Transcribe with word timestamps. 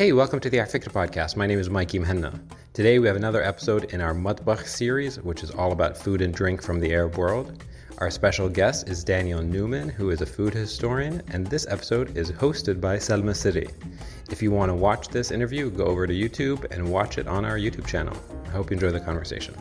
Hey, 0.00 0.14
welcome 0.14 0.40
to 0.40 0.48
the 0.48 0.56
Afikra 0.56 0.90
podcast. 0.90 1.36
My 1.36 1.46
name 1.46 1.58
is 1.58 1.68
Mikey 1.68 1.98
Muhanna. 1.98 2.40
Today 2.72 2.98
we 2.98 3.06
have 3.06 3.16
another 3.16 3.42
episode 3.42 3.92
in 3.92 4.00
our 4.00 4.14
Matbakh 4.14 4.66
series, 4.66 5.20
which 5.20 5.42
is 5.42 5.50
all 5.50 5.72
about 5.72 5.94
food 5.94 6.22
and 6.22 6.32
drink 6.32 6.62
from 6.62 6.80
the 6.80 6.90
Arab 6.94 7.18
world. 7.18 7.62
Our 7.98 8.10
special 8.10 8.48
guest 8.48 8.88
is 8.88 9.04
Daniel 9.04 9.42
Newman, 9.42 9.90
who 9.90 10.08
is 10.08 10.22
a 10.22 10.26
food 10.26 10.54
historian, 10.54 11.20
and 11.32 11.46
this 11.46 11.66
episode 11.68 12.16
is 12.16 12.32
hosted 12.32 12.80
by 12.80 12.96
Salma 12.96 13.34
Serry. 13.34 13.70
If 14.30 14.40
you 14.40 14.50
want 14.50 14.70
to 14.70 14.74
watch 14.74 15.08
this 15.08 15.30
interview, 15.30 15.68
go 15.68 15.84
over 15.84 16.06
to 16.06 16.14
YouTube 16.14 16.64
and 16.70 16.90
watch 16.90 17.18
it 17.18 17.28
on 17.28 17.44
our 17.44 17.58
YouTube 17.58 17.86
channel. 17.86 18.16
I 18.46 18.48
hope 18.52 18.70
you 18.70 18.76
enjoy 18.76 18.92
the 18.92 19.00
conversation. 19.00 19.54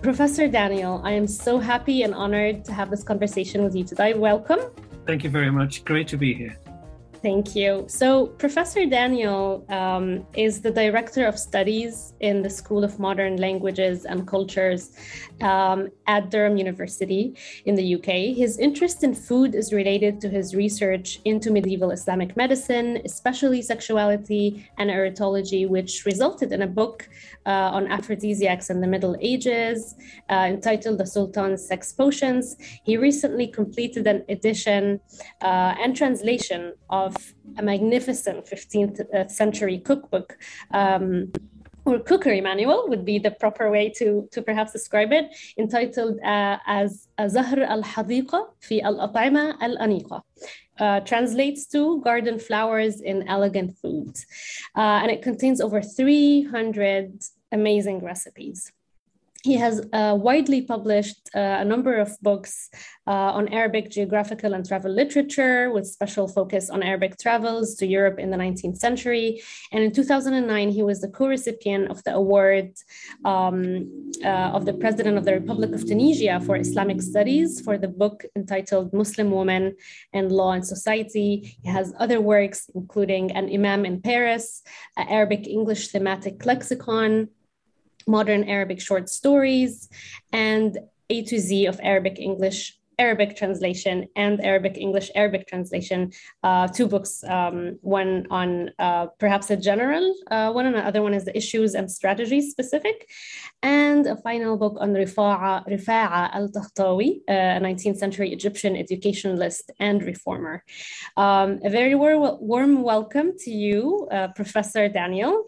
Professor 0.00 0.48
Daniel, 0.48 1.02
I 1.04 1.10
am 1.10 1.26
so 1.26 1.58
happy 1.58 2.02
and 2.02 2.14
honored 2.14 2.64
to 2.64 2.72
have 2.72 2.88
this 2.88 3.02
conversation 3.02 3.62
with 3.62 3.76
you 3.76 3.84
today. 3.84 4.14
Welcome. 4.14 4.60
Thank 5.06 5.22
you 5.22 5.28
very 5.28 5.50
much. 5.50 5.84
Great 5.84 6.08
to 6.08 6.16
be 6.16 6.32
here. 6.32 6.56
Thank 7.22 7.54
you. 7.54 7.84
So, 7.86 8.26
Professor 8.26 8.84
Daniel 8.84 9.64
um, 9.68 10.26
is 10.34 10.60
the 10.60 10.72
Director 10.72 11.24
of 11.24 11.38
Studies 11.38 12.14
in 12.18 12.42
the 12.42 12.50
School 12.50 12.82
of 12.82 12.98
Modern 12.98 13.36
Languages 13.36 14.04
and 14.06 14.26
Cultures 14.26 14.90
um, 15.40 15.88
at 16.08 16.30
Durham 16.30 16.56
University 16.56 17.36
in 17.64 17.76
the 17.76 17.94
UK. 17.94 18.36
His 18.36 18.58
interest 18.58 19.04
in 19.04 19.14
food 19.14 19.54
is 19.54 19.72
related 19.72 20.20
to 20.22 20.28
his 20.28 20.56
research 20.56 21.20
into 21.24 21.52
medieval 21.52 21.92
Islamic 21.92 22.36
medicine, 22.36 23.00
especially 23.04 23.62
sexuality 23.62 24.68
and 24.78 24.90
erotology, 24.90 25.68
which 25.68 26.04
resulted 26.04 26.50
in 26.50 26.62
a 26.62 26.66
book 26.66 27.08
uh, 27.46 27.70
on 27.72 27.90
aphrodisiacs 27.90 28.70
in 28.70 28.80
the 28.80 28.86
Middle 28.86 29.16
Ages, 29.20 29.94
uh, 30.30 30.46
entitled 30.48 30.98
The 30.98 31.04
Sultan's 31.04 31.66
Sex 31.66 31.92
Potions. 31.92 32.56
He 32.84 32.96
recently 32.96 33.46
completed 33.46 34.06
an 34.06 34.24
edition 34.28 35.00
uh, 35.40 35.74
and 35.82 35.96
translation 35.96 36.74
of 36.90 37.16
a 37.58 37.62
magnificent 37.62 38.46
15th 38.46 39.00
uh, 39.14 39.28
century 39.28 39.78
cookbook. 39.78 40.36
Um, 40.72 41.32
or 41.84 41.98
cookery 41.98 42.40
manual 42.40 42.88
would 42.88 43.04
be 43.04 43.18
the 43.18 43.32
proper 43.32 43.70
way 43.70 43.88
to, 43.96 44.28
to 44.30 44.40
perhaps 44.40 44.72
describe 44.72 45.12
it, 45.12 45.26
entitled 45.58 46.20
uh, 46.20 46.58
as 46.66 47.08
Zahr 47.18 47.60
al-Hadiqa 47.60 48.46
fi 48.60 48.80
al 48.82 48.98
Ataima 49.08 49.56
al-Aniqa. 49.60 50.22
Uh, 50.78 51.00
translates 51.00 51.66
to 51.66 52.00
garden 52.00 52.38
flowers 52.38 53.00
in 53.02 53.28
elegant 53.28 53.76
foods. 53.76 54.26
Uh, 54.74 55.00
and 55.02 55.10
it 55.10 55.22
contains 55.22 55.60
over 55.60 55.82
300 55.82 57.22
amazing 57.52 58.00
recipes. 58.00 58.72
He 59.42 59.56
has 59.56 59.84
uh, 59.92 60.16
widely 60.20 60.62
published 60.62 61.28
uh, 61.34 61.56
a 61.58 61.64
number 61.64 61.96
of 61.96 62.16
books 62.22 62.70
uh, 63.08 63.10
on 63.10 63.48
Arabic 63.48 63.90
geographical 63.90 64.54
and 64.54 64.64
travel 64.66 64.92
literature, 64.92 65.72
with 65.72 65.84
special 65.88 66.28
focus 66.28 66.70
on 66.70 66.80
Arabic 66.80 67.18
travels 67.18 67.74
to 67.76 67.86
Europe 67.86 68.20
in 68.20 68.30
the 68.30 68.36
19th 68.36 68.76
century. 68.76 69.42
And 69.72 69.82
in 69.82 69.90
2009, 69.90 70.70
he 70.70 70.84
was 70.84 71.00
the 71.00 71.08
co 71.08 71.26
recipient 71.26 71.90
of 71.90 72.04
the 72.04 72.14
award 72.14 72.70
um, 73.24 74.12
uh, 74.24 74.54
of 74.56 74.64
the 74.64 74.74
President 74.74 75.18
of 75.18 75.24
the 75.24 75.34
Republic 75.34 75.72
of 75.72 75.88
Tunisia 75.88 76.40
for 76.40 76.54
Islamic 76.54 77.02
Studies 77.02 77.60
for 77.60 77.76
the 77.76 77.88
book 77.88 78.24
entitled 78.36 78.92
Muslim 78.92 79.32
Women 79.32 79.74
and 80.12 80.30
Law 80.30 80.52
and 80.52 80.64
Society. 80.64 81.58
He 81.62 81.68
has 81.68 81.92
other 81.98 82.20
works, 82.20 82.70
including 82.76 83.32
An 83.32 83.52
Imam 83.52 83.84
in 83.84 84.00
Paris, 84.00 84.62
an 84.96 85.08
Arabic 85.08 85.48
English 85.48 85.88
thematic 85.88 86.46
lexicon 86.46 87.28
modern 88.06 88.44
Arabic 88.44 88.80
short 88.80 89.08
stories, 89.08 89.88
and 90.32 90.78
A 91.10 91.22
to 91.24 91.38
Z 91.38 91.66
of 91.66 91.80
Arabic 91.82 92.18
English 92.18 92.78
Arabic 92.98 93.36
translation 93.36 94.08
and 94.16 94.34
Arabic 94.44 94.76
English 94.76 95.10
Arabic 95.14 95.46
translation. 95.48 96.12
Uh, 96.42 96.68
two 96.68 96.86
books, 96.86 97.24
um, 97.24 97.78
one 97.82 98.26
on 98.30 98.70
uh, 98.78 99.06
perhaps 99.18 99.50
a 99.50 99.56
general 99.56 100.04
uh, 100.30 100.50
one, 100.52 100.66
and 100.66 100.76
the 100.76 100.84
other 100.90 101.02
one 101.02 101.14
is 101.14 101.24
the 101.24 101.36
issues 101.36 101.74
and 101.74 101.90
strategies 101.90 102.50
specific, 102.50 103.08
and 103.62 104.06
a 104.06 104.16
final 104.16 104.56
book 104.56 104.76
on 104.80 104.92
Rifa'a, 104.92 105.66
Rifa'a 105.66 106.22
al 106.38 106.48
Tahtawi, 106.48 107.10
a 107.28 107.60
19th 107.68 107.98
century 108.04 108.32
Egyptian 108.32 108.76
educationalist 108.76 109.70
and 109.80 110.02
reformer. 110.02 110.64
Um, 111.16 111.48
a 111.64 111.70
very 111.70 111.94
warm, 111.94 112.38
warm 112.40 112.82
welcome 112.82 113.32
to 113.44 113.50
you, 113.50 114.08
uh, 114.10 114.28
Professor 114.28 114.88
Daniel. 114.88 115.46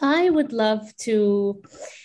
I 0.00 0.30
would 0.30 0.52
love 0.52 0.94
to 0.98 1.62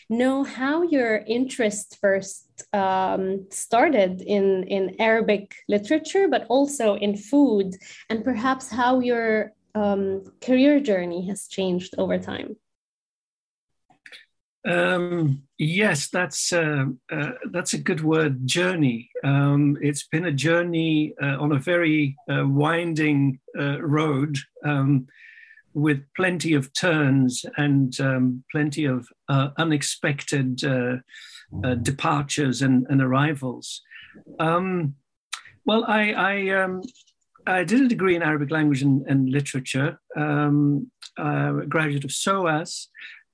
know 0.10 0.44
how 0.44 0.84
your 0.84 1.18
interest 1.18 1.98
first 2.02 2.46
um, 2.74 3.48
started 3.52 4.22
in, 4.22 4.64
in 4.64 4.96
Arabic 5.00 5.56
literature, 5.68 6.28
but 6.28 6.46
also 6.50 6.96
in 6.96 7.16
food, 7.16 7.76
and 8.10 8.24
perhaps 8.24 8.70
how 8.70 9.00
your 9.00 9.54
um, 9.76 10.24
career 10.42 10.80
journey 10.80 11.28
has 11.28 11.48
changed 11.48 11.96
over 11.98 12.18
time. 12.18 12.56
Um, 14.68 15.44
yes, 15.58 16.10
that's 16.10 16.52
uh, 16.52 16.86
uh, 17.12 17.32
that's 17.52 17.74
a 17.74 17.78
good 17.78 18.02
word. 18.02 18.46
Journey. 18.46 19.10
Um, 19.24 19.78
it's 19.82 20.06
been 20.08 20.26
a 20.26 20.34
journey 20.34 21.14
uh, 21.22 21.38
on 21.40 21.54
a 21.54 21.60
very 21.60 22.18
uh, 22.30 22.46
winding 22.46 23.40
uh, 23.58 23.82
road. 23.82 24.38
Um, 24.66 25.08
with 25.82 26.04
plenty 26.16 26.54
of 26.54 26.72
turns 26.74 27.46
and 27.58 28.00
um, 28.00 28.44
plenty 28.52 28.86
of 28.86 29.08
uh, 29.28 29.50
unexpected 29.58 30.64
uh, 30.64 30.98
uh, 31.64 31.76
departures 31.76 32.62
and, 32.62 32.86
and 32.90 33.02
arrivals. 33.02 33.82
Um, 34.40 34.96
well, 35.66 35.86
I, 35.88 36.12
I, 36.12 36.50
um, 36.50 36.82
I, 37.46 37.64
did 37.64 37.82
a 37.82 37.88
degree 37.88 38.16
in 38.16 38.24
Arabic 38.24 38.52
language 38.52 38.82
and, 38.82 39.06
and 39.08 39.30
literature, 39.30 40.00
um, 40.16 40.92
a 41.18 41.66
graduate 41.68 42.06
of 42.06 42.12
SOAS. 42.12 42.90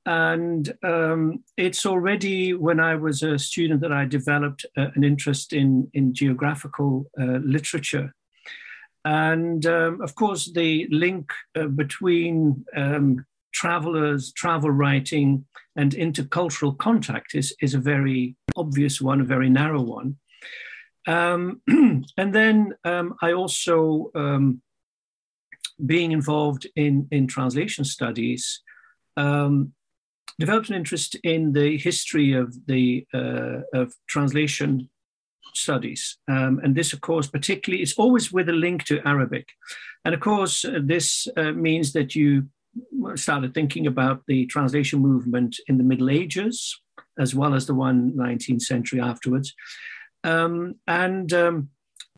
And 0.05 0.71
um, 0.83 1.43
it's 1.57 1.85
already 1.85 2.53
when 2.53 2.79
I 2.79 2.95
was 2.95 3.23
a 3.23 3.39
student 3.39 3.81
that 3.81 3.91
I 3.91 4.05
developed 4.05 4.65
uh, 4.77 4.87
an 4.95 5.03
interest 5.03 5.51
in, 5.51 5.89
in 5.93 6.13
geographical 6.13 7.09
uh, 7.19 7.39
literature. 7.43 8.13
And 9.05 9.63
um, 9.67 10.01
of 10.01 10.15
course, 10.15 10.51
the 10.51 10.87
link 10.89 11.31
uh, 11.55 11.67
between 11.67 12.65
um, 12.75 13.23
travelers, 13.53 14.33
travel 14.33 14.71
writing, 14.71 15.45
and 15.75 15.91
intercultural 15.93 16.75
contact 16.77 17.35
is, 17.35 17.55
is 17.61 17.75
a 17.75 17.79
very 17.79 18.35
obvious 18.55 18.99
one, 18.99 19.21
a 19.21 19.25
very 19.25 19.49
narrow 19.49 19.81
one. 19.81 20.17
Um, 21.07 21.61
and 22.17 22.33
then 22.33 22.73
um, 22.83 23.15
I 23.21 23.33
also, 23.33 24.09
um, 24.15 24.61
being 25.85 26.11
involved 26.11 26.65
in, 26.75 27.07
in 27.11 27.27
translation 27.27 27.85
studies, 27.85 28.61
um, 29.17 29.73
developed 30.39 30.69
an 30.69 30.75
interest 30.75 31.15
in 31.23 31.53
the 31.53 31.77
history 31.77 32.33
of 32.33 32.55
the 32.65 33.05
uh, 33.13 33.61
of 33.73 33.93
translation 34.07 34.89
studies. 35.53 36.17
Um, 36.27 36.59
and 36.63 36.75
this, 36.75 36.93
of 36.93 37.01
course, 37.01 37.27
particularly 37.27 37.83
is 37.83 37.93
always 37.97 38.31
with 38.31 38.49
a 38.49 38.53
link 38.53 38.85
to 38.85 39.05
Arabic. 39.07 39.49
And 40.03 40.13
of 40.13 40.19
course, 40.19 40.65
uh, 40.65 40.79
this 40.83 41.27
uh, 41.37 41.51
means 41.51 41.93
that 41.93 42.15
you 42.15 42.47
started 43.15 43.53
thinking 43.53 43.87
about 43.87 44.23
the 44.27 44.45
translation 44.47 44.99
movement 44.99 45.57
in 45.67 45.77
the 45.77 45.83
Middle 45.83 46.09
Ages, 46.09 46.79
as 47.17 47.33
well 47.33 47.53
as 47.53 47.65
the 47.65 47.73
one 47.73 48.11
19th 48.13 48.61
century 48.61 48.99
afterwards. 48.99 49.53
Um, 50.23 50.75
and 50.87 51.31
um, 51.33 51.69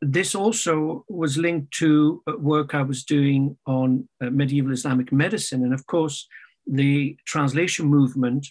this 0.01 0.35
also 0.35 1.05
was 1.09 1.37
linked 1.37 1.71
to 1.73 2.21
work 2.37 2.73
I 2.73 2.81
was 2.81 3.03
doing 3.03 3.57
on 3.65 4.07
uh, 4.21 4.29
medieval 4.29 4.71
Islamic 4.71 5.11
medicine. 5.11 5.63
And 5.63 5.73
of 5.73 5.85
course, 5.87 6.27
the 6.65 7.17
translation 7.25 7.87
movement, 7.87 8.47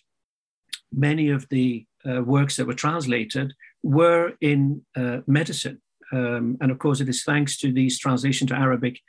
many 0.93 1.31
of 1.31 1.49
the 1.49 1.87
uh, 2.09 2.23
works 2.23 2.57
that 2.57 2.67
were 2.67 2.75
translated 2.75 3.53
were 3.87 4.33
in 4.41 4.83
uh, 4.97 5.19
medicine. 5.29 5.81
Um, 6.13 6.57
and 6.61 6.71
of 6.71 6.79
course, 6.79 7.01
it 7.01 7.09
is 7.09 7.25
thanks 7.25 7.57
to 7.59 7.73
these 7.73 7.99
translation 7.99 8.47
to 8.49 8.55
Arabic 8.55 9.01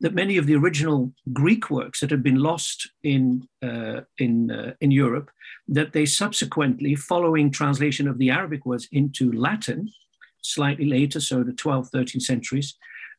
that 0.00 0.14
many 0.14 0.36
of 0.36 0.46
the 0.46 0.56
original 0.56 1.12
Greek 1.32 1.70
works 1.70 2.00
that 2.00 2.10
had 2.10 2.22
been 2.22 2.38
lost 2.38 2.90
in, 3.02 3.46
uh, 3.62 4.00
in, 4.18 4.50
uh, 4.50 4.72
in 4.80 4.90
Europe, 4.90 5.30
that 5.68 5.92
they 5.92 6.06
subsequently, 6.06 6.94
following 6.94 7.50
translation 7.50 8.08
of 8.08 8.18
the 8.18 8.30
Arabic 8.30 8.64
words 8.66 8.88
into 8.92 9.32
Latin, 9.32 9.90
slightly 10.42 10.86
later, 10.86 11.20
so 11.20 11.42
the 11.42 11.52
12th, 11.52 11.90
13th 11.90 12.22
centuries, 12.22 12.74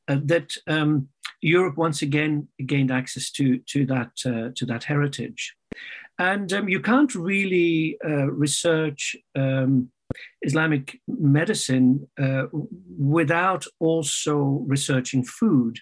uh, 0.07 0.17
that 0.23 0.53
um, 0.67 1.07
Europe 1.41 1.77
once 1.77 2.01
again 2.01 2.47
gained 2.65 2.91
access 2.91 3.31
to, 3.31 3.57
to, 3.67 3.85
that, 3.85 4.11
uh, 4.25 4.49
to 4.55 4.65
that 4.65 4.83
heritage. 4.83 5.55
And 6.19 6.51
um, 6.53 6.69
you 6.69 6.79
can't 6.79 7.13
really 7.13 7.97
uh, 8.03 8.31
research 8.31 9.15
um, 9.35 9.91
Islamic 10.41 10.99
medicine 11.07 12.07
uh, 12.21 12.45
without 12.97 13.65
also 13.79 14.63
researching 14.67 15.23
food. 15.23 15.79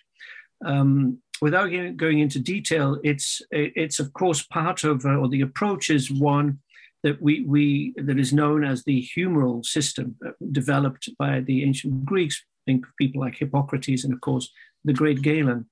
Um, 0.65 1.19
without 1.41 1.67
going 1.97 2.19
into 2.19 2.39
detail, 2.39 2.99
it's 3.03 3.41
it's 3.51 3.99
of 3.99 4.13
course 4.13 4.43
part 4.43 4.83
of 4.83 5.05
uh, 5.05 5.15
or 5.15 5.27
the 5.27 5.41
approach 5.41 5.89
is 5.89 6.09
one 6.11 6.59
that 7.03 7.21
we 7.21 7.43
we 7.45 7.93
that 7.97 8.17
is 8.17 8.31
known 8.33 8.63
as 8.63 8.83
the 8.83 9.07
humoral 9.15 9.65
system 9.65 10.15
uh, 10.25 10.31
developed 10.51 11.09
by 11.19 11.41
the 11.41 11.63
ancient 11.63 12.05
Greeks. 12.05 12.43
Think 12.65 12.85
of 12.85 12.95
people 12.97 13.21
like 13.21 13.37
Hippocrates 13.37 14.03
and 14.05 14.13
of 14.13 14.21
course 14.21 14.49
the 14.85 14.93
great 14.93 15.21
Galen. 15.21 15.65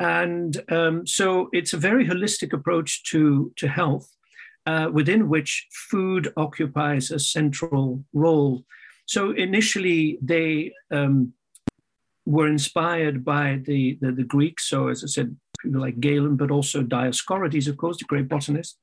and 0.00 0.60
um, 0.70 1.06
so 1.06 1.48
it's 1.52 1.72
a 1.72 1.78
very 1.78 2.06
holistic 2.06 2.52
approach 2.52 3.04
to, 3.10 3.52
to 3.56 3.68
health, 3.68 4.08
uh, 4.66 4.88
within 4.92 5.28
which 5.28 5.66
food 5.90 6.32
occupies 6.36 7.10
a 7.10 7.18
central 7.18 8.04
role. 8.12 8.64
So 9.06 9.32
initially, 9.32 10.18
they 10.22 10.72
um, 10.90 11.34
were 12.26 12.48
inspired 12.48 13.24
by 13.24 13.60
the, 13.64 13.98
the, 14.00 14.12
the, 14.12 14.24
Greeks. 14.24 14.68
So, 14.68 14.88
as 14.88 15.04
I 15.04 15.08
said, 15.08 15.36
people 15.60 15.80
like 15.80 16.00
Galen, 16.00 16.36
but 16.36 16.50
also 16.50 16.82
Dioscorides, 16.82 17.68
of 17.68 17.76
course, 17.76 17.98
the 17.98 18.04
great 18.04 18.28
botanist. 18.28 18.78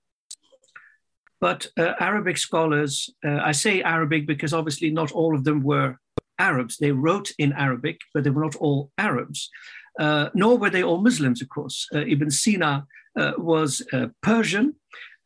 But 1.40 1.68
uh, 1.78 1.94
Arabic 2.00 2.38
scholars, 2.38 3.10
uh, 3.26 3.40
I 3.44 3.52
say 3.52 3.82
Arabic 3.82 4.28
because 4.28 4.54
obviously 4.54 4.92
not 4.92 5.12
all 5.12 5.36
of 5.36 5.44
them 5.44 5.64
were 5.64 5.98
Arabs. 6.38 6.78
They 6.78 6.92
wrote 6.92 7.32
in 7.40 7.52
Arabic, 7.54 8.00
but 8.14 8.24
they 8.24 8.30
were 8.30 8.44
not 8.44 8.56
all 8.58 8.92
Arabs. 8.98 9.50
Uh, 10.00 10.30
nor 10.36 10.58
were 10.58 10.70
they 10.70 10.84
all 10.84 11.02
Muslims, 11.02 11.42
of 11.42 11.50
course. 11.50 11.88
Uh, 11.94 12.00
Ibn 12.00 12.30
Sina 12.30 12.86
uh, 13.18 13.34
was 13.38 13.82
uh, 13.92 14.08
Persian, 14.22 14.76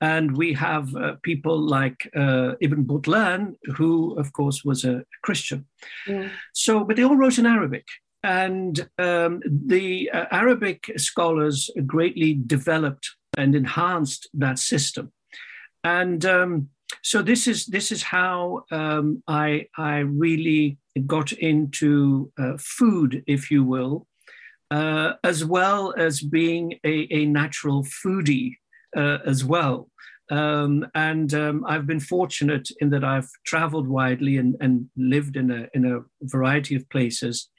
and 0.01 0.35
we 0.37 0.53
have 0.53 0.89
people 1.21 1.57
like 1.57 2.09
Ibn 2.13 2.85
Butlan, 2.85 3.55
who, 3.75 4.13
of 4.19 4.33
course, 4.33 4.63
was 4.63 4.83
a 4.85 5.03
Christian. 5.23 5.65
Yeah. 6.07 6.29
So, 6.53 6.83
but 6.83 6.95
they 6.95 7.03
all 7.03 7.17
wrote 7.17 7.37
in 7.37 7.45
Arabic. 7.45 7.85
And 8.23 8.89
um, 8.97 9.41
the 9.45 10.09
Arabic 10.11 10.91
scholars 10.97 11.69
greatly 11.85 12.33
developed 12.33 13.07
and 13.37 13.55
enhanced 13.55 14.27
that 14.33 14.59
system. 14.59 15.11
And 15.83 16.25
um, 16.25 16.69
so 17.03 17.21
this 17.21 17.47
is 17.47 17.67
this 17.67 17.91
is 17.91 18.01
how 18.01 18.63
um, 18.71 19.21
I 19.27 19.67
I 19.77 19.99
really 19.99 20.77
got 21.05 21.31
into 21.33 22.31
uh, 22.39 22.53
food, 22.57 23.23
if 23.27 23.51
you 23.51 23.63
will, 23.63 24.07
uh, 24.71 25.13
as 25.23 25.45
well 25.45 25.93
as 25.97 26.21
being 26.21 26.79
a, 26.83 27.07
a 27.11 27.25
natural 27.25 27.83
foodie 27.83 28.55
uh, 28.95 29.19
as 29.25 29.43
well. 29.43 29.89
Um, 30.31 30.87
and 30.95 31.33
um, 31.33 31.65
I've 31.67 31.85
been 31.85 31.99
fortunate 31.99 32.67
in 32.79 32.89
that 32.89 33.03
I've 33.03 33.29
traveled 33.45 33.87
widely 33.87 34.37
and, 34.37 34.55
and 34.59 34.89
lived 34.97 35.37
in 35.37 35.51
a, 35.51 35.67
in 35.73 35.85
a 35.85 35.99
variety 36.21 36.75
of 36.75 36.89
places. 36.89 37.49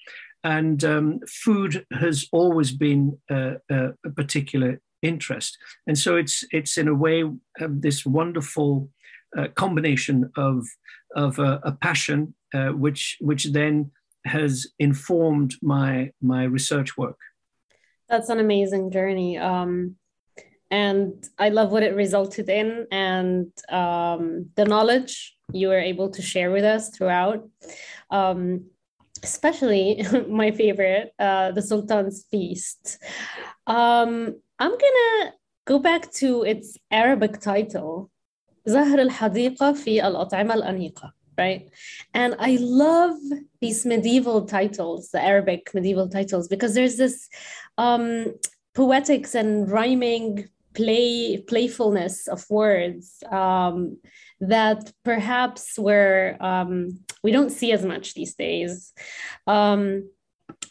And 0.43 0.83
um, 0.85 1.21
food 1.29 1.87
has 1.93 2.27
always 2.33 2.73
been 2.73 3.19
a, 3.31 3.55
a, 3.71 3.89
a, 4.05 4.11
particular 4.11 4.81
interest. 5.03 5.57
And 5.87 5.97
so 5.99 6.17
it's, 6.17 6.45
it's 6.51 6.77
in 6.77 6.89
a 6.89 6.95
way 6.95 7.23
um, 7.23 7.81
this 7.81 8.05
wonderful 8.05 8.91
uh, 9.37 9.49
combination 9.55 10.31
of, 10.37 10.67
of 11.15 11.39
a, 11.39 11.77
passion, 11.81 12.35
uh, 12.53 12.69
which, 12.69 13.17
which 13.21 13.45
then 13.45 13.91
has 14.27 14.67
informed 14.79 15.55
my 15.63 16.11
my 16.21 16.45
research 16.45 16.97
work. 16.99 17.19
That's 18.09 18.29
an 18.29 18.39
amazing 18.39 18.91
journey. 18.91 19.39
Um, 19.39 19.97
and 20.70 21.28
I 21.38 21.50
love 21.50 21.72
what 21.72 21.84
it 21.84 21.96
resulted 21.96 22.50
in 22.50 22.88
and 22.92 23.52
um, 23.70 24.50
the 24.56 24.66
knowledge 24.66 25.36
you 25.52 25.68
were 25.68 25.80
able 25.80 26.10
to 26.12 26.22
share 26.22 26.52
with 26.52 26.64
us 26.64 26.90
throughout. 26.90 27.48
Um, 28.10 28.66
especially 29.24 30.04
my 30.28 30.52
favorite, 30.52 31.14
uh, 31.20 31.52
the 31.52 31.62
Sultan's 31.62 32.26
Feast. 32.32 32.98
Um, 33.68 34.40
I'm 34.60 34.72
gonna 34.72 35.34
go 35.66 35.80
back 35.80 36.12
to 36.14 36.44
its 36.44 36.78
Arabic 36.90 37.40
title, 37.40 38.10
زهر 38.66 39.02
الحديقة 39.02 39.74
في 39.74 40.08
الأطعمة 40.08 40.54
الأنيقة 40.54 41.14
right? 41.38 41.70
And 42.14 42.36
I 42.40 42.58
love 42.60 43.18
these 43.62 43.86
medieval 43.86 44.46
titles, 44.46 45.10
the 45.10 45.22
Arabic 45.22 45.72
medieval 45.74 46.08
titles, 46.08 46.48
because 46.48 46.74
there's 46.76 46.98
this 46.98 47.30
um, 47.78 48.34
poetics 48.74 49.36
and 49.36 49.70
rhyming 49.72 50.50
play 50.77 51.39
playfulness 51.49 52.29
of 52.29 52.45
words 52.51 53.23
um, 53.31 53.99
that 54.41 54.93
perhaps 55.05 55.79
where 55.79 56.37
um, 56.41 57.01
we 57.23 57.33
don't 57.33 57.51
see 57.51 57.73
as 57.73 57.85
much 57.85 58.15
these 58.15 58.35
days. 58.35 58.93
Um, 59.47 60.11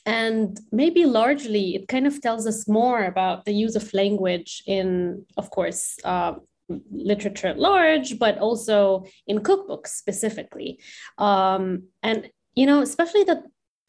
and 0.05 0.59
maybe 0.71 1.05
largely 1.05 1.75
it 1.75 1.87
kind 1.87 2.07
of 2.07 2.21
tells 2.21 2.45
us 2.47 2.67
more 2.67 3.03
about 3.03 3.45
the 3.45 3.53
use 3.53 3.75
of 3.75 3.93
language 3.93 4.63
in, 4.67 5.25
of 5.37 5.49
course, 5.49 5.97
uh, 6.03 6.33
literature 6.91 7.47
at 7.47 7.59
large, 7.59 8.19
but 8.19 8.37
also 8.37 9.05
in 9.27 9.39
cookbooks 9.39 9.87
specifically. 9.87 10.79
Um, 11.17 11.83
and, 12.03 12.29
you 12.55 12.65
know, 12.65 12.81
especially 12.81 13.23
that 13.23 13.43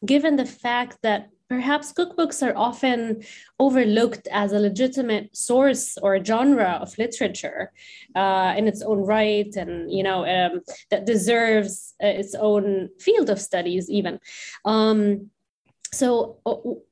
given 0.05 0.35
the 0.35 0.45
fact 0.45 0.97
that 1.03 1.29
perhaps 1.49 1.93
cookbooks 1.93 2.45
are 2.45 2.55
often 2.57 3.23
overlooked 3.59 4.27
as 4.31 4.51
a 4.51 4.59
legitimate 4.59 5.35
source 5.35 5.97
or 6.01 6.23
genre 6.23 6.79
of 6.81 6.97
literature 6.97 7.71
uh, 8.15 8.53
in 8.57 8.67
its 8.67 8.81
own 8.81 8.99
right 8.99 9.55
and 9.55 9.91
you 9.91 10.03
know 10.03 10.25
um, 10.25 10.61
that 10.91 11.05
deserves 11.05 11.93
uh, 12.03 12.07
its 12.07 12.35
own 12.35 12.89
field 12.99 13.29
of 13.29 13.39
studies 13.39 13.89
even 13.89 14.19
um, 14.65 15.29
so 15.93 16.37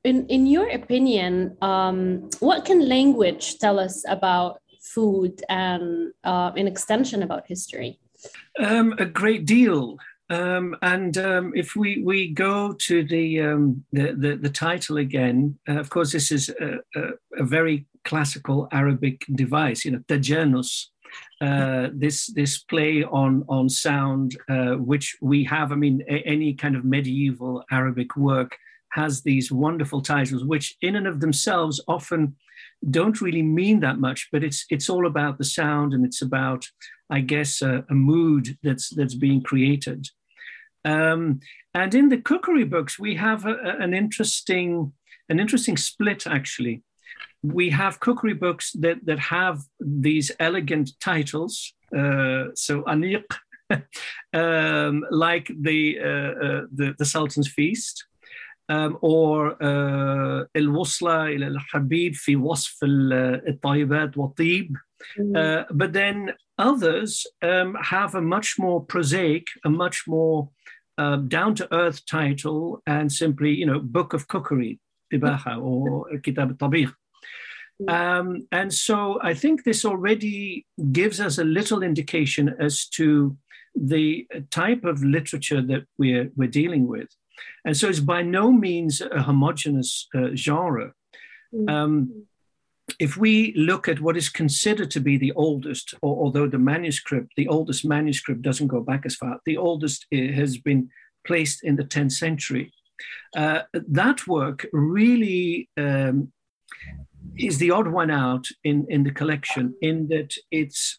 in, 0.04 0.26
in 0.28 0.46
your 0.46 0.68
opinion 0.70 1.56
um, 1.60 2.30
what 2.40 2.64
can 2.64 2.88
language 2.88 3.58
tell 3.58 3.78
us 3.78 4.04
about 4.08 4.60
food 4.86 5.42
and 5.48 6.12
uh, 6.24 6.52
an 6.56 6.66
extension 6.66 7.22
about 7.22 7.46
history? 7.46 7.98
Um, 8.58 8.94
a 8.98 9.04
great 9.04 9.44
deal. 9.44 9.98
Um, 10.28 10.76
and 10.82 11.16
um, 11.18 11.52
if 11.54 11.76
we, 11.76 12.02
we 12.02 12.28
go 12.28 12.72
to 12.72 13.04
the, 13.04 13.40
um, 13.42 13.84
the, 13.92 14.12
the, 14.12 14.36
the, 14.36 14.50
title 14.50 14.96
again, 14.96 15.56
uh, 15.68 15.78
of 15.78 15.88
course, 15.88 16.10
this 16.10 16.32
is 16.32 16.48
a, 16.48 16.78
a, 16.96 17.02
a, 17.38 17.44
very 17.44 17.86
classical 18.04 18.66
Arabic 18.72 19.24
device, 19.36 19.84
you 19.84 19.92
know, 19.92 20.02
tajanus, 20.08 20.86
uh, 21.40 21.88
this 21.92 22.26
this 22.28 22.58
play 22.58 23.04
on 23.04 23.44
on 23.48 23.68
sound, 23.68 24.36
uh, 24.48 24.74
which 24.74 25.16
we 25.20 25.44
have. 25.44 25.70
I 25.72 25.76
mean, 25.76 26.02
a, 26.08 26.22
any 26.22 26.54
kind 26.54 26.76
of 26.76 26.84
medieval 26.84 27.62
Arabic 27.70 28.16
work 28.16 28.56
has 28.92 29.22
these 29.22 29.52
wonderful 29.52 30.00
titles, 30.00 30.44
which 30.44 30.76
in 30.80 30.96
and 30.96 31.06
of 31.06 31.20
themselves 31.20 31.82
often 31.88 32.34
don't 32.90 33.20
really 33.20 33.42
mean 33.42 33.80
that 33.80 33.98
much, 33.98 34.28
but 34.32 34.42
it's 34.42 34.64
it's 34.70 34.88
all 34.88 35.06
about 35.06 35.38
the 35.38 35.44
sound 35.44 35.92
and 35.92 36.04
it's 36.04 36.22
about, 36.22 36.66
I 37.09 37.21
guess, 37.21 37.61
a, 37.61 37.85
a 37.89 37.93
mood 37.93 38.57
that's 38.63 38.89
that's 38.89 39.15
being 39.15 39.41
created. 39.41 40.07
Um, 40.85 41.39
and 41.73 41.93
in 41.93 42.09
the 42.09 42.17
cookery 42.17 42.63
books, 42.63 42.99
we 42.99 43.15
have 43.15 43.45
a, 43.45 43.55
an 43.79 43.93
interesting 43.93 44.93
an 45.29 45.39
interesting 45.39 45.77
split 45.77 46.27
actually. 46.27 46.83
We 47.43 47.69
have 47.71 47.99
cookery 47.99 48.33
books 48.33 48.71
that 48.73 49.05
that 49.05 49.19
have 49.19 49.59
these 49.79 50.31
elegant 50.39 50.91
titles. 50.99 51.73
Uh, 51.95 52.45
so 52.55 52.83
aniq, 52.83 53.25
um, 54.33 55.05
like 55.09 55.51
the, 55.59 55.99
uh, 55.99 56.45
uh, 56.45 56.61
the 56.73 56.95
the 56.97 57.05
Sultan's 57.05 57.47
Feast 57.47 58.05
um, 58.69 58.97
or 59.01 59.57
الوصلة 60.55 61.25
إلى 61.25 61.47
الحبيب 61.47 62.15
في 62.15 62.35
وصف 62.35 62.79
الطيبات 62.83 64.17
والطيب 64.17 64.77
uh, 65.34 65.64
but 65.70 65.92
then 65.92 66.32
others 66.58 67.26
um, 67.42 67.76
have 67.82 68.14
a 68.14 68.20
much 68.20 68.58
more 68.58 68.84
prosaic, 68.84 69.46
a 69.64 69.70
much 69.70 70.04
more 70.06 70.50
uh, 70.98 71.16
down 71.16 71.54
to 71.54 71.72
earth 71.74 72.04
title, 72.06 72.82
and 72.86 73.12
simply, 73.12 73.52
you 73.52 73.66
know, 73.66 73.78
Book 73.78 74.12
of 74.12 74.28
Cookery, 74.28 74.78
Tibaha, 75.12 75.62
or 75.62 76.18
Kitab 76.18 76.56
al 76.60 76.70
um, 77.88 78.46
and 78.52 78.72
so 78.72 79.20
I 79.22 79.34
think 79.34 79.64
this 79.64 79.84
already 79.84 80.66
gives 80.92 81.20
us 81.20 81.38
a 81.38 81.44
little 81.44 81.82
indication 81.82 82.54
as 82.58 82.86
to 82.90 83.36
the 83.74 84.26
type 84.50 84.84
of 84.84 85.04
literature 85.04 85.60
that 85.60 85.84
we're, 85.98 86.30
we're 86.36 86.48
dealing 86.48 86.86
with. 86.86 87.08
And 87.66 87.76
so 87.76 87.88
it's 87.88 88.00
by 88.00 88.22
no 88.22 88.50
means 88.50 89.02
a 89.02 89.22
homogenous 89.22 90.08
uh, 90.14 90.34
genre. 90.34 90.92
Um, 91.68 92.26
if 93.00 93.16
we 93.16 93.52
look 93.56 93.88
at 93.88 94.00
what 94.00 94.16
is 94.16 94.28
considered 94.28 94.90
to 94.92 95.00
be 95.00 95.16
the 95.16 95.32
oldest, 95.32 95.94
or, 96.02 96.16
although 96.16 96.48
the 96.48 96.58
manuscript, 96.58 97.32
the 97.36 97.48
oldest 97.48 97.84
manuscript 97.84 98.42
doesn't 98.42 98.68
go 98.68 98.80
back 98.80 99.04
as 99.04 99.16
far, 99.16 99.40
the 99.44 99.56
oldest 99.56 100.06
uh, 100.14 100.32
has 100.32 100.58
been 100.58 100.88
placed 101.26 101.64
in 101.64 101.76
the 101.76 101.84
10th 101.84 102.12
century. 102.12 102.72
Uh, 103.36 103.62
that 103.74 104.26
work 104.26 104.66
really 104.72 105.68
um, 105.76 106.32
is 107.36 107.58
the 107.58 107.70
odd 107.70 107.88
one 107.88 108.10
out 108.10 108.46
in, 108.64 108.86
in 108.88 109.02
the 109.02 109.10
collection, 109.10 109.74
in 109.82 110.08
that 110.08 110.32
it's 110.50 110.98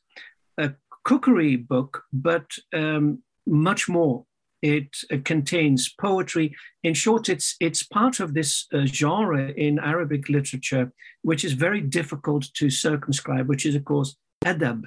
a 0.58 0.74
cookery 1.04 1.56
book, 1.56 2.04
but 2.12 2.52
um, 2.74 3.24
much 3.46 3.88
more 3.88 4.26
it 4.68 4.96
uh, 5.12 5.18
contains 5.24 5.94
poetry. 6.00 6.56
In 6.84 6.94
short, 6.94 7.30
it's, 7.30 7.56
it's 7.60 7.84
part 7.84 8.20
of 8.20 8.34
this 8.34 8.68
uh, 8.74 8.86
genre 8.86 9.50
in 9.52 9.80
Arabic 9.80 10.30
literature, 10.30 10.92
which 11.22 11.44
is 11.46 11.54
very 11.54 11.82
difficult 11.82 12.46
to 12.56 12.70
circumscribe, 12.70 13.48
which 13.48 13.66
is, 13.66 13.76
of 13.76 13.86
course, 13.86 14.16
adab. 14.46 14.84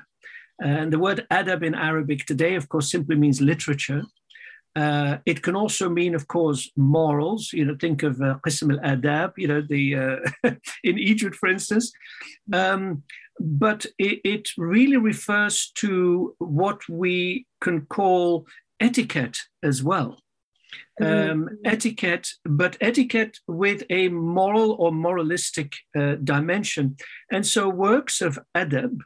And 0.61 0.93
the 0.93 0.99
word 0.99 1.27
adab 1.31 1.63
in 1.63 1.75
Arabic 1.75 2.27
today, 2.27 2.55
of 2.55 2.69
course, 2.69 2.91
simply 2.91 3.17
means 3.17 3.41
literature. 3.41 4.03
Uh, 4.77 5.17
it 5.27 5.43
can 5.43 5.57
also 5.57 5.89
mean, 5.89 6.15
of 6.15 6.29
course, 6.29 6.71
morals. 6.77 7.53
You 7.53 7.65
know, 7.65 7.77
think 7.81 8.03
of 8.03 8.21
uh, 8.21 8.39
qism 8.47 8.73
al 8.73 8.97
adab. 8.97 9.33
You 9.37 9.49
know, 9.49 9.63
the 9.63 9.97
uh, 9.97 10.51
in 10.85 10.99
Egypt, 10.99 11.35
for 11.37 11.49
instance. 11.49 11.91
Um, 12.53 13.03
but 13.41 13.87
it, 13.99 14.21
it, 14.23 14.49
really 14.59 14.99
refers 14.99 15.73
to 15.77 16.35
what 16.39 16.87
we 16.89 17.47
can 17.63 17.87
call 17.87 18.47
etiquette 18.81 19.39
as 19.63 19.83
well. 19.83 20.21
Mm-hmm. 21.01 21.31
Um, 21.31 21.49
etiquette, 21.65 22.29
but 22.45 22.77
etiquette 22.81 23.39
with 23.49 23.83
a 23.91 24.09
moral 24.09 24.73
or 24.73 24.93
moralistic 24.93 25.75
uh, 25.99 26.17
dimension. 26.23 26.97
And 27.33 27.47
so, 27.47 27.69
works 27.69 28.21
of 28.21 28.39
adab 28.55 29.01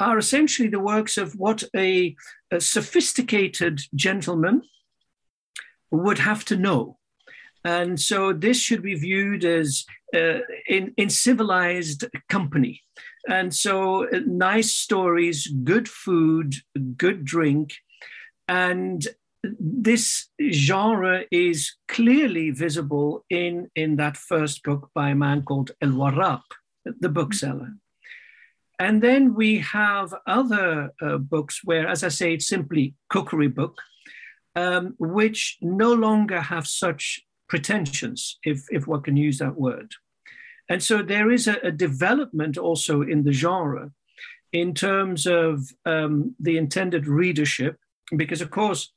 are 0.00 0.18
essentially 0.18 0.68
the 0.68 0.80
works 0.80 1.16
of 1.18 1.34
what 1.34 1.62
a, 1.76 2.16
a 2.50 2.60
sophisticated 2.60 3.80
gentleman 3.94 4.62
would 5.90 6.18
have 6.18 6.44
to 6.46 6.56
know. 6.56 6.98
And 7.64 7.98
so 7.98 8.32
this 8.32 8.60
should 8.60 8.82
be 8.82 8.94
viewed 8.94 9.44
as 9.44 9.84
uh, 10.14 10.40
in, 10.68 10.92
in 10.96 11.08
civilized 11.08 12.04
company. 12.28 12.82
And 13.28 13.54
so 13.54 14.06
uh, 14.06 14.20
nice 14.26 14.74
stories, 14.74 15.46
good 15.46 15.88
food, 15.88 16.56
good 16.96 17.24
drink. 17.24 17.72
And 18.48 19.06
this 19.42 20.28
genre 20.50 21.24
is 21.30 21.74
clearly 21.88 22.50
visible 22.50 23.24
in, 23.28 23.70
in 23.74 23.96
that 23.96 24.16
first 24.16 24.62
book 24.62 24.90
by 24.94 25.10
a 25.10 25.14
man 25.14 25.42
called 25.42 25.72
El 25.80 25.90
Warraq, 25.90 26.42
the 26.84 27.08
bookseller. 27.08 27.74
And 28.78 29.02
then 29.02 29.34
we 29.34 29.58
have 29.58 30.14
other 30.26 30.92
uh, 31.00 31.18
books 31.18 31.60
where, 31.64 31.86
as 31.86 32.02
I 32.02 32.08
say, 32.08 32.34
it's 32.34 32.48
simply 32.48 32.94
cookery 33.08 33.48
book, 33.48 33.78
um, 34.56 34.94
which 34.98 35.58
no 35.60 35.92
longer 35.92 36.40
have 36.40 36.66
such 36.66 37.20
pretensions, 37.48 38.38
if, 38.42 38.64
if 38.70 38.86
one 38.86 39.02
can 39.02 39.16
use 39.16 39.38
that 39.38 39.56
word. 39.56 39.92
And 40.68 40.82
so 40.82 41.02
there 41.02 41.30
is 41.30 41.46
a, 41.46 41.56
a 41.62 41.70
development 41.70 42.56
also 42.56 43.02
in 43.02 43.24
the 43.24 43.32
genre 43.32 43.90
in 44.52 44.72
terms 44.72 45.26
of 45.26 45.68
um, 45.84 46.34
the 46.40 46.56
intended 46.56 47.06
readership, 47.06 47.76
because 48.16 48.40
of 48.40 48.50
course, 48.50 48.92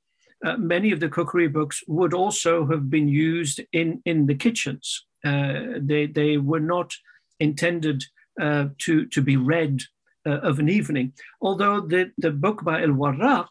uh, 0.46 0.58
many 0.58 0.92
of 0.92 1.00
the 1.00 1.10
cookery 1.10 1.48
books 1.48 1.84
would 1.88 2.14
also 2.14 2.68
have 2.68 2.90
been 2.90 3.08
used 3.08 3.62
in, 3.74 4.02
in 4.06 4.28
the 4.28 4.36
kitchens. 4.36 5.06
Uh, 5.26 5.80
they, 5.80 6.06
they 6.06 6.38
were 6.38 6.60
not 6.60 6.94
intended 7.40 8.04
uh, 8.40 8.68
to, 8.78 9.06
to 9.08 9.22
be 9.22 9.36
read 9.36 9.82
uh, 10.28 10.40
of 10.42 10.60
an 10.60 10.70
evening. 10.70 11.14
Although 11.42 11.82
the, 11.82 12.12
the 12.18 12.32
book 12.32 12.64
by 12.64 12.84
El 12.84 12.90
Warraq 12.90 13.48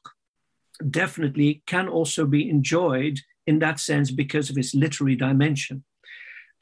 definitely 0.90 1.62
can 1.66 1.88
also 1.88 2.26
be 2.26 2.48
enjoyed 2.48 3.18
in 3.46 3.58
that 3.60 3.80
sense 3.80 4.10
because 4.10 4.50
of 4.50 4.58
its 4.58 4.74
literary 4.74 5.16
dimension. 5.16 5.84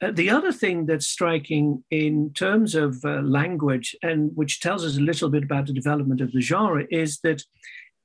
Uh, 0.01 0.11
the 0.11 0.29
other 0.29 0.51
thing 0.51 0.85
that's 0.85 1.07
striking 1.07 1.83
in 1.89 2.31
terms 2.33 2.75
of 2.75 3.03
uh, 3.05 3.21
language, 3.21 3.95
and 4.03 4.31
which 4.35 4.59
tells 4.59 4.83
us 4.83 4.97
a 4.97 5.01
little 5.01 5.29
bit 5.29 5.43
about 5.43 5.67
the 5.67 5.73
development 5.73 6.21
of 6.21 6.31
the 6.31 6.41
genre, 6.41 6.85
is 6.91 7.19
that 7.19 7.41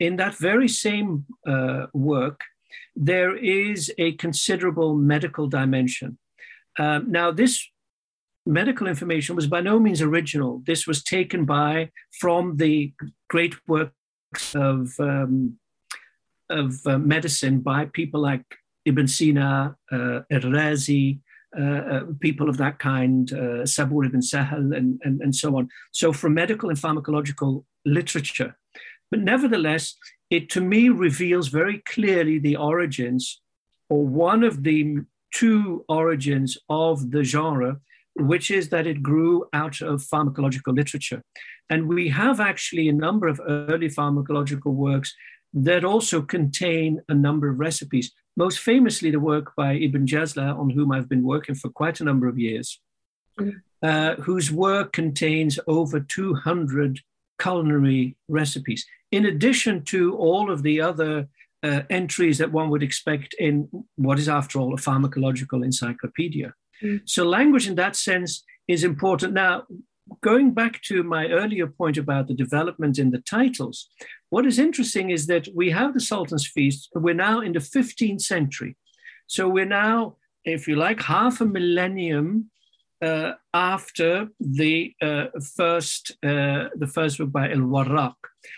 in 0.01 0.17
that 0.17 0.35
very 0.35 0.69
same 0.69 1.27
uh, 1.47 1.87
work, 1.93 2.41
there 2.97 3.37
is 3.37 3.93
a 3.99 4.13
considerable 4.13 4.95
medical 4.95 5.47
dimension. 5.47 6.19
Um, 6.79 7.13
now, 7.13 7.31
this 7.31 7.69
medical 8.47 8.87
information 8.87 9.37
was 9.37 9.47
by 9.47 9.61
no 9.61 9.79
means 9.79 10.01
original. 10.01 10.63
This 10.65 10.87
was 10.87 11.05
taken 11.05 11.45
by 11.45 11.91
from 12.19 12.57
the 12.57 12.93
great 13.29 13.55
works 13.69 14.55
of 14.55 14.89
um, 14.99 15.59
of 16.49 16.75
uh, 16.87 16.99
medicine 16.99 17.61
by 17.61 17.85
people 17.85 18.21
like 18.21 18.45
Ibn 18.85 19.07
Sina, 19.07 19.77
uh, 19.93 20.21
Razi, 20.33 21.21
uh, 21.59 21.63
uh, 21.63 22.01
people 22.21 22.49
of 22.49 22.57
that 22.59 22.79
kind, 22.79 23.33
uh, 23.33 23.65
Sabur 23.65 24.07
ibn 24.07 24.21
Sahal, 24.21 24.77
and, 24.77 25.01
and, 25.05 25.21
and 25.21 25.35
so 25.35 25.57
on. 25.57 25.69
So, 25.91 26.13
from 26.13 26.35
medical 26.35 26.69
and 26.69 26.79
pharmacological 26.79 27.65
literature. 27.85 28.57
But 29.11 29.21
nevertheless, 29.21 29.95
it 30.31 30.49
to 30.51 30.61
me 30.61 30.89
reveals 30.89 31.49
very 31.49 31.83
clearly 31.87 32.39
the 32.39 32.57
origins, 32.57 33.41
or 33.89 34.07
one 34.07 34.45
of 34.45 34.63
the 34.63 34.99
two 35.35 35.85
origins 35.89 36.57
of 36.69 37.11
the 37.11 37.25
genre, 37.25 37.81
which 38.17 38.51
is 38.51 38.69
that 38.69 38.87
it 38.87 39.03
grew 39.03 39.47
out 39.53 39.81
of 39.81 40.03
pharmacological 40.03 40.75
literature. 40.75 41.23
And 41.69 41.89
we 41.89 42.09
have 42.09 42.41
actually 42.41 42.89
a 42.89 42.93
number 42.93 43.29
of 43.29 43.41
early 43.47 43.89
pharmacological 43.89 44.73
works 44.75 45.15
that 45.53 45.85
also 45.85 46.23
contain 46.23 47.01
a 47.09 47.15
number 47.15 47.49
of 47.49 47.59
recipes, 47.59 48.13
most 48.37 48.61
famously 48.61 49.11
the 49.11 49.21
work 49.21 49.53
by 49.57 49.73
Ibn 49.75 50.07
Jazla, 50.07 50.57
on 50.57 50.71
whom 50.71 50.93
I've 50.93 51.09
been 51.09 51.25
working 51.25 51.55
for 51.55 51.71
quite 51.71 52.01
a 52.01 52.05
number 52.05 52.29
of 52.29 52.39
years, 52.39 52.81
mm-hmm. 53.39 53.59
uh, 53.83 54.15
whose 54.23 54.53
work 54.53 54.93
contains 54.93 55.59
over 55.67 55.99
200 55.99 57.01
culinary 57.41 58.17
recipes, 58.29 58.87
in 59.11 59.27
addition 59.27 59.85
to 59.85 60.17
all 60.17 60.51
of 60.51 60.63
the 60.63 60.81
other 60.81 61.29
uh, 61.63 61.83
entries 61.91 62.39
that 62.39 62.53
one 62.53 62.71
would 62.71 62.83
expect 62.83 63.35
in 63.39 63.69
what 63.97 64.19
is, 64.19 64.29
after 64.29 64.59
all, 64.59 64.73
a 64.73 64.79
pharmacological 64.79 65.65
encyclopedia. 65.65 66.55
Mm. 66.83 67.03
So, 67.05 67.25
language 67.25 67.69
in 67.69 67.75
that 67.75 67.97
sense 67.97 68.45
is 68.67 68.85
important. 68.85 69.35
Now, 69.35 69.65
going 70.23 70.53
back 70.53 70.81
to 70.83 71.03
my 71.03 71.29
earlier 71.29 71.67
point 71.67 71.97
about 71.97 72.29
the 72.29 72.35
development 72.35 72.99
in 72.99 73.11
the 73.11 73.19
titles, 73.19 73.89
what 74.31 74.47
is 74.47 74.59
interesting 74.59 75.11
is 75.11 75.27
that 75.27 75.49
we 75.55 75.71
have 75.71 75.95
the 75.95 76.01
Sultan's 76.01 76.47
Feast, 76.47 76.89
we're 76.95 77.15
now 77.15 77.41
in 77.41 77.53
the 77.53 77.61
15th 77.61 78.23
century. 78.23 78.77
So 79.27 79.49
we're 79.49 79.67
now, 79.67 80.17
if 80.45 80.67
you 80.67 80.77
like, 80.77 81.03
half 81.03 81.41
a 81.41 81.45
millennium 81.45 82.51
uh, 83.03 83.33
after 83.55 84.29
the 84.41 84.93
uh, 85.01 85.27
first 85.57 86.13
uh, 86.23 86.69
the 86.75 86.91
first 86.93 87.19
book 87.19 87.33
by 87.33 87.51
El 87.51 87.61
Warraq. 87.61 88.15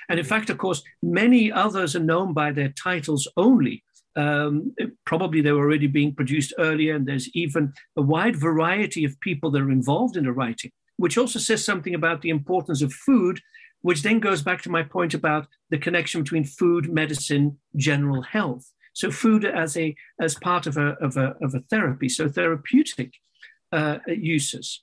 And 0.08 0.18
in 0.18 0.24
fact, 0.24 0.50
of 0.50 0.58
course, 0.58 0.82
many 1.02 1.50
others 1.50 1.96
are 1.96 2.00
known 2.00 2.32
by 2.32 2.52
their 2.52 2.70
titles 2.70 3.28
only. 3.36 3.82
Um, 4.14 4.74
probably 5.06 5.40
they 5.40 5.52
were 5.52 5.64
already 5.64 5.86
being 5.86 6.14
produced 6.14 6.52
earlier, 6.58 6.94
and 6.94 7.06
there's 7.06 7.30
even 7.34 7.72
a 7.96 8.02
wide 8.02 8.36
variety 8.36 9.04
of 9.04 9.18
people 9.20 9.50
that 9.50 9.62
are 9.62 9.70
involved 9.70 10.16
in 10.16 10.24
the 10.24 10.32
writing, 10.32 10.70
which 10.96 11.16
also 11.16 11.38
says 11.38 11.64
something 11.64 11.94
about 11.94 12.20
the 12.20 12.28
importance 12.28 12.82
of 12.82 12.92
food, 12.92 13.40
which 13.80 14.02
then 14.02 14.20
goes 14.20 14.42
back 14.42 14.60
to 14.62 14.70
my 14.70 14.82
point 14.82 15.14
about 15.14 15.46
the 15.70 15.78
connection 15.78 16.22
between 16.22 16.44
food, 16.44 16.92
medicine, 16.92 17.58
general 17.76 18.22
health. 18.22 18.70
So 18.92 19.10
food 19.10 19.44
as 19.44 19.76
a 19.76 19.94
as 20.20 20.34
part 20.34 20.66
of 20.66 20.76
a 20.76 20.88
of 21.00 21.16
a, 21.16 21.34
of 21.40 21.54
a 21.54 21.60
therapy, 21.60 22.08
so 22.08 22.28
therapeutic 22.28 23.14
uh, 23.72 23.98
uses. 24.06 24.82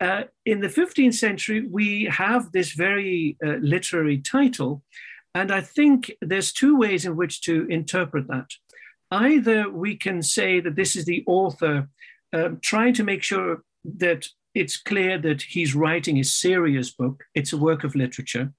Uh, 0.00 0.24
in 0.44 0.60
the 0.60 0.68
15th 0.68 1.14
century, 1.14 1.66
we 1.66 2.04
have 2.04 2.52
this 2.52 2.72
very 2.72 3.36
uh, 3.44 3.56
literary 3.60 4.18
title, 4.18 4.82
and 5.34 5.50
I 5.50 5.60
think 5.60 6.12
there's 6.20 6.52
two 6.52 6.76
ways 6.76 7.04
in 7.06 7.16
which 7.16 7.42
to 7.42 7.66
interpret 7.68 8.26
that. 8.28 8.50
Either 9.10 9.70
we 9.70 9.96
can 9.96 10.22
say 10.22 10.60
that 10.60 10.76
this 10.76 10.96
is 10.96 11.04
the 11.04 11.24
author 11.26 11.88
um, 12.32 12.58
trying 12.62 12.92
to 12.94 13.04
make 13.04 13.22
sure 13.22 13.62
that 13.84 14.26
it's 14.54 14.76
clear 14.76 15.18
that 15.18 15.42
he's 15.42 15.74
writing 15.74 16.18
a 16.18 16.24
serious 16.24 16.90
book, 16.90 17.24
it's 17.34 17.52
a 17.52 17.58
work 17.58 17.84
of 17.84 17.94
literature, 17.94 18.52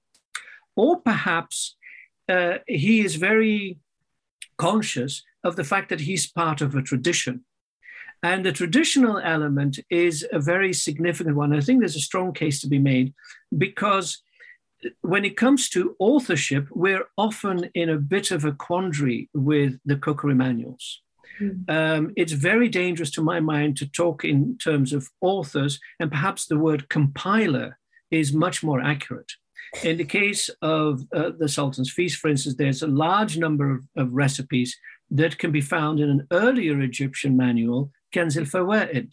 or 0.76 1.00
perhaps 1.00 1.76
uh, 2.28 2.58
he 2.66 3.00
is 3.00 3.16
very 3.16 3.78
conscious 4.56 5.22
of 5.44 5.56
the 5.56 5.64
fact 5.64 5.88
that 5.88 6.00
he's 6.00 6.30
part 6.30 6.60
of 6.60 6.74
a 6.74 6.82
tradition. 6.82 7.44
And 8.22 8.44
the 8.44 8.52
traditional 8.52 9.18
element 9.18 9.78
is 9.90 10.26
a 10.32 10.40
very 10.40 10.72
significant 10.72 11.36
one. 11.36 11.54
I 11.54 11.60
think 11.60 11.80
there's 11.80 11.96
a 11.96 12.00
strong 12.00 12.32
case 12.32 12.60
to 12.60 12.68
be 12.68 12.78
made 12.78 13.14
because 13.56 14.20
when 15.02 15.24
it 15.24 15.36
comes 15.36 15.68
to 15.70 15.96
authorship, 15.98 16.66
we're 16.70 17.06
often 17.16 17.70
in 17.74 17.88
a 17.88 17.96
bit 17.96 18.30
of 18.30 18.44
a 18.44 18.52
quandary 18.52 19.28
with 19.34 19.78
the 19.84 19.96
cookery 19.96 20.34
manuals. 20.34 21.02
Mm. 21.40 21.70
Um, 21.70 22.12
it's 22.16 22.32
very 22.32 22.68
dangerous 22.68 23.10
to 23.12 23.22
my 23.22 23.40
mind 23.40 23.76
to 23.78 23.86
talk 23.86 24.24
in 24.24 24.58
terms 24.58 24.92
of 24.92 25.08
authors, 25.20 25.80
and 26.00 26.10
perhaps 26.10 26.46
the 26.46 26.58
word 26.58 26.88
compiler 26.88 27.78
is 28.10 28.32
much 28.32 28.62
more 28.62 28.80
accurate. 28.80 29.32
In 29.84 29.98
the 29.98 30.04
case 30.04 30.48
of 30.62 31.02
uh, 31.14 31.30
the 31.38 31.48
Sultan's 31.48 31.90
Feast, 31.90 32.18
for 32.18 32.28
instance, 32.28 32.56
there's 32.56 32.82
a 32.82 32.86
large 32.86 33.36
number 33.36 33.70
of, 33.70 33.84
of, 33.96 34.12
recipes 34.12 34.74
that 35.10 35.36
can 35.38 35.52
be 35.52 35.60
found 35.60 36.00
in 36.00 36.08
an 36.08 36.26
earlier 36.32 36.80
Egyptian 36.80 37.36
manual, 37.36 37.90
Kanz 38.14 38.36
al-Fawaid, 38.36 39.12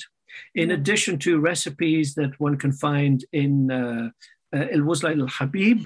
in 0.53 0.71
addition 0.71 1.17
to 1.19 1.39
recipes 1.39 2.15
that 2.15 2.39
one 2.39 2.57
can 2.57 2.71
find 2.71 3.23
in 3.31 3.71
uh, 3.71 4.09
uh, 4.55 4.65
El 4.71 4.89
al-Habib, 5.05 5.85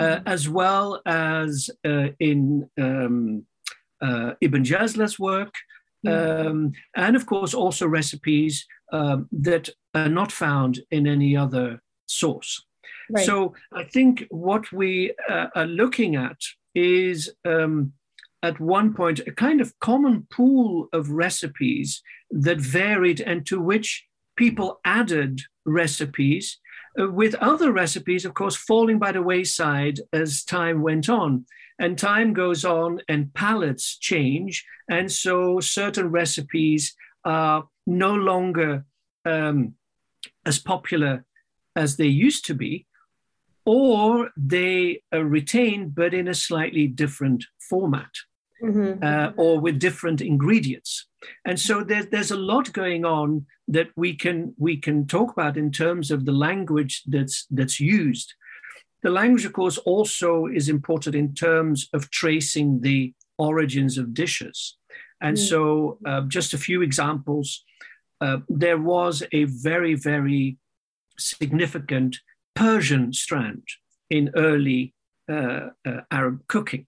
uh, 0.00 0.16
hmm. 0.16 0.28
as 0.28 0.48
well 0.48 1.00
as 1.06 1.70
uh, 1.84 2.08
in 2.18 2.68
um, 2.80 3.44
uh, 4.00 4.32
Ibn 4.40 4.64
Jazla's 4.64 5.18
work, 5.18 5.54
um, 6.06 6.72
and 6.96 7.14
of 7.14 7.26
course 7.26 7.52
also 7.52 7.86
recipes 7.86 8.66
um, 8.92 9.28
that 9.32 9.68
are 9.94 10.08
not 10.08 10.32
found 10.32 10.80
in 10.90 11.06
any 11.06 11.36
other 11.36 11.82
source. 12.06 12.64
Right. 13.10 13.26
So 13.26 13.54
I 13.72 13.84
think 13.84 14.24
what 14.30 14.72
we 14.72 15.14
uh, 15.28 15.48
are 15.54 15.66
looking 15.66 16.16
at 16.16 16.38
is 16.74 17.30
um, 17.44 17.92
at 18.42 18.60
one 18.60 18.94
point 18.94 19.20
a 19.26 19.32
kind 19.32 19.60
of 19.60 19.78
common 19.80 20.26
pool 20.30 20.88
of 20.92 21.10
recipes 21.10 22.02
that 22.30 22.58
varied 22.58 23.20
and 23.20 23.46
to 23.46 23.60
which 23.60 24.06
people 24.36 24.80
added 24.84 25.40
recipes, 25.66 26.58
uh, 26.98 27.10
with 27.10 27.34
other 27.36 27.72
recipes, 27.72 28.24
of 28.24 28.34
course, 28.34 28.56
falling 28.56 28.98
by 28.98 29.12
the 29.12 29.22
wayside 29.22 30.00
as 30.12 30.42
time 30.44 30.80
went 30.80 31.08
on. 31.08 31.44
And 31.78 31.98
time 31.98 32.32
goes 32.32 32.64
on 32.64 33.00
and 33.08 33.32
palates 33.34 33.98
change. 33.98 34.64
And 34.88 35.10
so 35.10 35.60
certain 35.60 36.10
recipes 36.10 36.94
are 37.24 37.68
no 37.86 38.14
longer 38.14 38.84
um, 39.24 39.74
as 40.44 40.58
popular 40.58 41.24
as 41.76 41.96
they 41.96 42.06
used 42.06 42.46
to 42.46 42.54
be, 42.54 42.86
or 43.64 44.30
they 44.36 45.02
are 45.12 45.24
retained 45.24 45.94
but 45.94 46.12
in 46.12 46.28
a 46.28 46.34
slightly 46.34 46.86
different 46.86 47.44
format 47.68 48.10
mm-hmm. 48.62 49.02
uh, 49.02 49.32
or 49.36 49.60
with 49.60 49.78
different 49.78 50.20
ingredients. 50.20 51.06
And 51.44 51.58
so 51.58 51.84
there's 51.84 52.06
there's 52.06 52.30
a 52.30 52.36
lot 52.36 52.72
going 52.72 53.04
on 53.04 53.46
that 53.68 53.88
we 53.96 54.14
can 54.14 54.54
we 54.58 54.76
can 54.76 55.06
talk 55.06 55.32
about 55.32 55.56
in 55.56 55.70
terms 55.70 56.10
of 56.10 56.24
the 56.24 56.32
language 56.32 57.02
that's 57.06 57.46
that's 57.50 57.80
used. 57.80 58.34
The 59.02 59.10
language, 59.10 59.46
of 59.46 59.52
course, 59.52 59.78
also 59.78 60.46
is 60.46 60.68
important 60.68 61.14
in 61.16 61.34
terms 61.34 61.88
of 61.94 62.10
tracing 62.10 62.82
the 62.82 63.14
origins 63.38 63.96
of 63.96 64.12
dishes. 64.12 64.76
And 65.22 65.36
mm-hmm. 65.36 65.46
so, 65.46 65.98
uh, 66.06 66.22
just 66.22 66.54
a 66.54 66.58
few 66.58 66.82
examples. 66.82 67.64
Uh, 68.20 68.38
there 68.48 68.76
was 68.76 69.22
a 69.32 69.44
very, 69.44 69.94
very 69.94 70.58
significant 71.18 72.18
Persian 72.54 73.12
strand 73.14 73.62
in 74.10 74.30
early 74.36 74.94
uh, 75.30 75.68
uh, 75.86 76.00
Arab 76.10 76.46
cooking. 76.48 76.86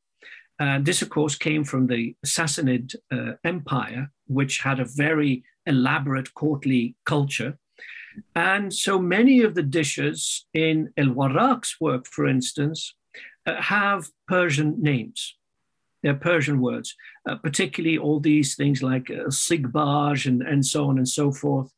Uh, 0.63 0.79
this, 0.81 1.03
of 1.03 1.09
course, 1.09 1.35
came 1.35 1.65
from 1.65 1.89
the 1.89 2.15
Sassanid 2.25 2.95
uh, 3.11 3.33
Empire, 3.43 4.13
which 4.29 4.61
had 4.61 4.79
a 4.79 4.85
very 4.85 5.43
elaborate 5.67 6.33
courtly 6.35 6.95
culture. 7.05 7.59
And 8.37 8.73
so 8.73 9.01
many 9.01 9.43
of 9.43 9.55
the 9.57 9.69
dishes 9.81 10.47
in 10.55 10.77
El 10.97 11.09
Warraq's 11.19 11.81
work, 11.81 12.07
for 12.07 12.29
instance, 12.29 12.95
uh, 13.45 13.61
have 13.61 14.09
Persian 14.29 14.81
names. 14.81 15.37
They're 16.03 16.15
Persian 16.15 16.61
words, 16.61 16.95
uh, 17.29 17.37
particularly 17.37 17.99
all 17.99 18.21
these 18.21 18.55
things 18.55 18.85
like 18.85 19.11
uh, 19.11 19.31
sigbaj 19.31 20.27
and, 20.27 20.43
and 20.43 20.65
so 20.65 20.89
on 20.89 20.97
and 20.99 21.09
so 21.09 21.33
forth. 21.33 21.73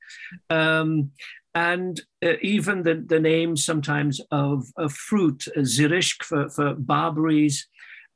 Um, 0.50 1.10
and 1.54 2.00
uh, 2.22 2.34
even 2.42 2.82
the, 2.82 2.96
the 3.06 3.20
names 3.20 3.64
sometimes 3.64 4.20
of, 4.30 4.66
of 4.76 4.92
fruit, 4.92 5.44
uh, 5.56 5.60
zirishk 5.60 6.22
for, 6.22 6.50
for 6.50 6.74
barberries. 6.74 7.66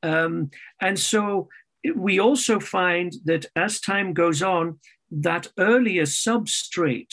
Um, 0.03 0.51
and 0.81 0.99
so 0.99 1.49
we 1.95 2.19
also 2.21 2.61
find 2.61 3.13
that 3.25 3.47
as 3.57 3.81
time 3.81 4.13
goes 4.13 4.43
on, 4.43 4.79
that 5.11 5.49
earlier 5.59 6.05
substrate 6.05 7.13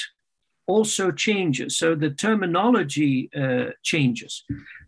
also 0.67 1.11
changes. 1.11 1.77
So 1.77 1.95
the 1.95 2.09
terminology 2.09 3.29
uh, 3.35 3.71
changes. 3.83 4.43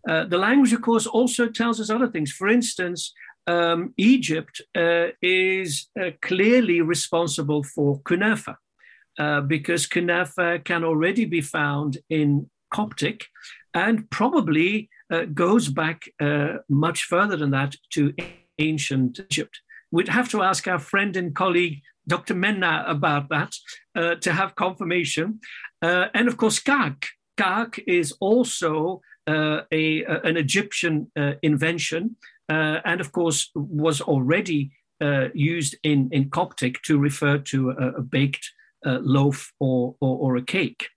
Uh, 0.08 0.24
the 0.24 0.38
language, 0.38 0.72
of 0.72 0.82
course, 0.82 1.06
also 1.06 1.48
tells 1.48 1.80
us 1.80 1.90
other 1.90 2.08
things. 2.08 2.32
For 2.32 2.48
instance, 2.48 3.12
um, 3.46 3.94
Egypt 3.96 4.60
uh, 4.76 5.06
is 5.22 5.88
uh, 6.00 6.10
clearly 6.20 6.80
responsible 6.80 7.62
for 7.62 8.00
kunafa. 8.00 8.56
Uh, 9.18 9.40
because 9.40 9.86
kunafa 9.88 10.64
can 10.64 10.84
already 10.84 11.24
be 11.24 11.40
found 11.40 11.98
in 12.08 12.48
Coptic 12.72 13.24
and 13.74 14.08
probably 14.10 14.88
uh, 15.10 15.24
goes 15.24 15.68
back 15.68 16.04
uh, 16.20 16.58
much 16.68 17.04
further 17.04 17.36
than 17.36 17.50
that 17.50 17.76
to 17.90 18.14
ancient 18.58 19.20
Egypt. 19.20 19.60
We'd 19.90 20.08
have 20.08 20.28
to 20.30 20.42
ask 20.42 20.68
our 20.68 20.78
friend 20.78 21.16
and 21.16 21.34
colleague 21.34 21.82
Dr. 22.06 22.34
Menna 22.34 22.88
about 22.88 23.28
that 23.28 23.54
uh, 23.94 24.14
to 24.16 24.32
have 24.32 24.54
confirmation. 24.54 25.40
Uh, 25.82 26.06
and 26.14 26.28
of 26.28 26.36
course, 26.36 26.58
kak. 26.58 27.06
Kak 27.36 27.78
is 27.86 28.12
also 28.20 29.00
a, 29.28 30.04
an 30.24 30.36
Egyptian 30.36 31.12
invention, 31.42 32.16
and 32.48 33.00
of 33.00 33.12
course 33.12 33.50
was 33.54 34.00
already 34.00 34.72
used 35.34 35.76
in, 35.84 36.08
in 36.10 36.30
Coptic 36.30 36.82
to 36.82 36.98
refer 36.98 37.38
to 37.38 37.70
a, 37.70 37.88
a 37.98 38.02
baked 38.02 38.50
uh, 38.86 38.98
loaf 39.02 39.52
or, 39.58 39.96
or, 40.00 40.18
or, 40.18 40.36
a 40.36 40.42
cake. 40.42 40.88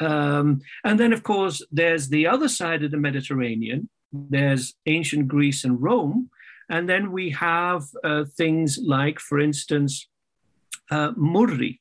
Um, 0.00 0.60
and 0.84 0.98
then, 0.98 1.12
of 1.12 1.22
course, 1.22 1.62
there's 1.70 2.08
the 2.08 2.26
other 2.26 2.48
side 2.48 2.82
of 2.82 2.90
the 2.90 2.96
Mediterranean. 2.96 3.88
There's 4.12 4.74
ancient 4.86 5.28
Greece 5.28 5.64
and 5.64 5.80
Rome. 5.80 6.30
And 6.70 6.88
then 6.88 7.12
we 7.12 7.30
have 7.30 7.84
uh, 8.04 8.24
things 8.36 8.78
like, 8.78 9.18
for 9.18 9.40
instance, 9.40 10.08
uh, 10.90 11.12
murri. 11.12 11.80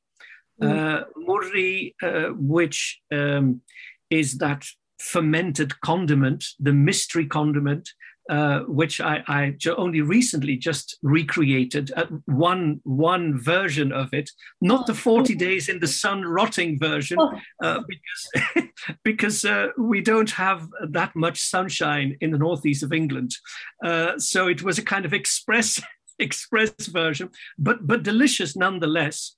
Mm. 0.61 0.71
Uh, 0.71 1.03
murri, 1.17 1.93
uh, 2.01 2.33
which 2.33 3.01
um, 3.11 3.61
is 4.09 4.37
that 4.39 4.65
fermented 4.99 5.79
condiment, 5.81 6.43
the 6.59 6.73
mystery 6.73 7.25
condiment 7.25 7.89
uh, 8.29 8.59
which 8.67 8.99
I, 8.99 9.23
I, 9.27 9.55
only 9.77 10.01
recently 10.01 10.57
just 10.57 10.97
recreated 11.01 11.93
uh, 11.95 12.07
one 12.25 12.81
one 12.83 13.39
version 13.39 13.93
of 13.93 14.13
it, 14.13 14.29
not 14.59 14.85
the 14.85 14.93
40 14.93 15.33
days 15.35 15.69
in 15.69 15.79
the 15.79 15.87
sun 15.87 16.23
rotting 16.23 16.77
version, 16.77 17.17
oh. 17.21 17.31
uh, 17.63 17.79
because 17.87 18.67
because 19.03 19.45
uh, 19.45 19.67
we 19.77 20.01
don't 20.01 20.31
have 20.31 20.67
that 20.89 21.15
much 21.15 21.39
sunshine 21.39 22.17
in 22.19 22.31
the 22.31 22.37
northeast 22.37 22.83
of 22.83 22.91
England. 22.91 23.31
Uh, 23.81 24.17
so 24.17 24.47
it 24.47 24.61
was 24.61 24.77
a 24.77 24.83
kind 24.83 25.05
of 25.05 25.13
express 25.13 25.81
express 26.19 26.71
version, 26.87 27.29
but 27.57 27.87
but 27.87 28.03
delicious 28.03 28.57
nonetheless, 28.57 29.35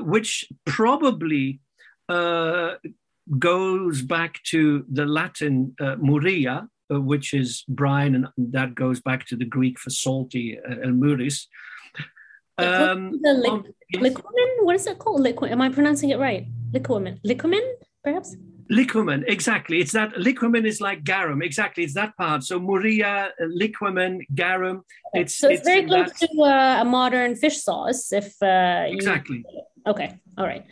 which 0.00 0.44
probably 0.66 1.60
goes 3.38 4.02
back 4.02 4.42
to 4.42 4.84
the 4.90 5.06
Latin 5.06 5.76
muria, 6.00 6.68
uh, 6.92 7.00
which 7.00 7.34
is 7.34 7.64
brine, 7.68 8.14
and 8.14 8.28
that 8.36 8.74
goes 8.74 9.00
back 9.00 9.26
to 9.26 9.36
the 9.36 9.44
Greek 9.44 9.78
for 9.78 9.90
salty, 9.90 10.58
uh, 10.58 10.88
muris. 10.88 11.46
Um, 12.58 13.20
the 13.22 13.30
um, 13.48 13.64
What 14.62 14.76
is 14.76 14.86
it 14.86 14.98
called? 14.98 15.20
Liquid. 15.20 15.52
Am 15.52 15.60
I 15.60 15.68
pronouncing 15.68 16.10
it 16.10 16.18
right? 16.18 16.46
Liquamen. 16.72 17.20
Liquamen, 17.24 17.64
perhaps. 18.02 18.36
Liquamen, 18.70 19.24
exactly. 19.26 19.80
It's 19.80 19.92
that 19.92 20.12
liquamen 20.14 20.66
is 20.66 20.80
like 20.80 21.02
garum, 21.02 21.40
exactly. 21.40 21.84
It's 21.84 21.94
that 21.94 22.16
part. 22.16 22.44
So 22.44 22.58
muria, 22.58 23.32
uh, 23.40 23.44
liquamen, 23.44 24.26
garum. 24.34 24.82
It's 25.14 25.34
so 25.34 25.48
it's, 25.48 25.60
it's 25.60 25.68
very 25.68 25.86
close 25.86 26.12
that... 26.12 26.28
to 26.28 26.42
uh, 26.42 26.82
a 26.82 26.84
modern 26.84 27.34
fish 27.36 27.62
sauce. 27.62 28.12
If 28.12 28.34
uh, 28.42 28.84
you... 28.88 28.96
exactly. 28.96 29.44
Okay. 29.86 30.18
All 30.36 30.46
right. 30.46 30.64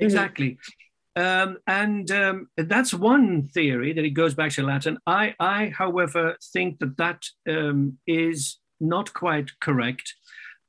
Exactly. 0.00 0.50
Mm-hmm. 0.50 0.85
Um, 1.16 1.56
and 1.66 2.10
um, 2.10 2.50
that's 2.58 2.92
one 2.92 3.48
theory 3.48 3.94
that 3.94 4.04
it 4.04 4.10
goes 4.10 4.34
back 4.34 4.52
to 4.52 4.62
Latin. 4.62 4.98
I, 5.06 5.34
I 5.40 5.72
however, 5.76 6.36
think 6.52 6.78
that 6.80 6.98
that 6.98 7.24
um, 7.48 7.98
is 8.06 8.58
not 8.80 9.14
quite 9.14 9.50
correct. 9.60 10.14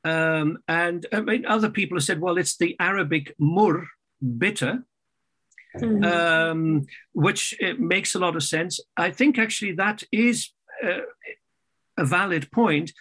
Um, 0.05 0.59
and 0.69 1.05
I 1.11 1.19
mean, 1.19 1.45
other 1.45 1.69
people 1.69 1.97
have 1.97 2.05
said, 2.05 2.21
well, 2.21 2.37
it's 2.37 2.55
the 2.55 2.77
Arabic 2.79 3.35
mur, 3.37 3.87
bitter, 4.37 4.85
mm-hmm. 5.75 6.03
Um, 6.03 6.85
which 7.11 7.53
uh, 7.61 7.73
makes 7.77 8.15
a 8.15 8.19
lot 8.19 8.37
of 8.37 8.43
sense. 8.43 8.79
I 8.95 9.11
think 9.11 9.37
actually 9.37 9.73
that 9.73 10.03
is 10.13 10.49
uh, 10.81 11.01
a 11.97 12.05
valid 12.05 12.49
point. 12.51 12.93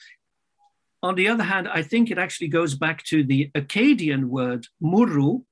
On 1.03 1.15
the 1.15 1.29
other 1.29 1.45
hand, 1.45 1.69
I 1.69 1.83
think 1.83 2.11
it 2.11 2.19
actually 2.19 2.49
goes 2.49 2.75
back 2.75 3.05
to 3.05 3.23
the 3.23 3.51
Akkadian 3.55 4.25
word 4.25 4.67
muru, 4.81 5.43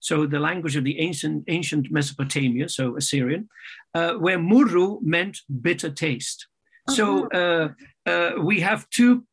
so 0.00 0.26
the 0.26 0.38
language 0.38 0.76
of 0.76 0.84
the 0.84 0.98
ancient, 1.00 1.44
ancient 1.48 1.90
Mesopotamia, 1.90 2.68
so 2.68 2.96
Assyrian, 2.96 3.48
uh, 3.94 4.14
where 4.14 4.38
muru 4.38 4.98
meant 5.02 5.38
bitter 5.60 5.90
taste. 5.90 6.46
Uh-huh. 6.88 6.96
So 6.96 7.28
uh, 7.28 7.68
uh, 8.06 8.40
we 8.40 8.60
have 8.60 8.88
two 8.90 9.24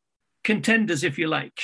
contenders, 0.44 1.04
if 1.04 1.18
you 1.18 1.28
like, 1.28 1.60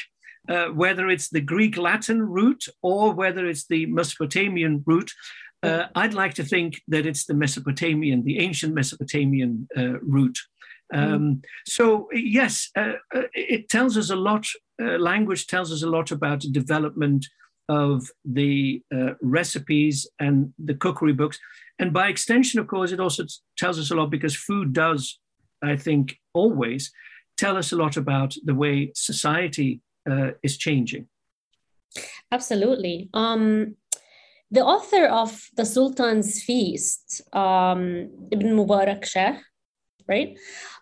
uh, 0.48 0.66
whether 0.66 1.08
it's 1.08 1.28
the 1.28 1.40
Greek 1.40 1.76
Latin 1.76 2.22
root 2.22 2.64
or 2.82 3.12
whether 3.12 3.46
it's 3.46 3.66
the 3.66 3.86
Mesopotamian 3.86 4.82
root. 4.86 5.10
Uh, 5.62 5.86
I'd 5.94 6.14
like 6.14 6.34
to 6.34 6.44
think 6.44 6.80
that 6.88 7.06
it's 7.06 7.24
the 7.24 7.34
Mesopotamian, 7.34 8.24
the 8.24 8.38
ancient 8.38 8.74
Mesopotamian 8.74 9.68
uh, 9.76 10.00
root. 10.00 10.36
Mm-hmm. 10.92 11.14
Um, 11.14 11.42
so 11.66 12.08
yes, 12.12 12.70
it 13.34 13.68
tells 13.68 13.96
us 13.96 14.10
a 14.10 14.16
lot. 14.16 14.46
language 14.78 15.46
tells 15.46 15.72
us 15.72 15.82
a 15.82 15.88
lot 15.88 16.10
about 16.10 16.40
development 16.52 17.26
of 17.72 18.08
the 18.24 18.82
uh, 18.94 19.12
recipes 19.20 19.96
and 20.18 20.52
the 20.68 20.74
cookery 20.74 21.12
books. 21.12 21.38
And 21.78 21.92
by 21.92 22.08
extension, 22.08 22.60
of 22.60 22.66
course, 22.66 22.92
it 22.92 23.00
also 23.00 23.24
tells 23.56 23.78
us 23.78 23.90
a 23.90 23.94
lot 23.94 24.10
because 24.10 24.34
food 24.36 24.72
does, 24.72 25.18
I 25.62 25.76
think, 25.76 26.04
always 26.34 26.92
tell 27.36 27.56
us 27.56 27.72
a 27.72 27.76
lot 27.76 27.96
about 27.96 28.30
the 28.44 28.54
way 28.54 28.92
society 28.94 29.80
uh, 30.10 30.30
is 30.42 30.56
changing. 30.56 31.08
Absolutely. 32.30 33.08
Um, 33.14 33.76
the 34.50 34.64
author 34.64 35.06
of 35.06 35.48
The 35.56 35.64
Sultan's 35.64 36.42
Feast, 36.42 37.22
um, 37.32 38.10
Ibn 38.30 38.48
Mubarak 38.56 39.04
Shah, 39.04 39.36
right? 40.06 40.36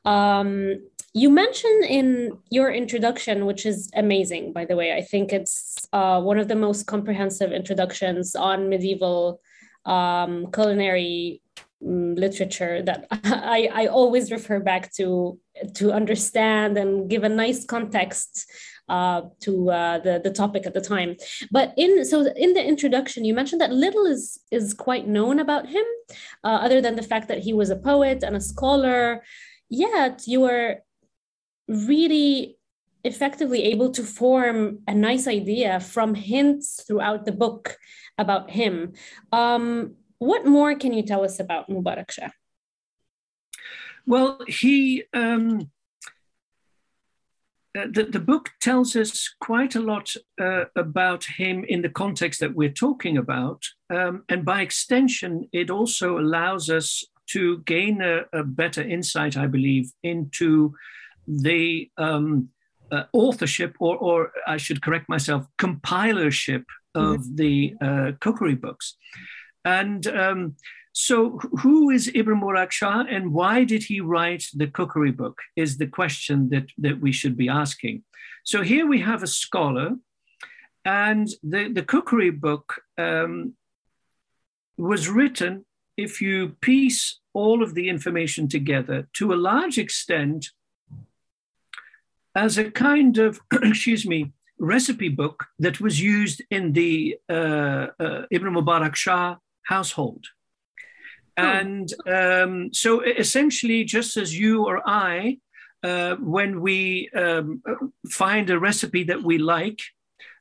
Um, 0.05 0.81
you 1.12 1.31
mentioned 1.31 1.85
in 1.85 2.38
your 2.50 2.72
introduction, 2.72 3.46
which 3.46 3.66
is 3.66 3.90
amazing, 3.94 4.53
by 4.53 4.64
the 4.64 4.76
way. 4.76 4.92
I 4.92 5.03
think 5.03 5.33
it's 5.33 5.69
uh, 5.92 6.20
one 6.20 6.38
of 6.38 6.48
the 6.48 6.57
most 6.57 6.87
comprehensive 6.87 7.53
introductions 7.53 8.35
on 8.35 8.68
medieval 8.68 9.40
um, 9.87 10.50
culinary 10.53 11.42
um, 11.85 12.14
literature 12.14 12.83
that 12.83 13.07
I, 13.11 13.68
I 13.72 13.87
always 13.87 14.31
refer 14.31 14.61
back 14.61 14.92
to 14.94 15.38
to 15.74 15.92
understand 15.92 16.79
and 16.79 17.11
give 17.11 17.24
a 17.24 17.29
nice 17.29 17.64
context 17.64 18.50
uh, 18.88 19.22
to 19.40 19.70
uh, 19.70 19.98
the 19.98 20.20
the 20.22 20.31
topic 20.31 20.66
at 20.66 20.74
the 20.74 20.81
time. 20.81 21.16
But 21.50 21.72
in 21.76 22.05
so 22.05 22.26
in 22.37 22.53
the 22.55 22.64
introduction, 22.64 23.24
you 23.24 23.35
mentioned 23.35 23.61
that 23.61 23.72
little 23.72 24.07
is 24.07 24.40
is 24.50 24.74
quite 24.74 25.07
known 25.07 25.38
about 25.38 25.68
him, 25.68 25.85
uh, 26.44 26.59
other 26.62 26.81
than 26.81 26.96
the 26.96 27.03
fact 27.03 27.29
that 27.29 27.38
he 27.38 27.53
was 27.53 27.70
a 27.70 27.76
poet 27.76 28.22
and 28.22 28.37
a 28.37 28.40
scholar. 28.40 29.22
Yet 29.68 30.24
you 30.26 30.40
were 30.40 30.83
really 31.68 32.59
effectively 33.04 33.64
able 33.64 33.90
to 33.90 34.02
form 34.02 34.80
a 34.86 34.94
nice 34.94 35.26
idea 35.26 35.80
from 35.80 36.14
hints 36.14 36.82
throughout 36.86 37.24
the 37.24 37.32
book 37.32 37.76
about 38.18 38.50
him. 38.50 38.92
Um, 39.32 39.94
what 40.18 40.46
more 40.46 40.74
can 40.74 40.92
you 40.92 41.02
tell 41.02 41.24
us 41.24 41.40
about 41.40 41.68
Mubarak 41.68 42.10
Shah? 42.10 42.30
Well, 44.06 44.40
he 44.46 45.04
um, 45.14 45.70
uh, 47.78 47.86
the, 47.92 48.02
the 48.02 48.20
book 48.20 48.50
tells 48.60 48.96
us 48.96 49.32
quite 49.40 49.76
a 49.76 49.80
lot 49.80 50.12
uh, 50.40 50.64
about 50.74 51.24
him 51.24 51.64
in 51.68 51.82
the 51.82 51.88
context 51.88 52.40
that 52.40 52.54
we're 52.54 52.68
talking 52.68 53.16
about. 53.16 53.64
Um, 53.88 54.24
and 54.28 54.44
by 54.44 54.62
extension, 54.62 55.48
it 55.52 55.70
also 55.70 56.18
allows 56.18 56.68
us 56.68 57.04
to 57.28 57.58
gain 57.58 58.02
a, 58.02 58.22
a 58.32 58.42
better 58.42 58.82
insight, 58.82 59.36
I 59.36 59.46
believe, 59.46 59.92
into 60.02 60.74
the 61.28 61.88
um, 61.96 62.48
uh, 62.90 63.05
authorship, 63.12 63.76
or, 63.79 63.96
or 63.96 64.33
I 64.46 64.57
should 64.57 64.83
correct 64.83 65.09
myself, 65.09 65.46
compilership 65.59 66.64
of 66.94 67.20
mm-hmm. 67.20 67.35
the 67.37 67.74
uh, 67.81 68.12
cookery 68.20 68.55
books. 68.55 68.96
And 69.64 70.07
um, 70.07 70.57
so, 70.92 71.38
who 71.61 71.90
is 71.90 72.11
Ibn 72.14 72.40
Mubarak 72.40 72.70
Shah 72.72 73.05
and 73.09 73.33
why 73.33 73.64
did 73.64 73.85
he 73.85 74.00
write 74.00 74.44
the 74.55 74.66
cookery 74.66 75.12
book? 75.12 75.38
Is 75.57 75.79
the 75.79 75.87
question 75.87 76.50
that, 76.50 76.66
that 76.79 77.00
we 77.00 77.12
should 77.12 77.37
be 77.37 77.48
asking. 77.48 78.03
So, 78.44 78.62
here 78.62 78.87
we 78.87 79.00
have 79.00 79.22
a 79.22 79.29
scholar, 79.29 79.96
and 80.85 81.29
the, 81.42 81.68
the 81.68 81.83
cookery 81.83 82.31
book 82.31 82.83
um, 82.98 83.55
was 84.76 85.09
written, 85.09 85.64
if 85.96 86.20
you 86.20 86.57
piece 86.61 87.20
all 87.35 87.62
of 87.62 87.74
the 87.74 87.88
information 87.88 88.48
together, 88.48 89.09
to 89.14 89.33
a 89.33 89.37
large 89.37 89.79
extent, 89.79 90.50
as 92.34 92.58
a 92.58 92.70
kind 92.70 93.18
of, 93.18 93.40
excuse 93.62 94.06
me, 94.06 94.32
recipe 94.58 95.08
book 95.08 95.46
that 95.58 95.80
was 95.80 96.00
used 96.00 96.42
in 96.50 96.72
the 96.72 97.16
uh, 97.28 97.88
uh, 97.98 98.22
Ibn 98.30 98.54
Mubarak 98.54 98.94
Shah 98.94 99.36
household. 99.64 100.26
Oh. 101.38 101.42
And 101.42 101.92
um, 102.06 102.72
so 102.72 103.00
essentially, 103.00 103.84
just 103.84 104.16
as 104.16 104.38
you 104.38 104.66
or 104.66 104.82
I, 104.86 105.38
uh, 105.82 106.16
when 106.16 106.60
we 106.60 107.08
um, 107.16 107.62
find 108.10 108.50
a 108.50 108.58
recipe 108.58 109.04
that 109.04 109.22
we 109.22 109.38
like, 109.38 109.80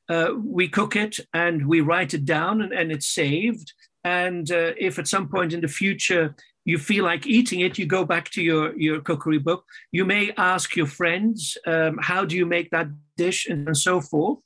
uh, 0.10 0.34
we 0.44 0.68
cook 0.68 0.96
it 0.96 1.20
and 1.34 1.68
we 1.68 1.82
write 1.82 2.14
it 2.14 2.26
down 2.26 2.62
and, 2.62 2.74
and 2.74 2.92
it's 2.92 3.08
saved. 3.08 3.72
And 4.04 4.52
uh, 4.52 4.74
if 4.78 5.00
at 5.00 5.08
some 5.08 5.30
point 5.30 5.54
in 5.54 5.62
the 5.62 5.68
future 5.68 6.36
you 6.66 6.78
feel 6.78 7.04
like 7.04 7.26
eating 7.26 7.62
it, 7.62 7.78
you 7.78 7.86
go 7.86 8.06
back 8.06 8.30
to 8.32 8.42
your, 8.42 8.78
your 8.78 9.02
cookery 9.02 9.40
book. 9.40 9.66
You 9.92 10.06
may 10.06 10.32
ask 10.38 10.76
your 10.76 10.88
friends, 10.88 11.58
um, 11.66 11.98
how 12.02 12.26
do 12.26 12.36
you 12.36 12.46
make 12.46 12.70
that 12.72 12.88
dish, 13.18 13.48
and, 13.48 13.68
and 13.68 13.78
so 13.78 14.02
forth. 14.02 14.40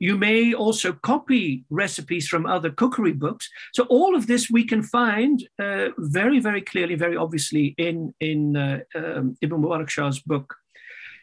You 0.00 0.16
may 0.16 0.54
also 0.54 0.92
copy 0.92 1.64
recipes 1.70 2.28
from 2.28 2.46
other 2.46 2.70
cookery 2.70 3.12
books. 3.12 3.48
So 3.72 3.84
all 3.84 4.14
of 4.14 4.26
this 4.26 4.48
we 4.50 4.64
can 4.64 4.82
find 4.82 5.46
uh, 5.58 5.88
very, 5.98 6.38
very 6.38 6.62
clearly, 6.62 6.94
very 6.94 7.16
obviously 7.16 7.74
in, 7.78 8.14
in 8.20 8.56
uh, 8.56 8.80
um, 8.94 9.36
Ibn 9.40 9.62
Mubarak 9.62 9.88
Shah's 9.88 10.20
book. 10.20 10.54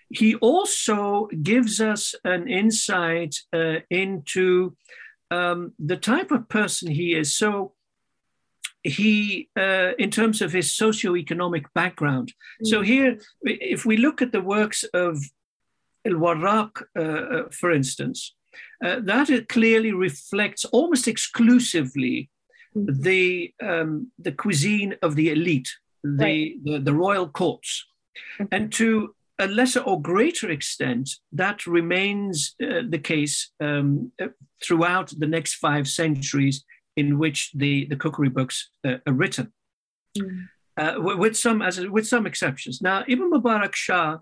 He 0.09 0.35
also 0.35 1.27
gives 1.41 1.79
us 1.79 2.15
an 2.23 2.47
insight 2.47 3.35
uh, 3.53 3.77
into 3.89 4.75
um, 5.31 5.73
the 5.79 5.97
type 5.97 6.31
of 6.31 6.49
person 6.49 6.91
he 6.91 7.15
is. 7.15 7.33
So 7.35 7.73
he, 8.85 9.49
uh, 9.57 9.91
in 9.97 10.11
terms 10.11 10.41
of 10.41 10.53
his 10.53 10.69
socioeconomic 10.69 11.65
background. 11.73 12.33
Mm. 12.63 12.67
So 12.67 12.81
here, 12.81 13.17
if 13.41 13.85
we 13.85 13.97
look 13.97 14.21
at 14.21 14.31
the 14.31 14.41
works 14.41 14.83
of 14.93 15.17
El 16.05 16.13
Warraq, 16.13 16.83
uh, 16.95 17.01
uh, 17.01 17.49
for 17.51 17.71
instance, 17.71 18.35
uh, 18.83 18.99
that 19.01 19.29
it 19.29 19.49
clearly 19.49 19.91
reflects 19.91 20.65
almost 20.65 21.07
exclusively 21.07 22.29
mm-hmm. 22.77 23.01
the 23.01 23.53
um, 23.61 24.11
the 24.19 24.31
cuisine 24.31 24.95
of 25.01 25.15
the 25.15 25.31
elite, 25.31 25.71
the 26.03 26.23
right. 26.23 26.63
the, 26.63 26.79
the, 26.79 26.93
royal 26.93 27.27
courts, 27.27 27.85
mm-hmm. 28.39 28.53
and 28.53 28.71
to 28.73 29.15
a 29.39 29.47
lesser 29.47 29.81
or 29.81 30.01
greater 30.01 30.49
extent, 30.49 31.09
that 31.33 31.67
remains 31.67 32.55
uh, 32.63 32.83
the 32.87 32.99
case 32.99 33.51
um, 33.59 34.11
uh, 34.21 34.27
throughout 34.63 35.11
the 35.17 35.27
next 35.27 35.55
five 35.55 35.87
centuries 35.87 36.63
in 36.95 37.19
which 37.19 37.51
the, 37.53 37.85
the 37.85 37.95
cookery 37.95 38.29
books 38.29 38.69
uh, 38.87 38.97
are 39.05 39.13
written, 39.13 39.51
mm. 40.17 40.45
with 41.17 41.35
some 41.37 41.61
as 41.61 41.79
with 41.79 42.07
some 42.07 42.25
exceptions. 42.25 42.81
Now, 42.81 43.03
Ibn 43.07 43.31
Mubarak 43.31 43.73
Shah 43.73 44.19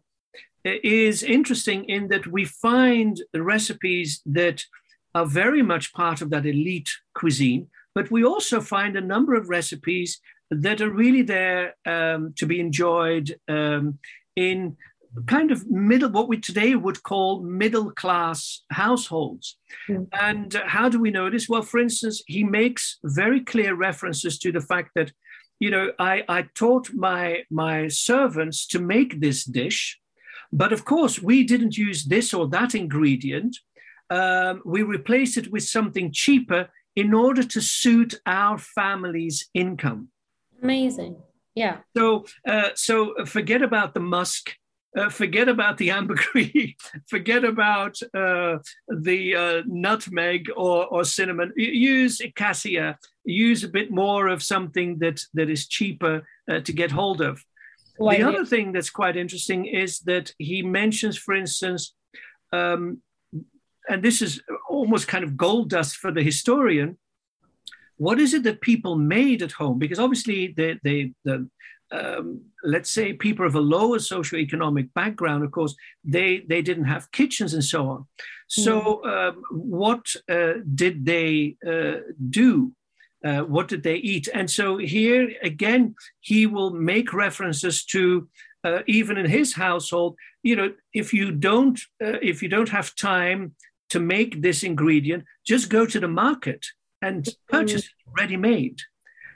is 0.65 1.23
interesting 1.23 1.85
in 1.85 2.07
that 2.07 2.27
we 2.27 2.45
find 2.45 3.21
the 3.33 3.43
recipes 3.43 4.21
that 4.25 4.63
are 5.15 5.25
very 5.25 5.61
much 5.61 5.93
part 5.93 6.21
of 6.21 6.29
that 6.31 6.45
elite 6.45 6.89
cuisine, 7.13 7.67
but 7.93 8.09
we 8.09 8.23
also 8.23 8.61
find 8.61 8.95
a 8.95 9.01
number 9.01 9.35
of 9.35 9.49
recipes 9.49 10.19
that 10.49 10.81
are 10.81 10.89
really 10.89 11.21
there 11.21 11.75
um, 11.85 12.33
to 12.37 12.45
be 12.45 12.59
enjoyed 12.59 13.35
um, 13.47 13.99
in 14.35 14.77
kind 15.27 15.51
of 15.51 15.69
middle, 15.69 16.09
what 16.09 16.27
we 16.27 16.37
today 16.37 16.75
would 16.75 17.03
call 17.03 17.41
middle 17.41 17.91
class 17.91 18.61
households. 18.71 19.57
Mm. 19.89 20.07
And 20.19 20.53
how 20.65 20.89
do 20.89 20.99
we 20.99 21.11
know 21.11 21.29
this? 21.29 21.47
Well, 21.47 21.61
for 21.61 21.79
instance, 21.79 22.23
he 22.27 22.43
makes 22.43 22.99
very 23.03 23.41
clear 23.41 23.75
references 23.75 24.39
to 24.39 24.51
the 24.51 24.61
fact 24.61 24.91
that, 24.95 25.11
you 25.59 25.69
know, 25.69 25.91
I, 25.99 26.23
I 26.27 26.47
taught 26.55 26.93
my, 26.93 27.43
my 27.49 27.87
servants 27.87 28.67
to 28.67 28.79
make 28.79 29.21
this 29.21 29.43
dish 29.43 29.99
but 30.53 30.71
of 30.71 30.85
course, 30.85 31.19
we 31.19 31.43
didn't 31.43 31.77
use 31.77 32.05
this 32.05 32.31
or 32.31 32.47
that 32.49 32.75
ingredient. 32.75 33.57
Um, 34.11 34.61
we 34.63 34.83
replaced 34.83 35.35
it 35.35 35.51
with 35.51 35.63
something 35.63 36.11
cheaper 36.11 36.69
in 36.95 37.11
order 37.11 37.41
to 37.41 37.59
suit 37.59 38.13
our 38.27 38.59
family's 38.59 39.49
income. 39.55 40.09
Amazing. 40.61 41.17
Yeah. 41.55 41.77
So, 41.97 42.25
uh, 42.47 42.69
so 42.75 43.25
forget 43.25 43.63
about 43.63 43.95
the 43.95 43.99
musk. 43.99 44.53
Uh, 44.95 45.09
forget 45.09 45.49
about 45.49 45.77
the 45.77 45.89
ambergris. 45.89 46.73
forget 47.07 47.43
about 47.43 47.97
uh, 48.13 48.57
the 48.87 49.35
uh, 49.35 49.61
nutmeg 49.65 50.49
or, 50.55 50.85
or 50.85 51.03
cinnamon. 51.03 51.51
Use 51.55 52.21
cassia. 52.35 52.97
Use 53.25 53.63
a 53.63 53.69
bit 53.69 53.91
more 53.91 54.27
of 54.27 54.43
something 54.43 54.99
that 54.99 55.21
that 55.33 55.49
is 55.49 55.67
cheaper 55.67 56.27
uh, 56.49 56.59
to 56.59 56.73
get 56.73 56.91
hold 56.91 57.21
of. 57.21 57.43
The 57.97 58.23
other 58.23 58.45
thing 58.45 58.71
that's 58.71 58.89
quite 58.89 59.15
interesting 59.15 59.65
is 59.65 59.99
that 60.01 60.33
he 60.37 60.61
mentions, 60.63 61.17
for 61.17 61.35
instance, 61.35 61.93
um, 62.51 63.01
and 63.87 64.03
this 64.03 64.21
is 64.21 64.41
almost 64.69 65.07
kind 65.07 65.23
of 65.23 65.37
gold 65.37 65.69
dust 65.69 65.97
for 65.97 66.11
the 66.11 66.23
historian. 66.23 66.97
What 67.97 68.19
is 68.19 68.33
it 68.33 68.43
that 68.43 68.61
people 68.61 68.95
made 68.95 69.41
at 69.41 69.51
home? 69.51 69.77
Because 69.77 69.99
obviously, 69.99 70.53
they, 70.55 70.79
they, 70.83 71.13
the 71.23 71.47
um, 71.93 72.41
let's 72.63 72.89
say 72.89 73.13
people 73.13 73.45
of 73.45 73.55
a 73.55 73.59
lower 73.59 73.99
socioeconomic 73.99 74.93
background, 74.93 75.43
of 75.43 75.51
course, 75.51 75.75
they 76.03 76.43
they 76.47 76.61
didn't 76.61 76.85
have 76.85 77.11
kitchens 77.11 77.53
and 77.53 77.63
so 77.63 77.87
on. 77.89 78.05
So, 78.47 79.01
mm. 79.05 79.29
um, 79.29 79.43
what 79.51 80.05
uh, 80.29 80.53
did 80.73 81.05
they 81.05 81.55
uh, 81.65 81.99
do? 82.29 82.73
Uh, 83.23 83.41
what 83.41 83.67
did 83.67 83.83
they 83.83 83.95
eat? 83.95 84.27
And 84.33 84.49
so 84.51 84.77
here 84.77 85.31
again, 85.41 85.95
he 86.19 86.45
will 86.45 86.71
make 86.71 87.13
references 87.13 87.85
to 87.85 88.27
uh, 88.63 88.79
even 88.85 89.17
in 89.17 89.25
his 89.25 89.53
household. 89.53 90.17
You 90.41 90.55
know, 90.55 90.73
if 90.93 91.13
you 91.13 91.31
don't 91.31 91.79
uh, 92.03 92.19
if 92.21 92.41
you 92.41 92.49
don't 92.49 92.69
have 92.69 92.95
time 92.95 93.55
to 93.89 93.99
make 93.99 94.41
this 94.41 94.63
ingredient, 94.63 95.25
just 95.45 95.69
go 95.69 95.85
to 95.85 95.99
the 95.99 96.07
market 96.07 96.65
and 97.01 97.27
purchase 97.49 97.83
it 97.85 97.91
ready 98.17 98.37
made. 98.37 98.79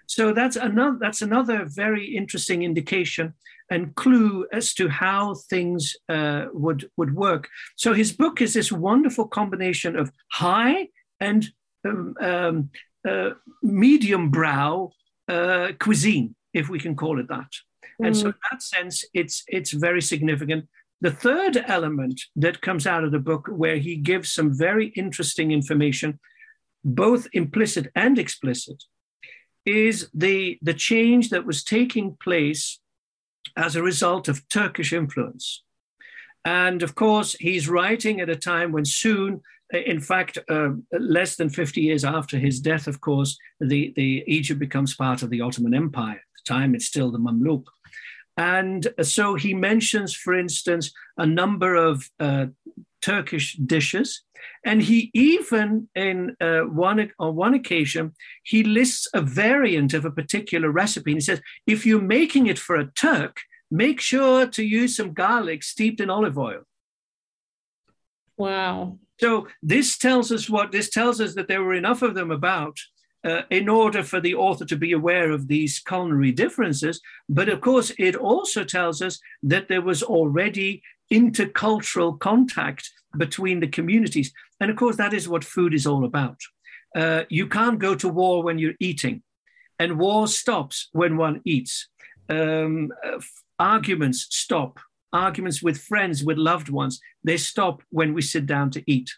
So 0.07 0.33
that's 0.33 0.55
another 0.55 0.97
that's 0.99 1.21
another 1.21 1.65
very 1.65 2.15
interesting 2.15 2.63
indication 2.63 3.33
and 3.69 3.93
clue 3.95 4.47
as 4.51 4.73
to 4.73 4.87
how 4.87 5.35
things 5.49 5.95
uh, 6.09 6.45
would 6.53 6.89
would 6.97 7.13
work. 7.13 7.49
So 7.75 7.93
his 7.93 8.11
book 8.11 8.41
is 8.41 8.53
this 8.53 8.71
wonderful 8.71 9.27
combination 9.27 9.95
of 9.95 10.11
high 10.31 10.87
and 11.19 11.47
um, 11.85 12.15
um, 12.21 12.69
uh, 13.07 13.31
medium 13.61 14.29
brow 14.31 14.91
uh, 15.27 15.71
cuisine, 15.79 16.35
if 16.53 16.69
we 16.69 16.79
can 16.79 16.95
call 16.95 17.19
it 17.19 17.27
that. 17.27 17.51
Mm. 18.01 18.07
And 18.07 18.17
so, 18.17 18.27
in 18.27 18.33
mm. 18.33 18.37
that 18.51 18.61
sense, 18.61 19.05
it's 19.13 19.43
it's 19.47 19.71
very 19.71 20.01
significant 20.01 20.65
The 21.01 21.11
third 21.11 21.63
element 21.67 22.21
that 22.35 22.61
comes 22.61 22.87
out 22.87 23.03
of 23.03 23.11
the 23.11 23.19
book, 23.19 23.47
where 23.47 23.77
he 23.77 23.95
gives 23.97 24.31
some 24.31 24.57
very 24.57 24.87
interesting 24.95 25.51
information, 25.51 26.19
both 26.83 27.27
implicit 27.33 27.91
and 27.93 28.17
explicit, 28.17 28.83
is 29.67 30.09
the, 30.13 30.57
the 30.61 30.73
change 30.73 31.29
that 31.29 31.45
was 31.45 31.63
taking 31.63 32.15
place 32.15 32.79
as 33.55 33.75
a 33.75 33.83
result 33.83 34.27
of 34.27 34.47
Turkish 34.49 34.93
influence. 34.93 35.63
And 36.45 36.81
of 36.81 36.95
course, 36.95 37.33
he's 37.33 37.67
writing 37.67 38.21
at 38.21 38.29
a 38.29 38.35
time 38.35 38.71
when 38.71 38.85
soon, 38.85 39.41
in 39.73 39.99
fact, 39.99 40.37
uh, 40.49 40.69
less 40.93 41.35
than 41.35 41.49
50 41.49 41.81
years 41.81 42.05
after 42.05 42.37
his 42.37 42.61
death, 42.61 42.87
of 42.87 43.01
course, 43.01 43.37
the, 43.59 43.93
the 43.97 44.23
Egypt 44.27 44.59
becomes 44.59 44.95
part 44.95 45.21
of 45.21 45.29
the 45.29 45.41
Ottoman 45.41 45.73
Empire. 45.73 46.15
At 46.15 46.45
the 46.45 46.53
time, 46.53 46.73
it's 46.73 46.85
still 46.85 47.11
the 47.11 47.19
Mamluk. 47.19 47.65
And 48.37 48.87
so 49.01 49.35
he 49.35 49.53
mentions, 49.53 50.15
for 50.15 50.33
instance, 50.33 50.93
a 51.17 51.25
number 51.25 51.75
of 51.75 52.09
uh, 52.19 52.45
Turkish 53.01 53.53
dishes. 53.53 54.23
And 54.65 54.81
he 54.81 55.11
even, 55.13 55.89
in 55.95 56.35
uh, 56.39 56.61
one, 56.61 57.11
on 57.19 57.35
one 57.35 57.53
occasion, 57.53 58.13
he 58.43 58.63
lists 58.63 59.07
a 59.13 59.21
variant 59.21 59.93
of 59.93 60.05
a 60.05 60.11
particular 60.11 60.69
recipe. 60.69 61.11
And 61.11 61.17
he 61.17 61.25
says, 61.25 61.41
if 61.65 61.85
you're 61.85 62.01
making 62.01 62.47
it 62.47 62.59
for 62.59 62.75
a 62.75 62.91
Turk, 62.91 63.41
make 63.71 63.99
sure 63.99 64.47
to 64.47 64.63
use 64.63 64.95
some 64.95 65.13
garlic 65.13 65.63
steeped 65.63 65.99
in 65.99 66.09
olive 66.09 66.37
oil. 66.37 66.61
Wow. 68.37 68.99
So 69.19 69.47
this 69.63 69.97
tells 69.97 70.31
us 70.31 70.49
what 70.49 70.71
this 70.71 70.89
tells 70.89 71.19
us 71.19 71.33
that 71.35 71.47
there 71.47 71.63
were 71.63 71.73
enough 71.73 72.03
of 72.03 72.13
them 72.13 72.29
about 72.29 72.77
uh, 73.25 73.41
in 73.49 73.67
order 73.67 74.03
for 74.03 74.21
the 74.21 74.35
author 74.35 74.63
to 74.65 74.77
be 74.77 74.91
aware 74.91 75.31
of 75.31 75.47
these 75.47 75.79
culinary 75.79 76.31
differences. 76.31 77.01
But 77.27 77.49
of 77.49 77.61
course, 77.61 77.91
it 77.97 78.15
also 78.15 78.63
tells 78.63 79.01
us 79.01 79.19
that 79.43 79.67
there 79.67 79.81
was 79.81 80.03
already 80.03 80.83
intercultural 81.11 82.19
contact 82.19 82.89
between 83.17 83.59
the 83.59 83.67
communities. 83.67 84.31
And 84.59 84.69
of 84.71 84.77
course, 84.77 84.97
that 84.97 85.13
is 85.13 85.29
what 85.29 85.43
food 85.43 85.73
is 85.73 85.87
all 85.87 86.05
about. 86.05 86.39
Uh, 86.95 87.23
you 87.29 87.47
can't 87.47 87.79
go 87.79 87.95
to 87.95 88.09
war 88.09 88.43
when 88.43 88.57
you're 88.59 88.73
eating, 88.79 89.23
and 89.79 89.99
war 89.99 90.27
stops 90.27 90.89
when 90.93 91.17
one 91.17 91.41
eats. 91.45 91.89
Um, 92.29 92.91
uh, 93.05 93.19
arguments 93.59 94.27
stop. 94.29 94.79
Arguments 95.13 95.63
with 95.63 95.79
friends, 95.79 96.23
with 96.23 96.37
loved 96.37 96.69
ones, 96.69 96.99
they 97.23 97.37
stop 97.37 97.81
when 97.89 98.13
we 98.13 98.21
sit 98.21 98.45
down 98.45 98.69
to 98.71 98.83
eat. 98.87 99.09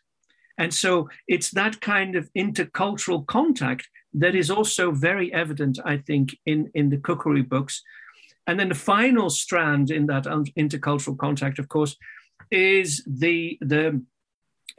And 0.58 0.74
so 0.74 1.10
it's 1.28 1.52
that 1.52 1.82
kind 1.82 2.16
of 2.16 2.30
intercultural 2.38 3.26
contact 3.26 3.88
that 4.14 4.36
is 4.36 4.52
also 4.52 4.92
very 4.92 5.34
evident, 5.34 5.80
I 5.84 5.98
think, 5.98 6.38
in, 6.46 6.70
in 6.74 6.90
the 6.90 6.98
cookery 6.98 7.42
books. 7.42 7.82
And 8.50 8.60
then 8.60 8.70
the 8.70 8.76
final 8.76 9.30
strand 9.30 9.92
in 9.92 10.08
that 10.08 10.24
intercultural 10.24 11.16
contact, 11.20 11.60
of 11.60 11.70
course, 11.70 11.96
is 12.50 13.04
the, 13.06 13.60
the 13.62 14.04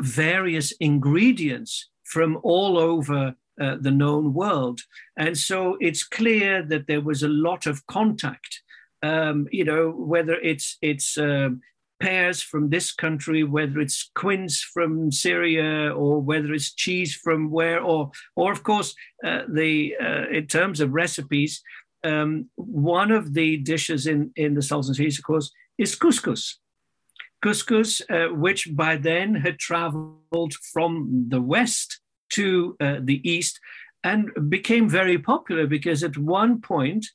various 0.01 0.73
ingredients 0.81 1.89
from 2.03 2.41
all 2.43 2.77
over 2.77 3.37
uh, 3.61 3.77
the 3.81 3.93
known 3.93 4.35
world. 4.35 4.81
And 5.17 5.39
so 5.39 5.77
it's 5.81 6.03
clear 6.03 6.65
that 6.65 6.89
there 6.89 7.01
was 7.01 7.23
a 7.23 7.29
lot 7.29 7.67
of 7.67 7.87
contact. 7.87 8.61
Um, 9.05 9.47
you 9.53 9.65
know, 9.65 9.91
whether 9.91 10.35
it's 10.35 10.77
it's 10.83 11.17
uh, 11.17 11.51
pears 12.01 12.43
from 12.43 12.71
this 12.71 12.93
country, 12.93 13.45
whether 13.45 13.79
it's 13.79 14.11
quince 14.17 14.61
from 14.63 15.13
Syria, 15.13 15.95
or 15.95 16.21
whether 16.21 16.53
it's 16.53 16.75
cheese 16.75 17.15
from 17.15 17.51
where, 17.53 17.81
or 17.81 18.11
or 18.35 18.51
of 18.51 18.63
course 18.65 18.97
uh, 19.25 19.43
the 19.49 19.95
uh, 20.03 20.27
in 20.31 20.49
terms 20.49 20.81
of 20.81 20.93
recipes, 20.93 21.63
um, 22.05 22.51
one 22.57 23.11
of 23.11 23.35
the 23.35 23.57
dishes 23.59 24.07
in 24.07 24.33
in 24.37 24.55
the 24.55 24.63
Sultan's 24.63 24.99
feast, 24.99 25.19
of 25.19 25.25
course, 25.25 25.51
is 25.79 25.97
couscous. 25.97 26.57
Couscous, 27.43 28.03
uh, 28.11 28.35
which 28.35 28.69
by 28.77 28.97
then 28.97 29.35
had 29.35 29.59
traveled 29.59 30.55
from 30.73 31.27
the 31.29 31.41
west 31.41 32.01
to 32.31 32.77
uh, 32.81 32.97
the 33.03 33.21
east 33.29 33.59
and 34.05 34.31
became 34.49 34.89
very 34.89 35.19
popular 35.19 35.67
because 35.67 36.03
at 36.03 36.17
one 36.17 36.61
point 36.61 37.07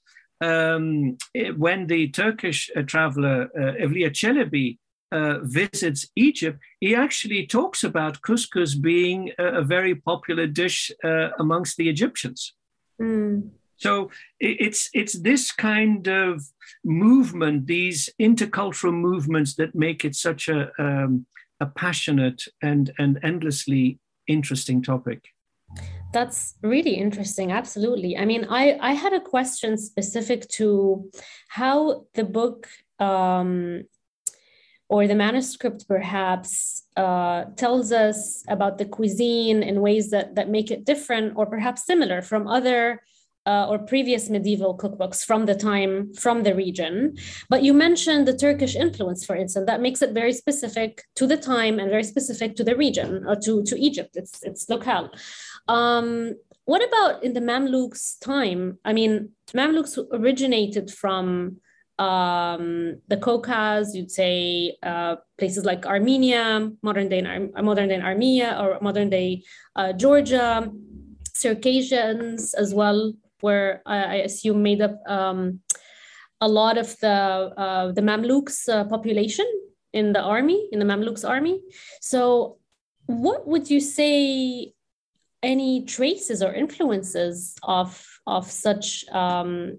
um, 0.41 1.17
when 1.57 1.87
the 1.87 2.09
Turkish 2.09 2.69
uh, 2.75 2.81
traveler 2.81 3.49
uh, 3.57 3.83
Evliya 3.83 4.11
Çelebi 4.11 4.77
uh, 5.11 5.39
visits 5.43 6.07
Egypt, 6.15 6.59
he 6.79 6.95
actually 6.95 7.47
talks 7.47 7.83
about 7.83 8.21
couscous 8.21 8.75
being 8.75 9.31
a, 9.39 9.59
a 9.59 9.61
very 9.61 9.95
popular 9.95 10.47
dish 10.47 10.91
uh, 11.03 11.29
amongst 11.39 11.77
the 11.77 11.89
Egyptians. 11.89 12.53
Mm. 13.01 13.49
So 13.77 14.09
it's 14.39 14.89
it's 14.93 15.19
this 15.21 15.51
kind 15.51 16.07
of 16.07 16.43
movement, 16.83 17.67
these 17.67 18.09
intercultural 18.21 18.93
movements, 18.93 19.55
that 19.55 19.75
make 19.75 20.05
it 20.05 20.15
such 20.15 20.47
a 20.47 20.71
um, 20.79 21.25
a 21.59 21.65
passionate 21.65 22.43
and 22.61 22.91
and 22.97 23.19
endlessly 23.23 23.99
interesting 24.27 24.81
topic. 24.81 25.29
That's 26.13 26.55
really 26.61 26.95
interesting. 26.95 27.51
Absolutely. 27.51 28.17
I 28.17 28.23
mean, 28.23 28.45
I, 28.49 28.77
I 28.79 28.93
had 28.93 29.11
a 29.11 29.19
question 29.19 29.77
specific 29.77 30.47
to 30.51 31.11
how 31.49 32.05
the 32.13 32.23
book 32.23 32.69
um, 32.99 33.83
or 34.87 35.07
the 35.07 35.15
manuscript 35.15 35.87
perhaps 35.87 36.83
uh, 36.95 37.45
tells 37.57 37.91
us 37.91 38.43
about 38.47 38.77
the 38.77 38.85
cuisine 38.85 39.61
in 39.61 39.81
ways 39.81 40.11
that, 40.11 40.35
that 40.35 40.49
make 40.49 40.71
it 40.71 40.85
different 40.85 41.33
or 41.35 41.45
perhaps 41.45 41.85
similar 41.85 42.21
from 42.21 42.47
other 42.47 43.01
uh, 43.45 43.67
or 43.69 43.79
previous 43.79 44.29
medieval 44.29 44.77
cookbooks 44.77 45.23
from 45.23 45.45
the 45.45 45.55
time 45.55 46.13
from 46.13 46.43
the 46.43 46.55
region. 46.55 47.15
But 47.49 47.63
you 47.63 47.73
mentioned 47.73 48.27
the 48.27 48.37
turkish 48.37 48.75
influence 48.75 49.25
for 49.25 49.35
instance 49.35 49.65
that 49.67 49.81
makes 49.81 50.01
it 50.01 50.11
very 50.11 50.33
specific 50.33 51.03
to 51.15 51.27
the 51.27 51.37
time 51.37 51.79
and 51.79 51.89
very 51.89 52.03
specific 52.03 52.55
to 52.55 52.63
the 52.63 52.75
region 52.75 53.25
or 53.27 53.35
to, 53.37 53.63
to 53.63 53.79
egypt 53.79 54.15
it's 54.15 54.43
it's 54.43 54.69
locale. 54.69 55.11
Um, 55.67 56.35
what 56.65 56.83
about 56.83 57.23
in 57.23 57.33
the 57.33 57.41
mamluks 57.41 58.19
time? 58.19 58.79
I 58.83 58.93
mean 58.93 59.29
mamluks 59.53 59.97
originated 60.11 60.91
from 60.91 61.57
um, 61.97 62.99
the 63.07 63.17
Caucasus, 63.17 63.95
you'd 63.95 64.11
say 64.11 64.75
uh, 64.83 65.15
places 65.37 65.63
like 65.63 65.85
Armenia, 65.85 66.69
modern 66.81 67.07
day 67.07 67.21
modern 67.21 67.89
day 67.89 68.01
Armenia, 68.01 68.57
or 68.59 68.79
modern 68.81 69.09
day 69.09 69.43
uh, 69.75 69.93
Georgia, 69.93 70.69
Circassians 71.33 72.53
as 72.53 72.73
well, 72.73 73.13
where 73.45 73.81
I, 73.85 73.97
I 74.15 74.17
assume 74.29 74.63
made 74.63 74.81
up 74.81 74.95
um, 75.07 75.39
a 76.41 76.49
lot 76.59 76.75
of 76.83 76.89
the 77.03 77.17
uh, 77.65 77.91
the 77.97 78.05
Mamluks 78.09 78.57
uh, 78.67 78.85
population 78.95 79.47
in 79.93 80.13
the 80.15 80.21
army, 80.35 80.59
in 80.71 80.79
the 80.79 80.89
Mamluks 80.91 81.23
army. 81.35 81.61
So, 82.01 82.57
what 83.05 83.47
would 83.47 83.69
you 83.69 83.79
say? 83.79 84.73
Any 85.43 85.85
traces 85.85 86.41
or 86.41 86.51
influences 86.63 87.53
of 87.61 87.89
of 88.25 88.49
such 88.49 89.05
um, 89.21 89.77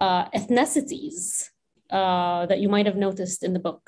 uh, 0.00 0.24
ethnicities 0.38 1.50
uh, 1.90 2.46
that 2.46 2.58
you 2.58 2.68
might 2.68 2.86
have 2.86 2.98
noticed 3.06 3.44
in 3.44 3.52
the 3.52 3.62
book? 3.68 3.84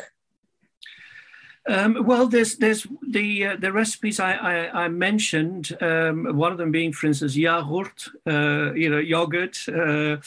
Um, 1.68 2.04
well, 2.06 2.28
there's 2.28 2.56
there's 2.58 2.86
the 3.02 3.46
uh, 3.46 3.56
the 3.56 3.72
recipes 3.72 4.20
I, 4.20 4.34
I, 4.34 4.84
I 4.84 4.88
mentioned. 4.88 5.76
Um, 5.80 6.36
one 6.36 6.52
of 6.52 6.58
them 6.58 6.70
being, 6.70 6.92
for 6.92 7.08
instance, 7.08 7.36
yogurt, 7.36 8.08
uh, 8.26 8.72
you 8.74 8.88
know, 8.88 8.98
yogurt, 8.98 9.58
uh, 9.68 10.18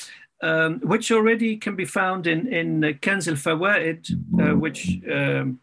um, 0.42 0.80
which 0.82 1.12
already 1.12 1.56
can 1.56 1.76
be 1.76 1.86
found 1.86 2.28
in 2.28 2.48
in 2.48 2.82
Kanz 3.02 3.28
al-Fawaid, 3.30 4.12
uh, 4.42 4.58
which 4.58 5.00
um, 5.10 5.60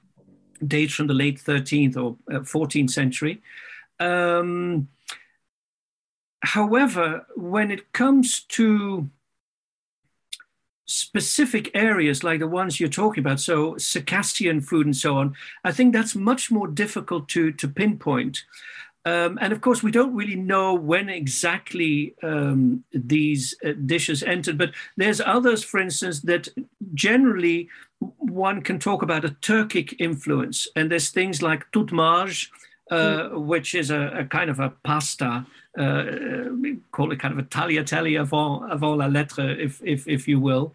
dates 0.67 0.95
from 0.95 1.09
the 1.09 1.15
late 1.15 1.39
13th 1.39 1.97
or 1.97 2.17
14th 2.31 2.85
uh, 2.85 2.89
century. 2.93 3.43
Um, 4.01 4.89
however, 6.41 7.27
when 7.37 7.71
it 7.71 7.93
comes 7.93 8.41
to 8.41 9.11
specific 10.87 11.71
areas 11.75 12.25
like 12.25 12.39
the 12.39 12.47
ones 12.47 12.79
you're 12.79 12.89
talking 12.89 13.23
about, 13.23 13.41
so 13.41 13.77
Circassian 13.77 14.61
food 14.61 14.87
and 14.87 14.97
so 14.97 15.17
on, 15.17 15.35
I 15.65 15.73
think 15.73 15.93
that's 15.93 16.15
much 16.15 16.51
more 16.51 16.69
difficult 16.69 17.29
to, 17.31 17.53
to 17.53 17.69
pinpoint. 17.69 18.45
Um, 19.05 19.39
and 19.41 19.53
of 19.53 19.61
course, 19.61 19.85
we 19.85 19.93
don't 19.93 20.17
really 20.17 20.35
know 20.35 20.75
when 20.75 21.09
exactly 21.09 22.15
um, 22.25 22.83
these 22.93 23.55
uh, 23.65 23.73
dishes 23.85 24.25
entered, 24.25 24.59
but 24.59 24.73
there's 24.97 25.21
others, 25.21 25.63
for 25.63 25.79
instance, 25.79 26.23
that 26.23 26.49
generally 26.95 27.69
one 28.19 28.63
can 28.63 28.81
talk 28.81 29.03
about 29.03 29.25
a 29.25 29.29
Turkic 29.29 29.95
influence. 30.01 30.67
And 30.75 30.91
there's 30.91 31.11
things 31.11 31.41
like 31.41 31.71
tutmaj, 31.71 32.49
uh, 32.91 32.97
mm. 32.97 33.47
which 33.47 33.75
is 33.75 33.91
a, 33.91 34.19
a, 34.19 34.25
kind 34.25 34.49
of 34.49 34.61
a 34.61 34.73
pasta 34.85 35.45
uh, 35.79 36.05
call 36.93 37.13
it 37.13 37.21
kind 37.21 37.33
of 37.33 37.39
a 37.39 37.43
tagliatelle 37.43 38.21
avant, 38.21 38.71
avant 38.73 38.99
la 38.99 39.07
lettre, 39.07 39.51
if, 39.59 39.81
if, 39.85 40.07
if 40.09 40.27
you 40.27 40.41
will. 40.41 40.75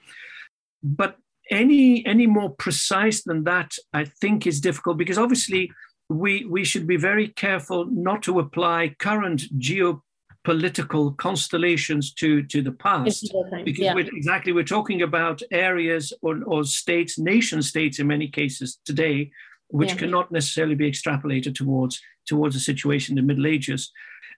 But 0.83 1.17
any, 1.49 2.05
any 2.05 2.27
more 2.27 2.49
precise 2.49 3.23
than 3.23 3.43
that, 3.45 3.75
I 3.93 4.05
think 4.05 4.45
is 4.45 4.61
difficult 4.61 4.97
because 4.97 5.17
obviously 5.17 5.71
we, 6.09 6.45
we 6.45 6.63
should 6.63 6.87
be 6.87 6.97
very 6.97 7.29
careful 7.29 7.85
not 7.85 8.23
to 8.23 8.39
apply 8.39 8.95
current 8.99 9.43
geopolitical 9.57 11.17
constellations 11.17 12.13
to, 12.13 12.43
to 12.43 12.61
the 12.61 12.71
past. 12.71 13.33
because 13.63 13.79
yeah. 13.79 13.93
we're, 13.93 14.07
exactly, 14.13 14.53
we're 14.53 14.63
talking 14.63 15.01
about 15.01 15.41
areas 15.51 16.13
or, 16.21 16.43
or 16.45 16.63
states, 16.63 17.17
nation 17.17 17.61
states 17.61 17.99
in 17.99 18.07
many 18.07 18.27
cases 18.27 18.79
today, 18.85 19.31
which 19.71 19.91
yeah. 19.91 19.97
cannot 19.97 20.31
necessarily 20.31 20.75
be 20.75 20.89
extrapolated 20.89 21.55
towards 21.55 22.01
towards 22.25 22.55
a 22.55 22.59
situation 22.59 23.17
in 23.17 23.23
the 23.23 23.27
Middle 23.33 23.47
Ages. 23.47 23.91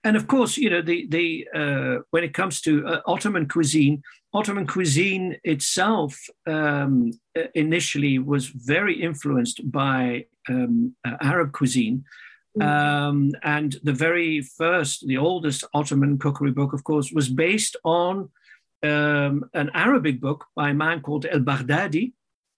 And 0.04 0.16
of 0.16 0.26
course, 0.26 0.56
you 0.56 0.70
know, 0.70 0.82
the 0.82 1.06
the 1.08 1.48
uh, 1.54 2.02
when 2.10 2.24
it 2.24 2.34
comes 2.34 2.60
to 2.62 2.86
uh, 2.86 3.00
Ottoman 3.06 3.48
cuisine, 3.48 4.02
Ottoman 4.34 4.66
cuisine 4.66 5.38
itself 5.44 6.18
um, 6.46 7.12
initially 7.54 8.18
was 8.18 8.48
very 8.48 9.00
influenced 9.00 9.70
by 9.70 10.26
um, 10.48 10.94
uh, 11.06 11.16
Arab 11.20 11.52
cuisine. 11.52 12.04
Mm. 12.58 12.62
Um, 12.62 13.32
and 13.42 13.76
the 13.82 13.92
very 13.92 14.42
first, 14.42 15.06
the 15.06 15.16
oldest 15.18 15.64
Ottoman 15.72 16.18
cookery 16.18 16.52
book, 16.52 16.72
of 16.72 16.84
course, 16.84 17.10
was 17.12 17.28
based 17.28 17.76
on 17.84 18.30
um, 18.82 19.44
an 19.54 19.70
Arabic 19.74 20.20
book 20.20 20.44
by 20.54 20.70
a 20.70 20.74
man 20.74 21.00
called 21.00 21.26
El 21.26 21.40
Baghdadi, 21.40 22.12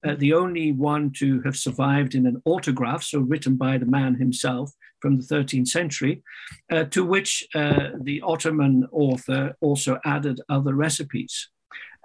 uh, 0.07 0.15
the 0.19 0.33
only 0.33 0.73
one 0.73 1.11
to 1.11 1.41
have 1.43 1.57
survived 1.57 2.15
in 2.15 2.27
an 2.27 2.41
autograph, 2.45 3.03
so 3.03 3.19
written 3.21 3.57
by 3.57 3.79
the 3.79 3.87
man 3.87 4.15
himself 4.15 4.73
from 5.01 5.19
the 5.19 5.25
13th 5.25 5.69
century, 5.69 6.23
uh, 6.71 6.85
to 6.85 7.05
which 7.05 7.47
uh, 7.55 7.91
the 8.01 8.21
Ottoman 8.23 8.87
author 8.93 9.55
also 9.61 9.99
added 10.05 10.41
other 10.49 10.75
recipes. 10.75 11.49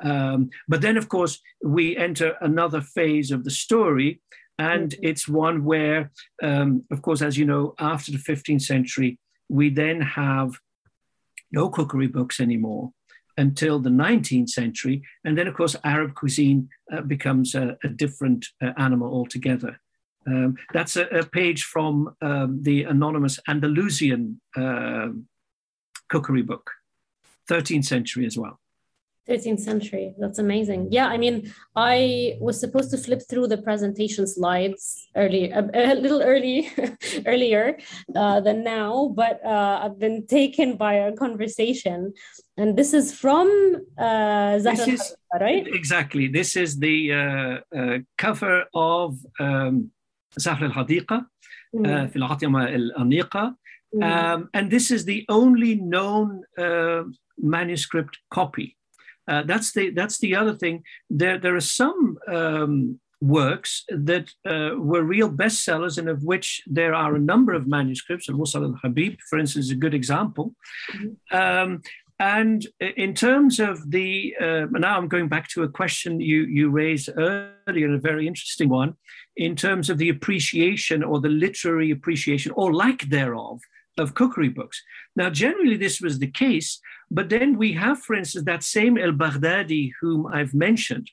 Um, 0.04 0.50
but 0.68 0.82
then, 0.82 0.98
of 0.98 1.10
course, 1.10 1.40
we 1.64 1.96
enter 1.96 2.36
another 2.42 2.82
phase 2.82 3.32
of 3.32 3.44
the 3.44 3.52
story 3.52 4.20
and 4.58 4.92
mm-hmm. 4.92 5.06
it's 5.06 5.28
one 5.28 5.64
where, 5.64 6.12
um, 6.42 6.84
of 6.92 7.02
course, 7.02 7.22
as 7.22 7.38
you 7.38 7.46
know, 7.46 7.74
after 7.80 8.12
the 8.12 8.18
15th 8.18 8.64
century, 8.64 9.20
we 9.50 9.70
then 9.70 10.02
have 10.02 10.52
no 11.52 11.70
cookery 11.70 12.08
books 12.08 12.40
anymore 12.40 12.92
until 13.38 13.80
the 13.80 13.90
19th 13.90 14.50
century. 14.50 15.02
And 15.26 15.38
then, 15.38 15.48
of 15.48 15.56
course, 15.56 15.76
Arab 15.84 16.14
cuisine 16.16 16.70
uh, 16.92 17.02
becomes 17.02 17.56
a, 17.56 17.78
a 17.84 17.90
different 17.90 18.46
uh, 18.62 18.72
animal 18.78 19.12
altogether. 19.12 19.80
Um, 20.28 20.56
that's 20.72 20.98
a, 20.98 21.06
a, 21.08 21.26
page 21.26 21.64
from 21.64 22.16
um, 22.22 22.62
the 22.62 22.84
anonymous 22.84 23.40
Andalusian 23.48 24.40
uh, 24.56 25.08
cookery 26.10 26.44
book, 26.44 26.70
13th 27.50 27.86
century 27.86 28.28
as 28.28 28.38
well. 28.38 28.61
13th 29.29 29.61
century. 29.61 30.15
That's 30.19 30.39
amazing. 30.39 30.89
Yeah, 30.91 31.09
I 31.09 31.19
mean, 31.19 31.53
I 31.75 32.37
was 32.41 32.61
supposed 32.61 32.91
to 32.93 32.99
flip 32.99 33.23
through 33.29 33.49
the 33.49 33.59
presentation 33.59 34.27
slides 34.27 35.09
early, 35.17 35.51
a, 35.51 35.69
a 35.75 35.95
little 35.95 36.23
early, 36.23 36.71
earlier 37.27 37.79
uh, 38.15 38.41
than 38.41 38.63
now, 38.63 39.13
but 39.15 39.45
uh, 39.45 39.81
I've 39.83 39.99
been 39.99 40.27
taken 40.27 40.77
by 40.77 40.95
a 40.95 41.13
conversation, 41.13 42.13
and 42.57 42.77
this 42.77 42.95
is 42.95 43.13
from 43.13 43.49
uh, 43.99 44.59
Zahr 44.63 44.89
is, 44.89 45.17
right? 45.41 45.67
Exactly. 45.67 46.29
This 46.29 46.57
is 46.57 46.79
the 46.79 47.13
uh, 47.13 47.77
uh, 47.77 47.99
cover 48.17 48.65
of 48.75 49.19
um, 49.41 49.91
Zahr 50.39 50.63
al-Hadiqa 50.63 51.27
في 51.75 52.17
العاطمة 52.17 52.75
الأنيقة. 52.75 53.57
Um, 54.03 54.51
and 54.53 54.71
this 54.71 54.91
is 54.91 55.05
the 55.05 55.25
only 55.29 55.77
known 55.77 56.43
uh, 56.59 57.05
manuscript 57.39 58.19
copy 58.31 58.77
uh, 59.32 59.44
that's 59.52 59.72
the 59.72 59.86
that's 59.92 60.18
the 60.20 60.36
other 60.36 60.56
thing. 60.62 60.84
There 61.10 61.38
there 61.44 61.56
are 61.56 61.68
some 61.82 62.18
um, 62.28 63.00
works 63.22 63.86
that 63.90 64.28
uh, 64.46 64.72
were 64.78 65.04
real 65.04 65.30
bestsellers, 65.30 65.98
and 65.98 66.10
of 66.10 66.24
which 66.24 66.48
there 66.68 66.94
are 66.94 67.16
a 67.16 67.26
number 67.32 67.54
of 67.54 67.68
manuscripts. 67.68 68.28
And 68.28 68.38
Musal 68.38 68.64
al 68.64 68.80
Habib, 68.84 69.14
for 69.30 69.40
instance, 69.40 69.66
is 69.66 69.72
a 69.72 69.84
good 69.84 69.94
example. 69.94 70.54
Mm-hmm. 70.94 71.38
Um, 71.38 71.82
and 72.20 72.68
in 72.80 73.16
terms 73.16 73.60
of 73.60 73.90
the 73.90 74.36
uh, 74.40 74.66
now, 74.72 74.98
I'm 74.98 75.08
going 75.08 75.30
back 75.30 75.48
to 75.50 75.64
a 75.64 75.70
question 75.70 76.20
you 76.20 76.40
you 76.58 76.70
raised 76.70 77.10
earlier, 77.18 77.94
a 77.94 78.00
very 78.00 78.28
interesting 78.28 78.70
one, 78.70 78.96
in 79.36 79.56
terms 79.56 79.90
of 79.90 79.98
the 79.98 80.10
appreciation 80.10 81.04
or 81.04 81.22
the 81.22 81.30
literary 81.46 81.90
appreciation 81.92 82.52
or 82.56 82.74
lack 82.74 83.00
thereof 83.04 83.60
of 83.98 84.14
cookery 84.14 84.50
books. 84.50 84.82
Now, 85.16 85.30
generally, 85.30 85.78
this 85.78 86.00
was 86.00 86.20
the 86.20 86.32
case, 86.32 86.80
but 87.12 87.30
then 87.30 87.58
we 87.58 87.74
have, 87.74 88.00
for 88.00 88.16
instance, 88.16 88.46
that 88.46 88.64
same 88.64 88.98
El 88.98 89.12
Baghdadi, 89.12 89.92
whom 90.00 90.26
I've 90.28 90.54
mentioned. 90.54 91.12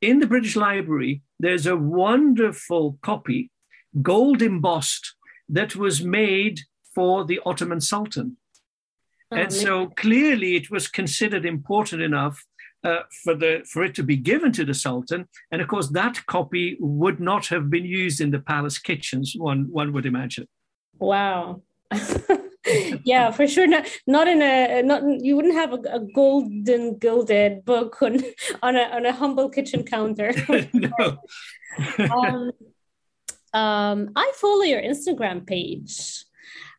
In 0.00 0.18
the 0.18 0.26
British 0.26 0.56
Library, 0.56 1.22
there's 1.38 1.66
a 1.66 1.76
wonderful 1.76 2.98
copy, 3.02 3.50
gold 4.02 4.42
embossed, 4.42 5.14
that 5.48 5.76
was 5.76 6.02
made 6.02 6.60
for 6.94 7.24
the 7.24 7.40
Ottoman 7.46 7.80
Sultan. 7.80 8.36
Oh, 9.30 9.36
and 9.36 9.52
so 9.52 9.88
clearly 9.96 10.56
it 10.56 10.70
was 10.70 10.88
considered 10.88 11.46
important 11.46 12.02
enough 12.02 12.44
uh, 12.84 13.00
for 13.22 13.34
the 13.34 13.64
for 13.70 13.84
it 13.84 13.94
to 13.96 14.02
be 14.02 14.16
given 14.16 14.52
to 14.52 14.64
the 14.64 14.72
sultan 14.72 15.28
and 15.50 15.60
of 15.60 15.66
course 15.66 15.88
that 15.88 16.24
copy 16.26 16.76
would 16.80 17.18
not 17.18 17.46
have 17.48 17.68
been 17.68 17.84
used 17.84 18.20
in 18.20 18.30
the 18.30 18.38
palace 18.38 18.78
kitchens 18.78 19.34
one 19.36 19.66
one 19.70 19.92
would 19.92 20.06
imagine 20.06 20.46
wow 20.98 21.60
yeah, 23.04 23.30
for 23.30 23.46
sure. 23.46 23.66
Not 23.66 23.86
not 24.06 24.28
in 24.28 24.42
a 24.42 24.82
not 24.82 25.02
you 25.20 25.36
wouldn't 25.36 25.54
have 25.54 25.72
a, 25.72 25.80
a 25.90 26.00
golden 26.00 26.98
gilded 26.98 27.64
book 27.64 28.02
on 28.02 28.22
on 28.62 28.76
a 28.76 28.82
on 28.82 29.06
a 29.06 29.12
humble 29.12 29.48
kitchen 29.48 29.84
counter. 29.84 30.32
no. 30.72 31.18
um, 32.12 32.52
um, 33.54 34.10
I 34.16 34.32
follow 34.34 34.62
your 34.62 34.82
Instagram 34.82 35.46
page, 35.46 36.24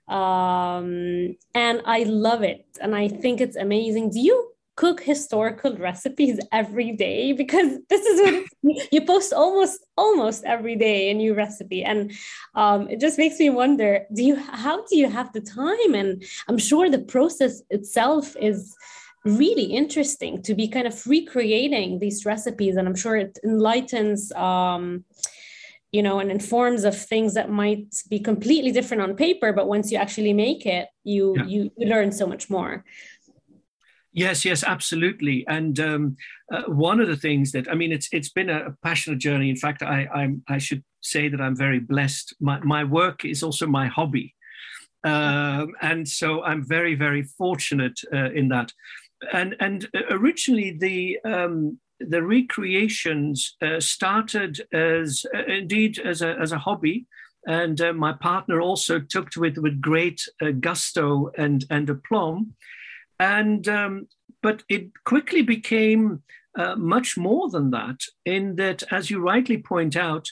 um, 0.08 1.36
and 1.56 1.82
I 1.86 2.04
love 2.04 2.44
it, 2.44 2.66
and 2.82 2.96
I 2.96 3.08
think 3.08 3.42
it's 3.42 3.56
amazing. 3.56 4.12
Do 4.12 4.20
you 4.20 4.52
cook 4.80 5.02
historical 5.04 5.76
recipes 5.76 6.40
every 6.54 6.94
day 6.94 7.34
because 7.34 7.80
this 7.90 8.06
is 8.06 8.18
what 8.64 8.88
you 8.94 9.02
post 9.06 9.34
almost 9.34 9.86
almost 9.98 10.46
every 10.46 10.78
day 10.78 11.12
a 11.12 11.14
new 11.14 11.34
recipe. 11.34 11.84
And 11.84 12.14
um, 12.56 12.88
it 12.88 13.02
just 13.02 13.18
makes 13.18 13.38
me 13.40 13.50
wonder 13.50 14.06
do 14.14 14.24
you 14.24 14.38
how 14.38 14.78
do 14.86 14.96
you 14.96 15.10
have 15.10 15.34
the 15.34 15.42
time? 15.42 15.92
And 16.02 16.24
i'm 16.48 16.58
sure 16.58 16.90
the 16.90 17.06
process 17.16 17.62
itself 17.70 18.38
is 18.40 18.74
really 19.26 19.68
interesting 19.82 20.42
to 20.44 20.56
be 20.56 20.70
kind 20.70 20.88
of 20.88 20.96
recreating 21.06 22.00
these 22.00 22.26
recipes. 22.26 22.78
And 22.78 22.88
i'm 22.88 23.00
sure 23.04 23.18
it 23.18 23.38
enlightens 23.44 24.32
um, 24.32 25.04
you 25.92 26.04
know 26.04 26.20
and 26.20 26.32
informs 26.32 26.84
of 26.84 26.96
things 26.96 27.34
that 27.34 27.50
might 27.50 27.88
be 28.10 28.20
completely 28.20 28.72
different 28.72 29.02
on 29.02 29.16
paper 29.16 29.52
but 29.52 29.68
once 29.68 29.92
you 29.92 29.98
actually 29.98 30.34
make 30.34 30.64
it 30.78 30.88
you 31.04 31.34
yeah. 31.36 31.46
you, 31.46 31.72
you 31.78 31.88
learn 31.88 32.12
so 32.12 32.28
much 32.28 32.48
more 32.48 32.86
Yes, 34.20 34.44
yes, 34.44 34.66
absolutely. 34.66 35.46
And 35.48 35.80
um, 35.80 36.18
uh, 36.52 36.64
one 36.64 37.00
of 37.00 37.08
the 37.08 37.16
things 37.16 37.54
that 37.54 37.72
I 37.72 37.76
mean, 37.76 37.94
it's 37.94 38.10
it's 38.12 38.28
been 38.28 38.50
a, 38.50 38.76
passionate 38.84 39.20
journey. 39.20 39.50
In 39.50 39.56
fact, 39.56 39.82
I 39.82 40.08
I'm, 40.14 40.44
I 40.50 40.58
should 40.58 40.84
say 41.00 41.30
that 41.30 41.40
I'm 41.40 41.56
very 41.56 41.80
blessed. 41.80 42.36
My 42.42 42.60
my 42.60 42.84
work 42.84 43.24
is 43.24 43.44
also 43.44 43.66
my 43.66 43.88
hobby, 43.88 44.36
um, 45.06 45.72
and 45.82 46.06
so 46.06 46.44
I'm 46.44 46.68
very 46.68 46.96
very 46.96 47.24
fortunate 47.24 47.98
uh, 48.14 48.32
in 48.32 48.50
that. 48.50 48.74
And 49.32 49.56
and 49.62 49.88
originally 50.12 50.78
the 50.78 51.18
um, 51.24 51.80
the 52.02 52.22
recreations 52.22 53.56
uh, 53.62 53.80
started 53.80 54.60
as 54.74 55.26
uh, 55.34 55.46
indeed 55.46 55.98
as 56.00 56.22
a 56.22 56.32
as 56.42 56.52
a 56.52 56.60
hobby. 56.68 57.08
And 57.48 57.80
uh, 57.80 57.94
my 57.94 58.12
partner 58.12 58.60
also 58.60 59.00
took 59.00 59.30
to 59.32 59.46
it 59.46 59.58
with 59.58 59.80
great 59.80 60.20
uh, 60.42 60.52
gusto 60.52 61.32
and, 61.38 61.64
and 61.70 61.90
aplomb. 61.90 62.54
And 63.20 63.68
um, 63.68 64.08
but 64.42 64.64
it 64.70 64.92
quickly 65.04 65.42
became 65.42 66.24
uh, 66.58 66.76
much 66.76 67.18
more 67.18 67.50
than 67.50 67.72
that. 67.72 68.00
In 68.26 68.56
that, 68.56 68.84
as 68.92 69.10
you 69.10 69.20
rightly 69.20 69.58
point 69.58 69.96
out, 69.96 70.28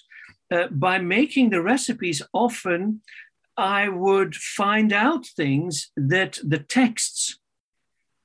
uh, 0.52 0.68
by 0.72 0.98
making 1.00 1.50
the 1.50 1.62
recipes, 1.62 2.22
often 2.34 3.02
I 3.58 3.90
would 3.90 4.36
find 4.36 4.94
out 4.94 5.26
things 5.26 5.92
that 5.98 6.40
the 6.44 6.60
texts 6.60 7.40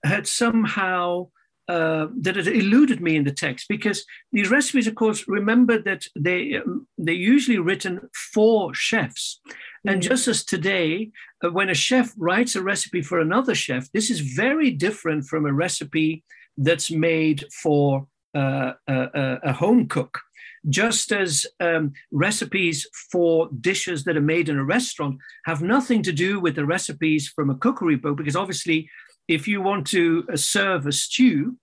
had 0.05 0.27
somehow 0.27 1.29
uh, 1.69 2.09
that 2.21 2.37
had 2.37 2.49
eluded 2.49 3.01
me 3.01 3.17
in 3.17 3.25
the 3.25 3.33
text 3.33 3.67
because 3.69 4.05
these 4.33 4.51
recipes, 4.51 4.87
of 4.87 4.95
course, 4.95 5.27
remember 5.29 5.79
that 5.79 6.07
they 6.19 6.57
um, 6.57 6.87
they're 6.99 7.15
usually 7.15 7.59
written 7.59 8.09
for 8.35 8.75
chefs, 8.75 9.41
and 9.87 10.01
mm. 10.01 10.09
just 10.09 10.29
as 10.29 10.45
today, 10.45 11.11
uh, 11.45 11.51
when 11.51 11.69
a 11.69 11.75
chef 11.75 12.13
writes 12.17 12.57
a 12.57 12.63
recipe 12.63 13.03
for 13.03 13.21
another 13.21 13.55
chef, 13.55 13.91
this 13.93 14.11
is 14.11 14.21
very 14.21 14.71
different 14.71 15.25
from 15.27 15.47
a 15.47 15.53
recipe 15.53 16.25
that's 16.57 16.91
made 16.91 17.45
for 17.53 18.07
uh, 18.35 18.73
a, 18.87 19.39
a, 19.45 19.53
home 19.53 19.89
cook. 19.89 20.21
Just 20.69 21.13
as 21.13 21.47
um, 21.61 21.93
recipes 22.13 22.87
for 23.11 23.49
dishes 23.61 24.05
that 24.05 24.17
are 24.17 24.23
made 24.23 24.49
in 24.49 24.59
a 24.59 24.65
restaurant 24.65 25.19
have 25.45 25.61
nothing 25.61 26.03
to 26.05 26.13
do 26.13 26.39
with 26.41 26.55
the 26.55 26.65
recipes 26.65 27.29
from 27.29 27.51
a 27.51 27.57
cookery 27.57 27.97
book, 27.97 28.17
because 28.17 28.37
obviously, 28.37 28.89
if 29.29 29.49
you 29.49 29.61
want 29.61 29.87
to 29.89 30.25
uh, 30.33 30.37
serve 30.37 30.87
a 30.87 30.93
stew, 30.93 31.57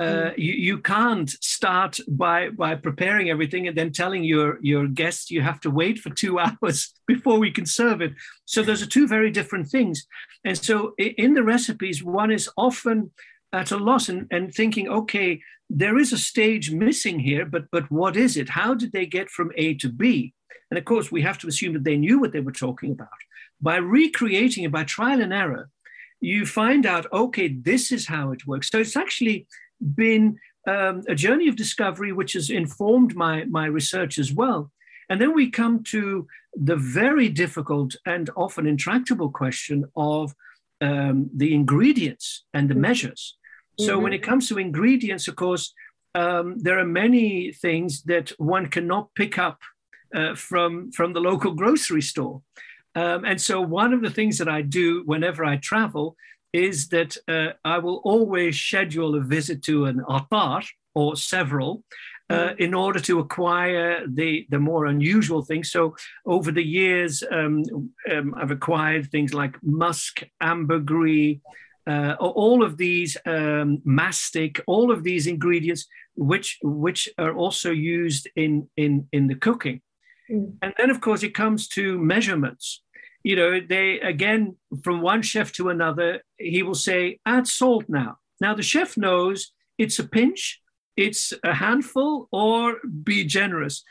Uh, 0.00 0.30
you, 0.34 0.54
you 0.54 0.78
can't 0.78 1.28
start 1.28 2.00
by 2.08 2.48
by 2.48 2.74
preparing 2.74 3.28
everything 3.28 3.68
and 3.68 3.76
then 3.76 3.92
telling 3.92 4.24
your 4.24 4.58
your 4.62 4.88
guests 4.88 5.30
you 5.30 5.42
have 5.42 5.60
to 5.60 5.70
wait 5.70 5.98
for 5.98 6.08
two 6.08 6.38
hours 6.44 6.94
before 7.06 7.38
we 7.38 7.50
can 7.50 7.66
serve 7.66 8.00
it. 8.00 8.14
So 8.46 8.62
those 8.62 8.82
are 8.82 8.86
two 8.86 9.06
very 9.06 9.30
different 9.30 9.68
things. 9.68 10.06
And 10.42 10.56
so 10.56 10.94
in 10.98 11.34
the 11.34 11.42
recipes, 11.42 12.02
one 12.02 12.30
is 12.30 12.48
often 12.56 13.10
at 13.52 13.72
a 13.72 13.76
loss 13.76 14.08
and, 14.08 14.26
and 14.30 14.54
thinking, 14.54 14.88
okay, 14.88 15.42
there 15.68 15.98
is 15.98 16.14
a 16.14 16.18
stage 16.18 16.70
missing 16.70 17.20
here, 17.20 17.44
but 17.44 17.64
but 17.70 17.90
what 17.90 18.16
is 18.16 18.38
it? 18.38 18.48
How 18.48 18.72
did 18.72 18.92
they 18.92 19.04
get 19.04 19.28
from 19.28 19.52
A 19.56 19.74
to 19.74 19.90
B? 19.90 20.32
And 20.70 20.78
of 20.78 20.86
course, 20.86 21.12
we 21.12 21.20
have 21.22 21.36
to 21.38 21.48
assume 21.48 21.74
that 21.74 21.84
they 21.84 21.96
knew 21.98 22.18
what 22.18 22.32
they 22.32 22.40
were 22.40 22.52
talking 22.52 22.90
about. 22.90 23.20
By 23.60 23.76
recreating 23.76 24.64
it 24.64 24.72
by 24.72 24.84
trial 24.84 25.20
and 25.20 25.32
error, 25.32 25.68
you 26.20 26.46
find 26.46 26.86
out, 26.86 27.06
okay, 27.12 27.48
this 27.48 27.92
is 27.92 28.06
how 28.06 28.32
it 28.32 28.46
works. 28.46 28.70
So 28.70 28.78
it's 28.78 28.96
actually 28.96 29.46
been 29.80 30.38
um, 30.66 31.02
a 31.08 31.14
journey 31.14 31.48
of 31.48 31.56
discovery 31.56 32.12
which 32.12 32.34
has 32.34 32.50
informed 32.50 33.14
my, 33.14 33.44
my 33.44 33.66
research 33.66 34.18
as 34.18 34.32
well. 34.32 34.70
And 35.08 35.20
then 35.20 35.34
we 35.34 35.50
come 35.50 35.82
to 35.84 36.26
the 36.54 36.76
very 36.76 37.28
difficult 37.28 37.96
and 38.06 38.30
often 38.36 38.66
intractable 38.66 39.30
question 39.30 39.84
of 39.96 40.34
um, 40.80 41.30
the 41.34 41.54
ingredients 41.54 42.44
and 42.54 42.68
the 42.68 42.74
mm-hmm. 42.74 42.82
measures. 42.82 43.36
So 43.78 43.94
mm-hmm. 43.94 44.02
when 44.04 44.12
it 44.12 44.22
comes 44.22 44.48
to 44.48 44.58
ingredients, 44.58 45.28
of 45.28 45.36
course, 45.36 45.74
um, 46.14 46.58
there 46.58 46.78
are 46.78 46.86
many 46.86 47.52
things 47.52 48.02
that 48.02 48.30
one 48.38 48.66
cannot 48.66 49.14
pick 49.14 49.38
up 49.38 49.60
uh, 50.14 50.34
from 50.34 50.90
from 50.90 51.12
the 51.12 51.20
local 51.20 51.52
grocery 51.52 52.02
store. 52.02 52.42
Um, 52.96 53.24
and 53.24 53.40
so 53.40 53.60
one 53.60 53.92
of 53.92 54.02
the 54.02 54.10
things 54.10 54.38
that 54.38 54.48
I 54.48 54.62
do 54.62 55.02
whenever 55.06 55.44
I 55.44 55.56
travel 55.56 56.16
is 56.52 56.88
that 56.88 57.16
uh, 57.28 57.52
I 57.64 57.78
will 57.78 58.00
always 58.04 58.58
schedule 58.58 59.14
a 59.14 59.20
visit 59.20 59.62
to 59.64 59.84
an 59.86 60.02
attar 60.08 60.62
or 60.94 61.16
several 61.16 61.84
uh, 62.28 62.34
mm-hmm. 62.34 62.62
in 62.62 62.74
order 62.74 63.00
to 63.00 63.18
acquire 63.18 64.06
the, 64.06 64.46
the 64.50 64.58
more 64.58 64.86
unusual 64.86 65.42
things. 65.42 65.70
So 65.70 65.96
over 66.26 66.52
the 66.52 66.64
years, 66.64 67.22
um, 67.30 67.64
um, 68.10 68.34
I've 68.36 68.50
acquired 68.50 69.10
things 69.10 69.32
like 69.34 69.56
musk, 69.62 70.22
ambergris, 70.40 71.38
uh, 71.86 72.14
all 72.18 72.62
of 72.62 72.76
these 72.76 73.16
um, 73.26 73.80
mastic, 73.84 74.60
all 74.66 74.92
of 74.92 75.02
these 75.02 75.26
ingredients, 75.26 75.86
which 76.14 76.58
which 76.62 77.08
are 77.18 77.34
also 77.34 77.70
used 77.70 78.28
in 78.36 78.68
in 78.76 79.08
in 79.12 79.26
the 79.26 79.34
cooking. 79.34 79.80
Mm. 80.30 80.54
And 80.62 80.74
then, 80.78 80.90
of 80.90 81.00
course, 81.00 81.22
it 81.22 81.34
comes 81.34 81.68
to 81.68 81.98
measurements. 81.98 82.82
You 83.22 83.36
know, 83.36 83.60
they 83.60 84.00
again 84.00 84.56
from 84.82 85.02
one 85.02 85.22
chef 85.22 85.52
to 85.52 85.68
another, 85.68 86.22
he 86.38 86.62
will 86.62 86.74
say, 86.74 87.18
"Add 87.26 87.46
salt 87.46 87.84
now." 87.88 88.18
Now 88.40 88.54
the 88.54 88.62
chef 88.62 88.96
knows 88.96 89.52
it's 89.76 89.98
a 89.98 90.08
pinch, 90.08 90.60
it's 90.96 91.32
a 91.44 91.54
handful, 91.54 92.28
or 92.32 92.76
be 93.04 93.24
generous 93.24 93.84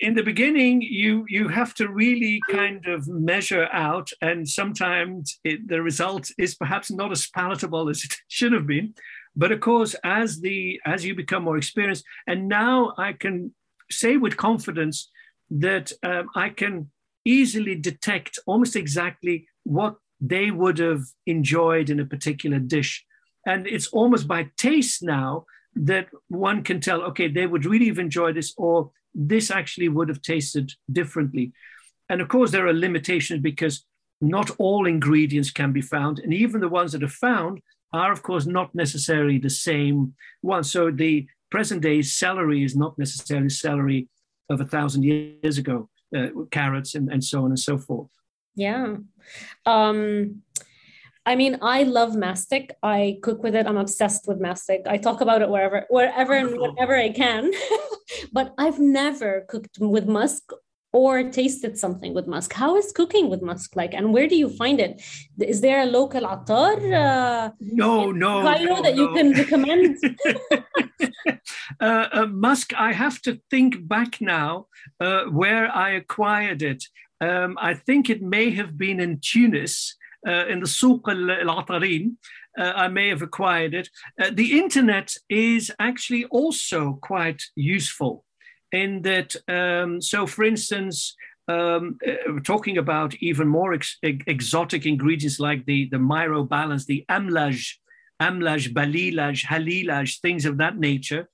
in 0.00 0.14
the 0.14 0.22
beginning 0.22 0.80
you 0.80 1.24
you 1.28 1.48
have 1.48 1.74
to 1.74 1.88
really 1.88 2.40
kind 2.50 2.86
of 2.86 3.06
measure 3.06 3.68
out 3.72 4.10
and 4.22 4.48
sometimes 4.48 5.38
it, 5.44 5.68
the 5.68 5.82
result 5.82 6.30
is 6.38 6.54
perhaps 6.54 6.90
not 6.90 7.12
as 7.12 7.28
palatable 7.28 7.88
as 7.88 8.02
it 8.04 8.14
should 8.28 8.52
have 8.52 8.66
been 8.66 8.94
but 9.36 9.52
of 9.52 9.60
course 9.60 9.94
as 10.02 10.40
the 10.40 10.80
as 10.84 11.04
you 11.04 11.14
become 11.14 11.44
more 11.44 11.58
experienced 11.58 12.04
and 12.26 12.48
now 12.48 12.92
i 12.96 13.12
can 13.12 13.54
say 13.90 14.16
with 14.16 14.36
confidence 14.36 15.10
that 15.50 15.92
um, 16.02 16.28
i 16.34 16.48
can 16.48 16.90
easily 17.38 17.74
detect 17.74 18.38
almost 18.46 18.76
exactly 18.76 19.46
what 19.64 19.94
they 20.20 20.50
would 20.50 20.78
have 20.78 21.02
enjoyed 21.26 21.88
in 21.90 22.00
a 22.00 22.10
particular 22.14 22.58
dish 22.58 23.04
and 23.46 23.66
it's 23.66 23.88
almost 23.88 24.28
by 24.28 24.40
taste 24.56 25.02
now 25.02 25.44
that 25.74 26.06
one 26.28 26.62
can 26.62 26.80
tell 26.80 27.02
okay 27.02 27.28
they 27.28 27.46
would 27.46 27.64
really 27.64 27.88
have 27.88 27.98
enjoyed 27.98 28.36
this 28.36 28.52
or 28.56 28.90
this 29.14 29.50
actually 29.50 29.88
would 29.88 30.08
have 30.08 30.22
tasted 30.22 30.72
differently. 30.90 31.52
And 32.08 32.20
of 32.20 32.28
course, 32.28 32.50
there 32.50 32.66
are 32.66 32.72
limitations 32.72 33.40
because 33.40 33.84
not 34.20 34.50
all 34.58 34.86
ingredients 34.86 35.50
can 35.50 35.72
be 35.72 35.80
found. 35.80 36.18
And 36.18 36.34
even 36.34 36.60
the 36.60 36.68
ones 36.68 36.92
that 36.92 37.02
are 37.02 37.08
found 37.08 37.60
are, 37.92 38.12
of 38.12 38.22
course, 38.22 38.46
not 38.46 38.74
necessarily 38.74 39.38
the 39.38 39.50
same 39.50 40.14
one. 40.42 40.64
So 40.64 40.90
the 40.90 41.26
present 41.50 41.82
day 41.82 42.02
celery 42.02 42.64
is 42.64 42.76
not 42.76 42.98
necessarily 42.98 43.48
celery 43.48 44.08
of 44.48 44.60
a 44.60 44.64
thousand 44.64 45.04
years 45.04 45.58
ago, 45.58 45.88
uh, 46.16 46.28
carrots 46.50 46.94
and, 46.94 47.10
and 47.12 47.22
so 47.22 47.44
on 47.44 47.50
and 47.50 47.58
so 47.58 47.78
forth. 47.78 48.10
Yeah. 48.54 48.96
Um, 49.66 50.42
I 51.26 51.36
mean, 51.36 51.58
I 51.62 51.82
love 51.84 52.16
mastic. 52.16 52.76
I 52.82 53.18
cook 53.22 53.42
with 53.42 53.54
it. 53.54 53.66
I'm 53.66 53.76
obsessed 53.76 54.26
with 54.26 54.40
mastic. 54.40 54.82
I 54.86 54.96
talk 54.96 55.20
about 55.20 55.42
it 55.42 55.48
wherever, 55.48 55.86
wherever 55.88 56.32
and 56.32 56.58
whenever 56.58 56.96
I 56.96 57.10
can. 57.10 57.52
but 58.32 58.54
I've 58.58 58.80
never 58.80 59.44
cooked 59.48 59.78
with 59.80 60.06
musk 60.06 60.52
or 60.92 61.30
tasted 61.30 61.78
something 61.78 62.14
with 62.14 62.26
musk. 62.26 62.52
How 62.52 62.76
is 62.76 62.90
cooking 62.92 63.30
with 63.30 63.42
musk 63.42 63.76
like, 63.76 63.94
and 63.94 64.12
where 64.12 64.26
do 64.26 64.36
you 64.36 64.48
find 64.48 64.80
it? 64.80 65.02
Is 65.38 65.60
there 65.60 65.82
a 65.82 65.86
local 65.86 66.26
attar? 66.26 66.74
Uh, 66.92 67.50
no, 67.60 68.10
no, 68.10 68.42
Cairo 68.42 68.76
no, 68.76 68.82
that 68.82 68.96
no. 68.96 69.02
you 69.02 69.14
can 69.14 69.32
recommend. 69.32 69.98
uh, 71.80 72.08
uh, 72.12 72.26
musk, 72.26 72.72
I 72.74 72.92
have 72.92 73.20
to 73.22 73.40
think 73.50 73.86
back 73.86 74.20
now 74.20 74.66
uh, 75.00 75.24
where 75.24 75.70
I 75.74 75.90
acquired 75.90 76.62
it. 76.62 76.84
Um, 77.20 77.58
I 77.60 77.74
think 77.74 78.08
it 78.08 78.22
may 78.22 78.50
have 78.50 78.78
been 78.78 78.98
in 79.00 79.20
Tunis 79.20 79.96
uh, 80.26 80.46
in 80.46 80.60
the 80.60 80.66
Souq 80.66 81.02
al-Atarin. 81.08 82.16
Uh, 82.58 82.72
I 82.74 82.88
may 82.88 83.08
have 83.08 83.22
acquired 83.22 83.74
it. 83.74 83.88
Uh, 84.20 84.30
the 84.32 84.58
internet 84.58 85.14
is 85.28 85.70
actually 85.78 86.24
also 86.26 86.98
quite 87.00 87.42
useful 87.54 88.24
in 88.72 89.02
that. 89.02 89.36
Um, 89.48 90.00
so, 90.00 90.26
for 90.26 90.44
instance, 90.44 91.14
um, 91.48 91.98
talking 92.44 92.78
about 92.78 93.14
even 93.16 93.48
more 93.48 93.72
ex- 93.74 93.98
exotic 94.02 94.86
ingredients 94.86 95.40
like 95.40 95.66
the, 95.66 95.88
the 95.90 95.96
myrobalans, 95.96 96.86
the 96.86 97.04
amlaj, 97.10 97.74
amlaj, 98.20 98.72
balilaj, 98.72 99.46
halilaj, 99.46 100.20
things 100.20 100.44
of 100.44 100.58
that 100.58 100.78
nature. 100.78 101.28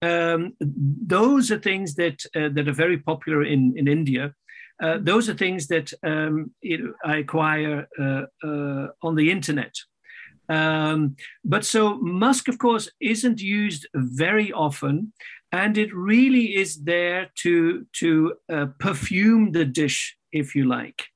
Um, 0.00 0.54
those 0.60 1.50
are 1.50 1.58
things 1.58 1.94
that 1.96 2.24
uh, 2.34 2.48
that 2.52 2.68
are 2.68 2.72
very 2.72 2.98
popular 2.98 3.44
in, 3.44 3.74
in 3.76 3.88
India. 3.88 4.34
Uh, 4.80 4.98
those 5.00 5.28
are 5.28 5.34
things 5.34 5.66
that 5.66 5.92
um, 6.04 6.52
it, 6.62 6.80
I 7.04 7.16
acquire 7.18 7.88
uh, 7.98 8.22
uh, 8.46 8.88
on 9.02 9.16
the 9.16 9.30
internet. 9.30 9.74
Um, 10.48 11.16
but 11.44 11.64
so 11.64 11.98
musk, 11.98 12.48
of 12.48 12.58
course, 12.58 12.90
isn't 13.00 13.40
used 13.40 13.88
very 13.94 14.52
often, 14.52 15.12
and 15.52 15.76
it 15.76 15.94
really 15.94 16.56
is 16.56 16.84
there 16.84 17.30
to 17.42 17.86
to 17.94 18.34
uh, 18.52 18.66
perfume 18.78 19.52
the 19.52 19.64
dish, 19.64 20.16
if 20.32 20.54
you 20.54 20.64
like. 20.64 21.06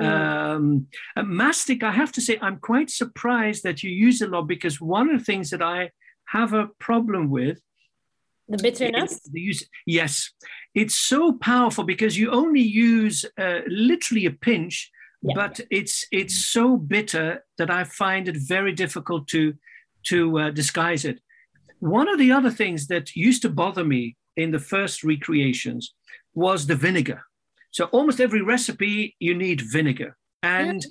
Mm. 0.00 0.86
Um, 1.16 1.26
mastic, 1.26 1.82
I 1.82 1.90
have 1.90 2.12
to 2.12 2.20
say, 2.20 2.38
I'm 2.40 2.58
quite 2.58 2.90
surprised 2.90 3.64
that 3.64 3.82
you 3.82 3.90
use 3.90 4.20
a 4.20 4.28
lot 4.28 4.42
because 4.42 4.80
one 4.80 5.10
of 5.10 5.18
the 5.18 5.24
things 5.24 5.50
that 5.50 5.62
I 5.62 5.90
have 6.26 6.52
a 6.52 6.68
problem 6.78 7.30
with 7.30 7.60
the 8.48 8.58
bitterness? 8.58 9.20
The 9.32 9.40
use 9.40 9.68
yes. 9.86 10.30
It's 10.74 10.94
so 10.94 11.32
powerful 11.32 11.84
because 11.84 12.18
you 12.18 12.30
only 12.30 12.60
use 12.60 13.24
uh, 13.38 13.60
literally 13.66 14.26
a 14.26 14.30
pinch 14.30 14.90
yeah. 15.22 15.34
but 15.34 15.60
it's 15.70 16.06
it's 16.12 16.36
so 16.36 16.76
bitter 16.76 17.44
that 17.56 17.70
i 17.70 17.82
find 17.82 18.28
it 18.28 18.36
very 18.36 18.72
difficult 18.72 19.26
to 19.26 19.54
to 20.04 20.38
uh, 20.38 20.50
disguise 20.50 21.04
it. 21.04 21.20
One 21.80 22.08
of 22.08 22.18
the 22.18 22.32
other 22.32 22.50
things 22.50 22.86
that 22.86 23.14
used 23.14 23.42
to 23.42 23.50
bother 23.50 23.84
me 23.84 24.16
in 24.36 24.52
the 24.52 24.58
first 24.58 25.04
recreations 25.04 25.94
was 26.34 26.66
the 26.66 26.76
vinegar. 26.76 27.22
So 27.72 27.86
almost 27.86 28.20
every 28.20 28.42
recipe 28.42 29.16
you 29.18 29.34
need 29.34 29.60
vinegar. 29.60 30.16
And 30.42 30.86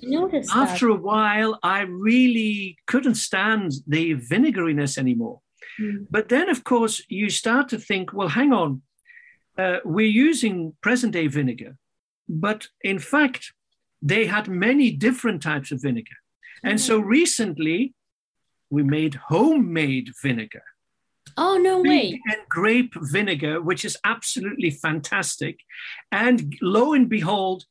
after 0.54 0.88
a 0.88 0.94
while 0.94 1.58
i 1.62 1.80
really 1.80 2.76
couldn't 2.86 3.14
stand 3.14 3.72
the 3.86 4.14
vinegariness 4.16 4.98
anymore 4.98 5.40
mm. 5.80 6.06
but 6.10 6.28
then 6.28 6.48
of 6.48 6.64
course 6.64 7.02
you 7.08 7.30
start 7.30 7.68
to 7.68 7.78
think 7.78 8.12
well 8.12 8.28
hang 8.28 8.52
on 8.52 8.82
uh, 9.58 9.78
we're 9.84 10.06
using 10.06 10.74
present 10.80 11.12
day 11.12 11.26
vinegar, 11.26 11.76
but 12.28 12.68
in 12.82 12.98
fact, 12.98 13.52
they 14.00 14.26
had 14.26 14.46
many 14.46 14.92
different 14.92 15.42
types 15.42 15.72
of 15.72 15.82
vinegar. 15.82 16.14
And 16.62 16.80
so 16.80 17.00
hmm. 17.00 17.08
recently, 17.08 17.94
we 18.70 18.82
made 18.82 19.14
homemade 19.14 20.10
vinegar. 20.22 20.62
Oh, 21.36 21.56
no 21.56 21.80
way. 21.80 22.20
And 22.26 22.48
grape 22.48 22.94
vinegar, 22.96 23.60
which 23.60 23.84
is 23.84 23.96
absolutely 24.04 24.70
fantastic. 24.70 25.60
And 26.10 26.56
lo 26.60 26.94
and 26.94 27.08
behold, 27.08 27.64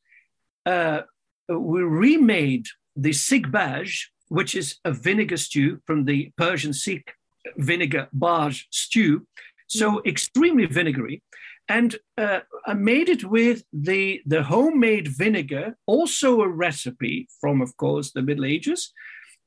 uh, 0.64 1.02
we 1.48 1.82
remade 1.82 2.66
the 2.96 3.10
sikbaj, 3.10 3.94
which 4.28 4.54
is 4.54 4.76
a 4.84 4.92
vinegar 4.92 5.36
stew 5.36 5.80
from 5.86 6.04
the 6.04 6.32
Persian 6.36 6.72
sik 6.72 7.14
vinegar 7.56 8.08
barge 8.12 8.68
stew. 8.70 9.26
So 9.68 9.92
mm. 9.92 10.06
extremely 10.06 10.66
vinegary 10.66 11.22
and 11.68 11.96
uh, 12.16 12.40
I 12.66 12.74
made 12.74 13.08
it 13.08 13.24
with 13.24 13.62
the, 13.72 14.22
the 14.24 14.42
homemade 14.42 15.08
vinegar, 15.08 15.76
also 15.86 16.40
a 16.40 16.48
recipe 16.48 17.28
from, 17.40 17.60
of 17.60 17.76
course, 17.76 18.10
the 18.10 18.22
Middle 18.22 18.46
Ages. 18.46 18.92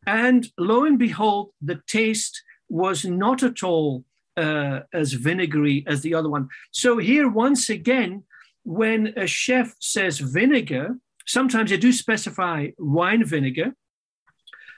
And 0.06 0.47
lo 0.58 0.84
and 0.84 0.99
behold, 0.99 1.52
the 1.62 1.82
taste 1.88 2.43
was 2.70 3.04
not 3.04 3.41
at 3.41 3.64
all 3.64 4.06
uh, 4.38 4.82
as 4.93 5.14
vinegary 5.14 5.84
as 5.88 6.02
the 6.02 6.14
other 6.14 6.30
one. 6.30 6.49
So 6.72 6.99
here, 6.99 7.28
once 7.28 7.70
again, 7.70 8.24
when 8.64 9.14
a 9.18 9.26
chef 9.26 9.76
says 9.80 10.20
vinegar, 10.20 10.97
sometimes 11.26 11.72
they 11.72 11.78
do 11.78 11.91
specify 11.91 12.68
wine 12.78 13.26
vinegar, 13.26 13.74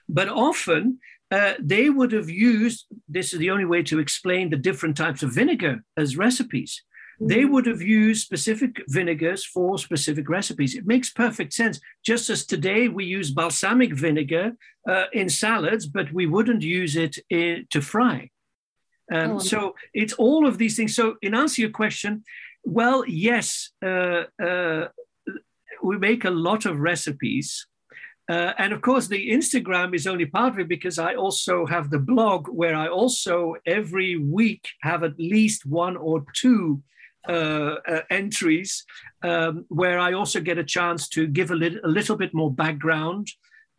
but 0.08 0.30
often 0.30 1.00
uh, 1.34 1.54
they 1.60 1.90
would 1.90 2.12
have 2.12 2.30
used 2.30 2.86
this 3.10 3.34
is 3.34 3.40
the 3.40 3.50
only 3.50 3.66
way 3.66 3.82
to 3.82 3.98
explain 4.00 4.50
the 4.50 4.64
different 4.68 4.96
types 4.96 5.24
of 5.24 5.34
vinegar 5.34 5.84
as 5.98 6.16
recipes. 6.16 6.84
They 7.20 7.42
mm-hmm. 7.42 7.54
would 7.54 7.66
have 7.66 7.82
used 7.82 8.22
specific 8.22 8.84
vinegars 8.88 9.44
for 9.44 9.80
specific 9.80 10.30
recipes. 10.30 10.76
It 10.76 10.86
makes 10.86 11.10
perfect 11.10 11.54
sense. 11.54 11.80
Just 12.06 12.30
as 12.30 12.46
today 12.46 12.88
we 12.88 13.06
use 13.06 13.32
balsamic 13.32 13.94
vinegar 13.94 14.54
uh, 14.88 15.06
in 15.12 15.28
salads, 15.30 15.88
but 15.88 16.14
we 16.14 16.28
wouldn't 16.28 16.62
use 16.62 16.96
it 16.96 17.18
in, 17.30 17.66
to 17.72 17.82
fry. 17.82 18.30
Um, 19.12 19.32
oh, 19.32 19.40
so 19.40 19.76
it's 19.94 20.14
all 20.14 20.46
of 20.48 20.58
these 20.58 20.76
things. 20.76 20.96
So, 20.96 21.16
in 21.22 21.34
answer 21.34 21.56
to 21.56 21.62
your 21.64 21.72
question, 21.72 22.24
well, 22.64 23.04
yes, 23.08 23.72
uh, 23.86 24.24
uh, 24.42 24.88
we 25.82 25.98
make 25.98 26.26
a 26.26 26.30
lot 26.30 26.66
of 26.66 26.80
recipes. 26.80 27.68
Uh, 28.30 28.54
and 28.58 28.72
of 28.72 28.82
course, 28.82 29.08
the 29.08 29.32
Instagram 29.32 29.94
is 29.94 30.08
only 30.08 30.26
part 30.26 30.54
of 30.54 30.60
it 30.60 30.70
because 30.70 30.98
I 30.98 31.16
also 31.16 31.66
have 31.66 31.90
the 31.90 32.00
blog 32.00 32.48
where 32.48 32.76
I 32.76 32.88
also 32.88 33.56
every 33.66 34.18
week 34.18 34.70
have 34.82 35.04
at 35.04 35.20
least 35.20 35.66
one 35.66 35.98
or 35.98 36.24
two 36.34 36.82
uh, 37.28 37.76
uh, 37.88 38.02
entries 38.10 38.86
um, 39.24 39.66
where 39.70 40.00
I 40.00 40.14
also 40.14 40.40
get 40.40 40.58
a 40.58 40.64
chance 40.64 41.08
to 41.10 41.28
give 41.28 41.52
a, 41.52 41.56
a 41.56 41.88
little 41.88 42.18
bit 42.18 42.34
more 42.34 42.52
background. 42.52 43.30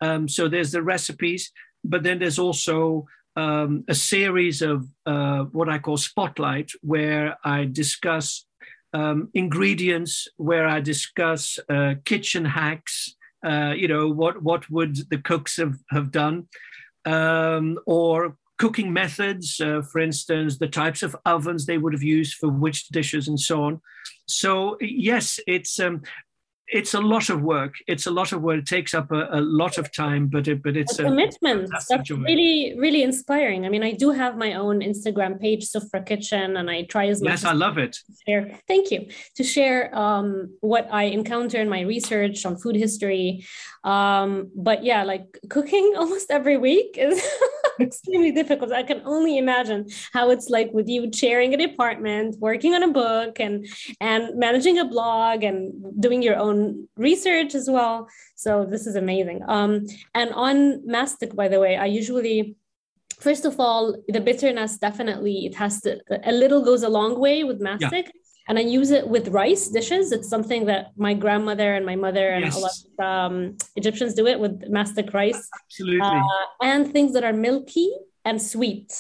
Um, 0.01 0.29
so 0.29 0.49
there's 0.49 0.73
the 0.73 0.83
recipes, 0.83 1.53
but 1.83 2.03
then 2.03 2.19
there's 2.19 2.39
also 2.39 3.07
um, 3.37 3.85
a 3.89 3.95
series 3.95 4.63
of 4.63 4.87
uh, 5.07 5.45
what 5.53 5.69
I 5.69 5.79
call 5.79 5.97
spotlight, 5.97 6.71
where 6.83 7.37
I 7.45 7.65
discuss 7.65 8.47
um, 8.93 9.29
ingredients, 9.35 10.29
where 10.37 10.67
I 10.67 10.81
discuss 10.81 11.59
uh, 11.69 11.95
kitchen 12.05 12.45
hacks, 12.45 13.14
uh, 13.45 13.75
you 13.77 13.89
know, 13.89 14.09
what, 14.09 14.43
what 14.43 14.69
would 14.71 14.97
the 15.11 15.19
cooks 15.19 15.57
have, 15.59 15.77
have 15.91 16.11
done, 16.11 16.49
um, 17.05 17.79
or 17.87 18.37
cooking 18.59 18.93
methods, 18.93 19.61
uh, 19.61 19.83
for 19.83 20.01
instance, 20.01 20.59
the 20.59 20.69
types 20.69 21.03
of 21.03 21.17
ovens 21.27 21.67
they 21.67 21.79
would 21.79 21.93
have 21.93 22.03
used 22.03 22.35
for 22.35 22.49
which 22.49 22.89
dishes 22.89 23.29
and 23.29 23.39
so 23.39 23.63
on. 23.65 23.81
So 24.27 24.77
yes, 24.81 25.41
it's 25.47 25.79
um, 25.81 26.03
it's 26.75 26.93
a 26.93 27.01
lot 27.01 27.31
of 27.31 27.41
work. 27.41 27.75
It's 27.87 28.07
a 28.07 28.11
lot 28.11 28.33
of 28.33 28.43
work. 28.43 28.59
It 28.59 28.67
takes 28.67 28.95
up 28.95 29.13
a, 29.13 29.29
a 29.31 29.41
lot 29.41 29.79
of 29.79 29.93
time, 29.93 30.27
but 30.27 30.49
it, 30.49 30.61
but 30.61 30.77
it's 30.77 30.99
a, 30.99 31.03
a 31.03 31.05
commitment. 31.07 31.71
That's 31.71 32.11
really 32.11 32.75
really 32.77 33.05
inspiring. 33.05 33.65
I 33.65 33.69
mean, 33.69 33.85
I 33.85 33.93
do 33.93 34.11
have 34.11 34.37
my 34.37 34.55
own 34.55 34.81
Instagram 34.81 35.41
page, 35.41 35.63
Sufra 35.71 36.05
Kitchen, 36.05 36.57
and 36.57 36.69
I 36.69 36.83
try 36.83 37.07
as 37.07 37.23
much. 37.23 37.31
Yes, 37.31 37.45
I 37.45 37.53
love 37.53 37.79
it. 37.79 38.01
Share. 38.27 38.59
Thank 38.67 38.91
you 38.91 39.07
to 39.37 39.45
share 39.45 39.97
um, 39.97 40.53
what 40.63 40.89
I 40.91 41.05
encounter 41.05 41.59
in 41.61 41.69
my 41.69 41.83
research 41.83 42.45
on 42.45 42.57
food 42.57 42.75
history. 42.75 43.47
Um, 43.85 44.51
but 44.57 44.83
yeah, 44.83 45.05
like 45.05 45.39
cooking 45.49 45.95
almost 45.97 46.33
every 46.33 46.57
week 46.57 46.97
is 46.99 47.23
extremely 47.81 48.33
difficult. 48.33 48.73
I 48.73 48.83
can 48.83 49.03
only 49.05 49.39
imagine 49.39 49.89
how 50.13 50.31
it's 50.31 50.49
like 50.49 50.71
with 50.73 50.89
you 50.89 51.11
chairing 51.11 51.55
a 51.55 51.57
department, 51.57 52.37
working 52.39 52.75
on 52.75 52.83
a 52.83 52.93
book, 52.93 53.41
and 53.41 53.67
and 54.01 54.37
managing 54.39 54.79
a 54.79 54.85
blog 54.85 55.43
and 55.43 55.73
doing 56.01 56.23
your 56.23 56.37
own 56.37 56.89
research 56.97 57.55
as 57.55 57.69
well. 57.71 58.09
So 58.35 58.65
this 58.65 58.87
is 58.87 58.97
amazing. 58.97 59.43
Um, 59.49 59.87
and 60.15 60.31
on 60.33 60.87
mastic, 60.87 61.35
by 61.35 61.49
the 61.49 61.61
way, 61.61 61.77
I 61.77 61.87
usually 61.87 62.57
first 63.21 63.45
of 63.45 63.61
all 63.61 63.97
the 64.09 64.21
bitterness 64.21 64.77
definitely 64.77 65.47
it 65.47 65.55
has 65.55 65.81
to 65.81 66.01
a 66.25 66.33
little 66.33 66.65
goes 66.65 66.83
a 66.83 66.89
long 66.89 67.19
way 67.19 67.45
with 67.45 67.61
mastic 67.61 68.07
yeah. 68.07 68.24
And 68.49 68.59
i 68.59 68.63
use 68.63 68.91
it 68.91 69.07
with 69.09 69.29
rice 69.29 69.69
dishes. 69.69 70.13
It's 70.13 70.29
something 70.29 70.67
that 70.67 70.93
my 70.97 71.15
grandmother 71.15 71.75
and 71.75 71.85
my 71.87 71.97
mother 71.97 72.31
and 72.31 72.45
yes. 72.45 72.57
a 72.57 72.61
lot 72.61 72.73
of 72.83 73.05
um, 73.05 73.57
egyptians 73.77 74.15
do 74.15 74.27
it 74.27 74.39
with 74.39 74.69
mastic 74.69 75.13
rice 75.15 75.49
absolutely. 75.63 76.01
uh, 76.01 76.45
and 76.63 76.93
things 76.93 77.13
that 77.15 77.25
are 77.25 77.33
milky 77.33 77.91
and 78.25 78.41
sweet. 78.41 78.91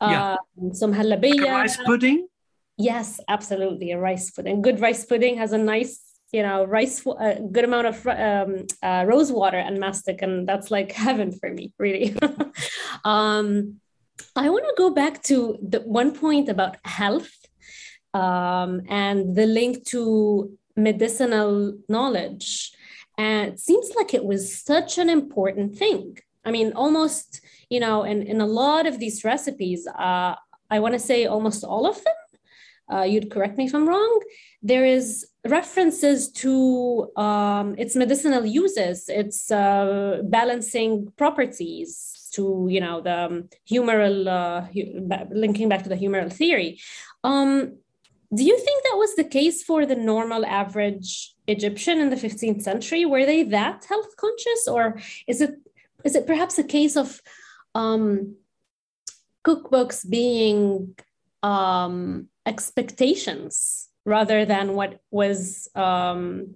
Yeah. 0.00 0.36
Um, 0.60 0.74
some 0.74 0.94
halabiya 0.94 1.38
like 1.38 1.50
rice 1.50 1.76
pudding? 1.84 2.28
Yes 2.76 3.20
absolutely 3.28 3.92
a 3.92 3.98
rice 3.98 4.30
pudding. 4.30 4.62
Good 4.62 4.80
rice 4.80 5.04
pudding 5.04 5.36
has 5.38 5.52
a 5.52 5.58
nice 5.58 6.00
you 6.32 6.42
know 6.42 6.64
rice 6.64 7.04
a 7.06 7.40
good 7.40 7.64
amount 7.64 7.86
of 7.86 8.06
um, 8.06 8.66
uh, 8.82 9.04
rose 9.06 9.32
water 9.32 9.58
and 9.58 9.78
mastic 9.78 10.22
and 10.22 10.46
that's 10.48 10.70
like 10.70 10.92
heaven 11.06 11.32
for 11.32 11.52
me 11.52 11.72
really. 11.78 12.16
Um, 13.04 13.80
i 14.34 14.50
want 14.50 14.64
to 14.64 14.74
go 14.76 14.90
back 14.90 15.22
to 15.22 15.56
the 15.62 15.78
one 15.80 16.12
point 16.12 16.48
about 16.48 16.76
health 16.84 17.30
um, 18.22 18.70
and 18.88 19.18
the 19.38 19.46
link 19.46 19.84
to 19.92 20.02
medicinal 20.76 21.52
knowledge. 21.88 22.72
And 23.16 23.52
it 23.52 23.58
seems 23.68 23.86
like 23.96 24.14
it 24.14 24.24
was 24.24 24.42
such 24.72 24.92
an 24.98 25.08
important 25.20 25.76
thing. 25.82 26.18
I 26.44 26.50
mean 26.50 26.72
almost 26.72 27.40
you 27.68 27.80
know 27.84 27.96
in, 28.04 28.22
in 28.22 28.40
a 28.40 28.46
lot 28.46 28.86
of 28.86 28.98
these 28.98 29.24
recipes 29.32 29.80
uh, 29.86 30.34
i 30.74 30.78
want 30.82 30.94
to 30.94 30.98
say 31.10 31.26
almost 31.26 31.62
all 31.72 31.84
of 31.86 31.96
them 32.06 32.20
uh, 32.92 33.02
you'd 33.02 33.30
correct 33.30 33.58
me 33.58 33.66
if 33.66 33.74
i'm 33.74 33.86
wrong. 33.86 34.20
There 34.62 34.86
is 34.86 35.26
references 35.46 36.32
to 36.42 37.10
um, 37.16 37.74
its 37.78 37.94
medicinal 37.94 38.44
uses, 38.46 39.08
its 39.08 39.50
uh, 39.50 40.22
balancing 40.24 41.12
properties 41.16 42.28
to, 42.32 42.66
you 42.70 42.80
know, 42.80 43.00
the 43.00 43.18
um, 43.26 43.48
humoral, 43.70 44.26
uh, 44.26 44.66
linking 45.30 45.68
back 45.68 45.82
to 45.82 45.88
the 45.88 45.96
humoral 45.96 46.32
theory. 46.32 46.80
Um, 47.22 47.76
do 48.34 48.44
you 48.44 48.58
think 48.58 48.82
that 48.84 48.96
was 48.96 49.14
the 49.14 49.24
case 49.24 49.62
for 49.62 49.86
the 49.86 49.96
normal 49.96 50.44
average 50.44 51.34
Egyptian 51.46 51.98
in 51.98 52.10
the 52.10 52.16
15th 52.16 52.62
century? 52.62 53.06
Were 53.06 53.24
they 53.24 53.42
that 53.44 53.86
health 53.88 54.16
conscious, 54.16 54.68
or 54.68 55.00
is 55.26 55.40
it 55.40 55.54
is 56.04 56.14
it 56.14 56.26
perhaps 56.26 56.58
a 56.58 56.64
case 56.64 56.96
of 56.96 57.20
um, 57.74 58.36
cookbooks 59.44 60.08
being 60.08 60.94
um, 61.42 62.28
expectations 62.44 63.88
rather 64.04 64.44
than 64.44 64.74
what 64.74 65.00
was 65.10 65.68
um, 65.74 66.54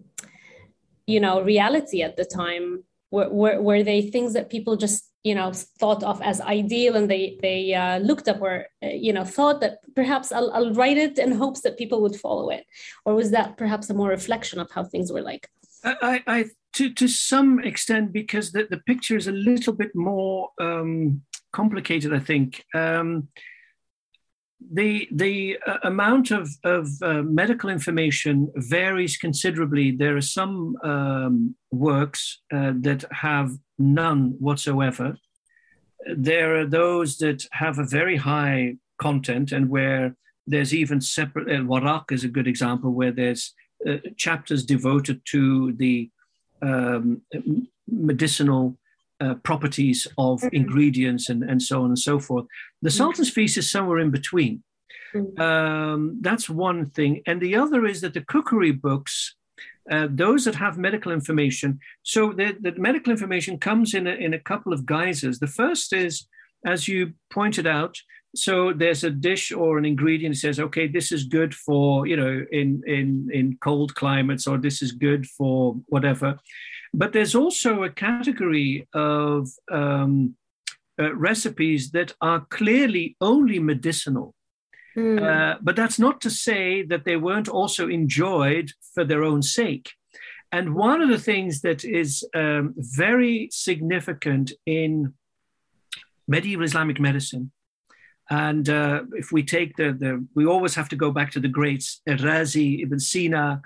you 1.07 1.21
know 1.21 1.41
reality 1.41 2.03
at 2.03 2.17
the 2.17 2.25
time 2.25 2.85
were, 3.11 3.29
were, 3.29 3.61
were 3.61 3.83
they 3.83 4.03
things 4.03 4.35
that 4.35 4.51
people 4.51 4.77
just 4.77 5.12
you 5.25 5.35
know 5.35 5.53
thought 5.53 6.03
of 6.03 6.21
as 6.23 6.41
ideal 6.41 6.97
and 6.97 7.11
they 7.11 7.39
they 7.43 7.75
uh, 7.75 7.99
looked 7.99 8.29
up 8.29 8.41
or 8.41 8.67
uh, 8.83 8.89
you 8.89 9.13
know 9.13 9.25
thought 9.25 9.61
that 9.61 9.79
perhaps 9.95 10.33
I'll, 10.33 10.51
I'll 10.53 10.75
write 10.75 10.99
it 10.99 11.19
in 11.19 11.33
hopes 11.33 11.61
that 11.63 11.79
people 11.79 12.03
would 12.03 12.17
follow 12.17 12.51
it. 12.51 12.67
Or 13.05 13.15
was 13.15 13.31
that 13.31 13.57
perhaps 13.57 13.91
a 13.91 13.95
more 13.95 14.09
reflection 14.09 14.59
of 14.59 14.71
how 14.71 14.85
things 14.85 15.13
were 15.13 15.23
like? 15.23 15.49
I, 15.85 16.23
I 16.27 16.45
to 16.75 16.93
to 16.95 17.09
some 17.09 17.61
extent 17.61 18.13
because 18.13 18.53
the, 18.53 18.67
the 18.69 18.79
picture 18.79 19.17
is 19.17 19.29
a 19.29 19.33
little 19.33 19.73
bit 19.73 19.95
more 19.95 20.51
um, 20.61 21.23
complicated 21.53 22.13
i 22.15 22.19
think. 22.19 22.65
Um, 22.75 23.29
the 24.71 25.09
the 25.11 25.59
uh, 25.67 25.79
amount 25.85 26.31
of, 26.31 26.49
of 26.65 26.89
uh, 27.03 27.23
medical 27.23 27.71
information 27.71 28.51
varies 28.57 29.17
considerably. 29.17 29.91
There 29.91 30.17
are 30.17 30.21
some 30.41 30.77
um, 30.83 31.55
works 31.71 32.41
uh, 32.53 32.73
that 32.81 33.05
have 33.11 33.51
none 33.79 34.35
whatsoever. 34.39 35.17
There 36.17 36.61
are 36.61 36.67
those 36.67 37.19
that 37.19 37.47
have 37.53 37.79
a 37.79 37.85
very 37.85 38.17
high 38.17 38.77
content 38.99 39.53
and 39.53 39.69
where 39.69 40.17
there's 40.47 40.75
even 40.75 41.01
separate. 41.01 41.49
Uh, 41.49 41.63
Warraq 41.63 42.13
is 42.13 42.25
a 42.25 42.29
good 42.29 42.49
example 42.49 42.93
where 42.93 43.13
there's 43.13 43.55
uh, 43.89 43.97
chapters 44.17 44.65
devoted 44.65 45.21
to 45.27 45.73
the 45.73 46.11
um, 46.61 47.23
medicinal 47.89 48.77
uh, 49.23 49.35
properties 49.43 50.07
of 50.19 50.41
mm-hmm. 50.41 50.57
ingredients 50.57 51.29
and, 51.29 51.43
and 51.45 51.63
so 51.63 51.83
on 51.83 51.87
and 51.87 51.99
so 51.99 52.19
forth. 52.19 52.47
The 52.83 52.89
mm-hmm. 52.89 52.97
Sultan's 52.97 53.31
Feast 53.31 53.57
is 53.57 53.71
somewhere 53.71 54.01
in 54.01 54.11
between. 54.11 54.63
Mm-hmm. 55.15 55.41
Um, 55.41 56.19
that's 56.21 56.49
one 56.49 56.87
thing. 56.91 57.23
And 57.27 57.41
the 57.41 57.55
other 57.55 57.87
is 57.87 58.01
that 58.01 58.15
the 58.15 58.23
cookery 58.23 58.73
books, 58.73 59.35
uh, 59.91 60.09
those 60.11 60.45
that 60.45 60.57
have 60.57 60.79
medical 60.79 61.13
information, 61.13 61.79
so 62.03 62.33
the, 62.33 62.57
the 62.61 62.73
medical 62.73 63.13
information 63.13 63.59
comes 63.59 63.95
in 63.95 64.07
a, 64.07 64.13
in 64.13 64.35
a 64.35 64.41
couple 64.41 64.73
of 64.73 64.87
guises. 64.87 65.39
The 65.39 65.47
first 65.47 65.93
is, 65.93 66.27
as 66.65 66.89
you 66.89 67.13
pointed 67.31 67.67
out, 67.67 67.97
so 68.35 68.73
there's 68.73 69.05
a 69.05 69.11
dish 69.11 69.53
or 69.53 69.77
an 69.77 69.85
ingredient 69.85 70.35
that 70.35 70.41
says 70.41 70.59
okay 70.59 70.87
this 70.87 71.13
is 71.13 71.25
good 71.25 71.55
for 71.55 72.07
you 72.07 72.17
know 72.17 72.45
in 72.51 72.83
in 72.87 73.29
in 73.31 73.59
cold 73.61 73.95
climates 73.95 74.47
or 74.47 74.57
this 74.57 74.81
is 74.81 74.93
good 74.93 75.27
for 75.27 75.77
whatever 75.89 76.39
but 76.93 77.13
there's 77.13 77.35
also 77.35 77.83
a 77.83 77.91
category 77.91 78.87
of 78.93 79.49
um, 79.71 80.37
uh, 81.01 81.15
recipes 81.15 81.91
that 81.93 82.15
are 82.21 82.47
clearly 82.51 83.17
only 83.21 83.59
medicinal. 83.59 84.35
Mm. 84.97 85.23
Uh, 85.23 85.59
but 85.63 85.75
that's 85.75 85.99
not 85.99 86.21
to 86.21 86.31
say 86.31 86.83
that 86.83 87.05
they 87.05 87.17
weren't 87.17 87.49
also 87.49 87.89
enjoyed 87.89 88.71
for 88.95 89.05
their 89.05 89.23
own 89.23 89.43
sake. 89.43 89.93
And 90.51 90.75
one 90.75 91.01
of 91.01 91.09
the 91.09 91.19
things 91.19 91.63
that 91.63 91.83
is 91.83 92.29
um, 92.35 92.75
very 92.77 93.49
significant 93.51 94.53
in 94.67 95.15
medieval 96.29 96.65
Islamic 96.65 97.01
medicine 97.01 97.53
And 98.31 98.69
uh, 98.69 99.03
if 99.13 99.33
we 99.33 99.43
take 99.43 99.77
the, 99.77 99.93
the, 99.93 100.27
we 100.35 100.47
always 100.47 100.75
have 100.75 100.89
to 100.91 100.97
go 100.97 101.11
back 101.11 101.31
to 101.33 101.41
the 101.41 101.49
greats, 101.49 102.01
Razi, 102.09 102.83
Ibn 102.83 102.99
Sina, 102.99 103.61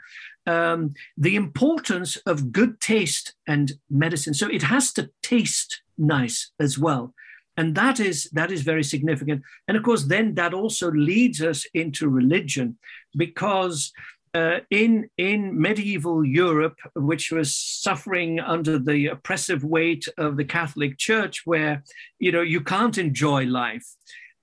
um, 0.47 0.94
the 1.16 1.36
importance 1.36 2.16
of 2.26 2.53
good 2.53 2.80
taste 2.80 3.34
and 3.47 3.72
medicine. 3.90 4.34
So 4.34 4.49
it 4.49 4.62
has 4.62 4.92
to 4.94 5.11
taste 5.22 5.82
nice 5.99 6.51
as 6.61 6.78
well. 6.78 7.14
And 7.57 7.74
that 7.74 8.01
is 8.01 8.28
that 8.32 8.51
is 8.53 8.62
very 8.62 8.84
significant. 8.84 9.42
And 9.66 9.76
of 9.76 9.82
course, 9.82 10.05
then 10.05 10.34
that 10.34 10.53
also 10.53 10.90
leads 10.90 11.40
us 11.40 11.66
into 11.72 12.09
religion, 12.09 12.78
because 13.16 13.92
uh, 14.34 14.59
in 14.70 15.09
in 15.16 15.59
medieval 15.59 16.22
Europe, 16.22 16.76
which 16.94 17.32
was 17.32 17.57
suffering 17.57 18.40
under 18.40 18.78
the 18.78 19.07
oppressive 19.07 19.64
weight 19.64 20.07
of 20.18 20.36
the 20.36 20.44
Catholic 20.44 20.99
Church, 20.99 21.47
where 21.47 21.82
you 22.18 22.30
know 22.30 22.42
you 22.42 22.61
can't 22.61 22.99
enjoy 22.99 23.47
life. 23.47 23.86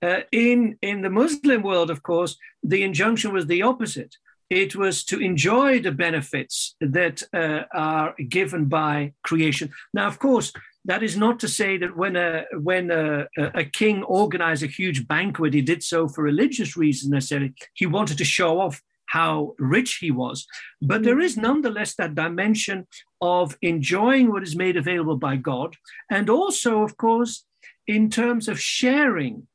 Uh, 0.02 0.20
in 0.32 0.76
in 0.82 1.02
the 1.02 1.10
Muslim 1.10 1.62
world, 1.62 1.90
of 1.90 2.02
course, 2.02 2.36
the 2.64 2.82
injunction 2.82 3.32
was 3.32 3.46
the 3.46 3.62
opposite. 3.62 4.16
It 4.54 4.76
was 4.76 5.02
to 5.06 5.18
enjoy 5.18 5.80
the 5.80 5.90
benefits 5.90 6.76
that 6.80 7.24
uh, 7.32 7.62
are 7.74 8.14
given 8.28 8.66
by 8.66 9.14
creation. 9.24 9.72
Now, 9.92 10.06
of 10.06 10.20
course, 10.20 10.52
that 10.84 11.02
is 11.02 11.16
not 11.16 11.40
to 11.40 11.48
say 11.48 11.76
that 11.78 11.96
when 11.96 12.14
a 12.14 12.44
when 12.70 12.92
a, 12.92 13.26
a 13.36 13.64
king 13.64 14.04
organized 14.04 14.62
a 14.62 14.68
huge 14.68 15.08
banquet, 15.08 15.54
he 15.54 15.60
did 15.60 15.82
so 15.82 16.06
for 16.06 16.22
religious 16.22 16.76
reasons 16.76 17.10
necessarily. 17.10 17.52
He 17.74 17.86
wanted 17.86 18.16
to 18.18 18.24
show 18.24 18.60
off 18.60 18.80
how 19.06 19.54
rich 19.58 19.98
he 20.00 20.12
was. 20.12 20.46
But 20.80 21.02
there 21.02 21.18
is 21.18 21.36
nonetheless 21.36 21.96
that 21.96 22.14
dimension 22.14 22.86
of 23.20 23.58
enjoying 23.60 24.30
what 24.30 24.44
is 24.44 24.54
made 24.54 24.76
available 24.76 25.16
by 25.16 25.34
God, 25.34 25.74
and 26.08 26.30
also, 26.30 26.82
of 26.82 26.96
course, 26.96 27.44
in 27.88 28.08
terms 28.08 28.46
of 28.46 28.60
sharing. 28.60 29.48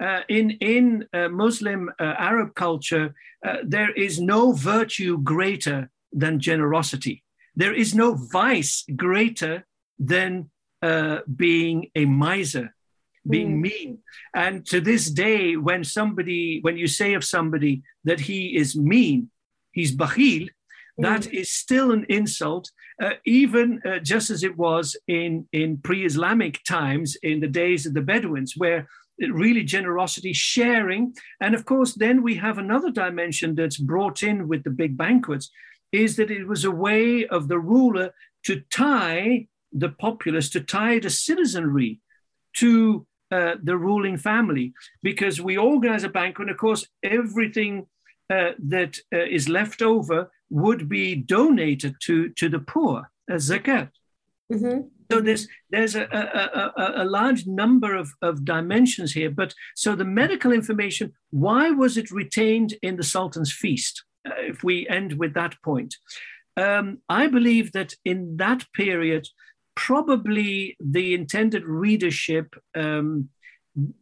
Uh, 0.00 0.20
in 0.28 0.50
in 0.60 1.04
uh, 1.12 1.28
Muslim 1.28 1.90
uh, 1.98 2.14
Arab 2.18 2.54
culture, 2.54 3.14
uh, 3.46 3.56
there 3.64 3.92
is 3.92 4.20
no 4.20 4.52
virtue 4.52 5.18
greater 5.18 5.90
than 6.12 6.38
generosity. 6.40 7.24
There 7.56 7.74
is 7.74 7.94
no 7.94 8.14
vice 8.14 8.84
greater 8.94 9.66
than 9.98 10.50
uh, 10.82 11.18
being 11.34 11.90
a 11.94 12.04
miser, 12.04 12.74
being 13.28 13.56
mm. 13.56 13.60
mean. 13.62 13.98
And 14.34 14.64
to 14.66 14.80
this 14.80 15.10
day, 15.10 15.56
when 15.56 15.82
somebody, 15.84 16.60
when 16.62 16.76
you 16.76 16.86
say 16.86 17.14
of 17.14 17.24
somebody 17.24 17.82
that 18.04 18.20
he 18.20 18.56
is 18.56 18.76
mean, 18.76 19.30
he's 19.72 19.94
bakhil, 19.94 20.42
mm. 20.42 20.48
that 20.98 21.32
is 21.32 21.50
still 21.50 21.90
an 21.90 22.06
insult, 22.08 22.70
uh, 23.02 23.14
even 23.24 23.80
uh, 23.84 23.98
just 23.98 24.30
as 24.30 24.44
it 24.44 24.56
was 24.56 24.96
in, 25.08 25.48
in 25.52 25.78
pre 25.78 26.04
Islamic 26.04 26.62
times, 26.64 27.16
in 27.22 27.40
the 27.40 27.48
days 27.48 27.86
of 27.86 27.94
the 27.94 28.00
Bedouins, 28.02 28.54
where 28.56 28.88
really 29.20 29.64
generosity, 29.64 30.32
sharing. 30.32 31.14
And 31.40 31.54
of 31.54 31.64
course, 31.64 31.94
then 31.94 32.22
we 32.22 32.36
have 32.36 32.58
another 32.58 32.90
dimension 32.90 33.54
that's 33.54 33.78
brought 33.78 34.22
in 34.22 34.48
with 34.48 34.64
the 34.64 34.70
big 34.70 34.96
banquets 34.96 35.50
is 35.92 36.16
that 36.16 36.30
it 36.30 36.46
was 36.46 36.64
a 36.64 36.70
way 36.70 37.26
of 37.26 37.48
the 37.48 37.58
ruler 37.58 38.12
to 38.44 38.60
tie 38.70 39.46
the 39.72 39.88
populace, 39.88 40.50
to 40.50 40.60
tie 40.60 40.98
the 40.98 41.10
citizenry 41.10 42.00
to 42.56 43.06
uh, 43.30 43.54
the 43.62 43.76
ruling 43.76 44.16
family, 44.16 44.72
because 45.02 45.40
we 45.40 45.56
organize 45.56 46.04
a 46.04 46.08
banquet, 46.08 46.48
and 46.48 46.50
of 46.50 46.56
course, 46.56 46.86
everything 47.02 47.86
uh, 48.30 48.52
that 48.58 48.96
uh, 49.12 49.18
is 49.18 49.48
left 49.48 49.82
over 49.82 50.30
would 50.50 50.88
be 50.88 51.14
donated 51.14 51.94
to, 52.00 52.30
to 52.30 52.48
the 52.48 52.58
poor 52.58 53.10
as 53.28 53.50
zakat. 53.50 53.90
Mm-hmm. 54.52 54.88
So 55.10 55.20
there's 55.20 55.48
there's 55.70 55.94
a, 55.94 56.04
a, 56.04 56.82
a, 56.82 57.02
a, 57.02 57.06
large 57.06 57.46
number 57.46 57.96
of, 57.96 58.10
of 58.20 58.44
dimensions 58.44 59.12
here. 59.12 59.30
But 59.30 59.54
so 59.74 59.94
the 59.94 60.04
medical 60.04 60.52
information, 60.52 61.12
why 61.30 61.70
was 61.70 61.96
it 61.96 62.10
retained 62.10 62.74
in 62.82 62.96
the 62.96 63.02
Sultan's 63.02 63.52
feast? 63.52 64.04
Uh, 64.26 64.32
if 64.38 64.62
we 64.62 64.86
end 64.88 65.14
with 65.14 65.32
that 65.34 65.54
point, 65.64 65.94
um, 66.58 66.98
I 67.08 67.26
believe 67.28 67.72
that 67.72 67.94
in 68.04 68.36
that 68.36 68.66
period, 68.74 69.26
probably 69.76 70.76
the 70.80 71.14
intended 71.14 71.64
readership 71.64 72.54
um, 72.74 73.30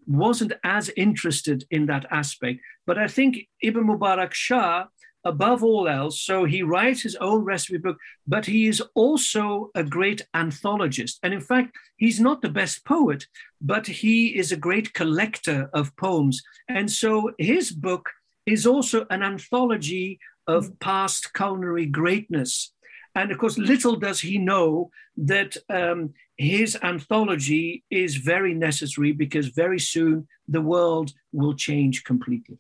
wasn't 0.07 0.55
as 0.65 0.89
interested 0.97 1.65
in 1.71 1.87
that 1.87 2.07
aspect. 2.11 2.61
But 2.87 2.99
I 2.99 3.09
think 3.09 3.47
Ibn 3.63 3.85
Mubarak 3.85 4.33
Shah, 4.33 4.87
above 5.27 5.64
all 5.64 5.89
else, 5.89 6.20
so 6.20 6.45
he 6.45 6.62
writes 6.62 7.03
his 7.03 7.16
own 7.16 7.45
recipe 7.45 7.79
book, 7.79 7.99
but 8.27 8.47
he 8.47 8.66
is 8.66 8.81
also 8.95 9.70
a 9.74 9.83
great 9.83 10.22
anthologist. 10.35 11.18
And 11.22 11.35
in 11.35 11.41
fact, 11.41 11.77
he's 11.97 12.20
not 12.20 12.41
the 12.41 12.49
best 12.49 12.85
poet, 12.85 13.27
but 13.61 13.87
he 13.87 14.39
is 14.39 14.53
a 14.53 14.57
great 14.57 14.95
collector 14.95 15.68
of 15.74 15.95
poems. 15.97 16.43
And 16.68 16.91
so 16.91 17.33
his 17.39 17.72
book 17.72 18.09
is 18.47 18.66
also 18.66 19.05
an 19.11 19.22
anthology 19.22 20.20
of 20.47 20.79
past 20.79 21.35
culinary 21.35 21.87
greatness. 21.87 22.72
And 23.16 23.33
of 23.33 23.39
course, 23.39 23.59
little 23.59 23.97
does 23.97 24.20
he 24.20 24.39
know 24.39 24.91
that 25.16 25.57
um, 25.68 26.14
his 26.37 26.79
anthology 26.83 27.83
is 27.91 28.16
very 28.16 28.55
necessary 28.55 29.11
because 29.12 29.49
very 29.49 29.81
soon 29.81 30.29
the 30.47 30.61
world 30.61 31.12
will 31.33 31.55
change 31.55 32.05
completely. 32.05 32.59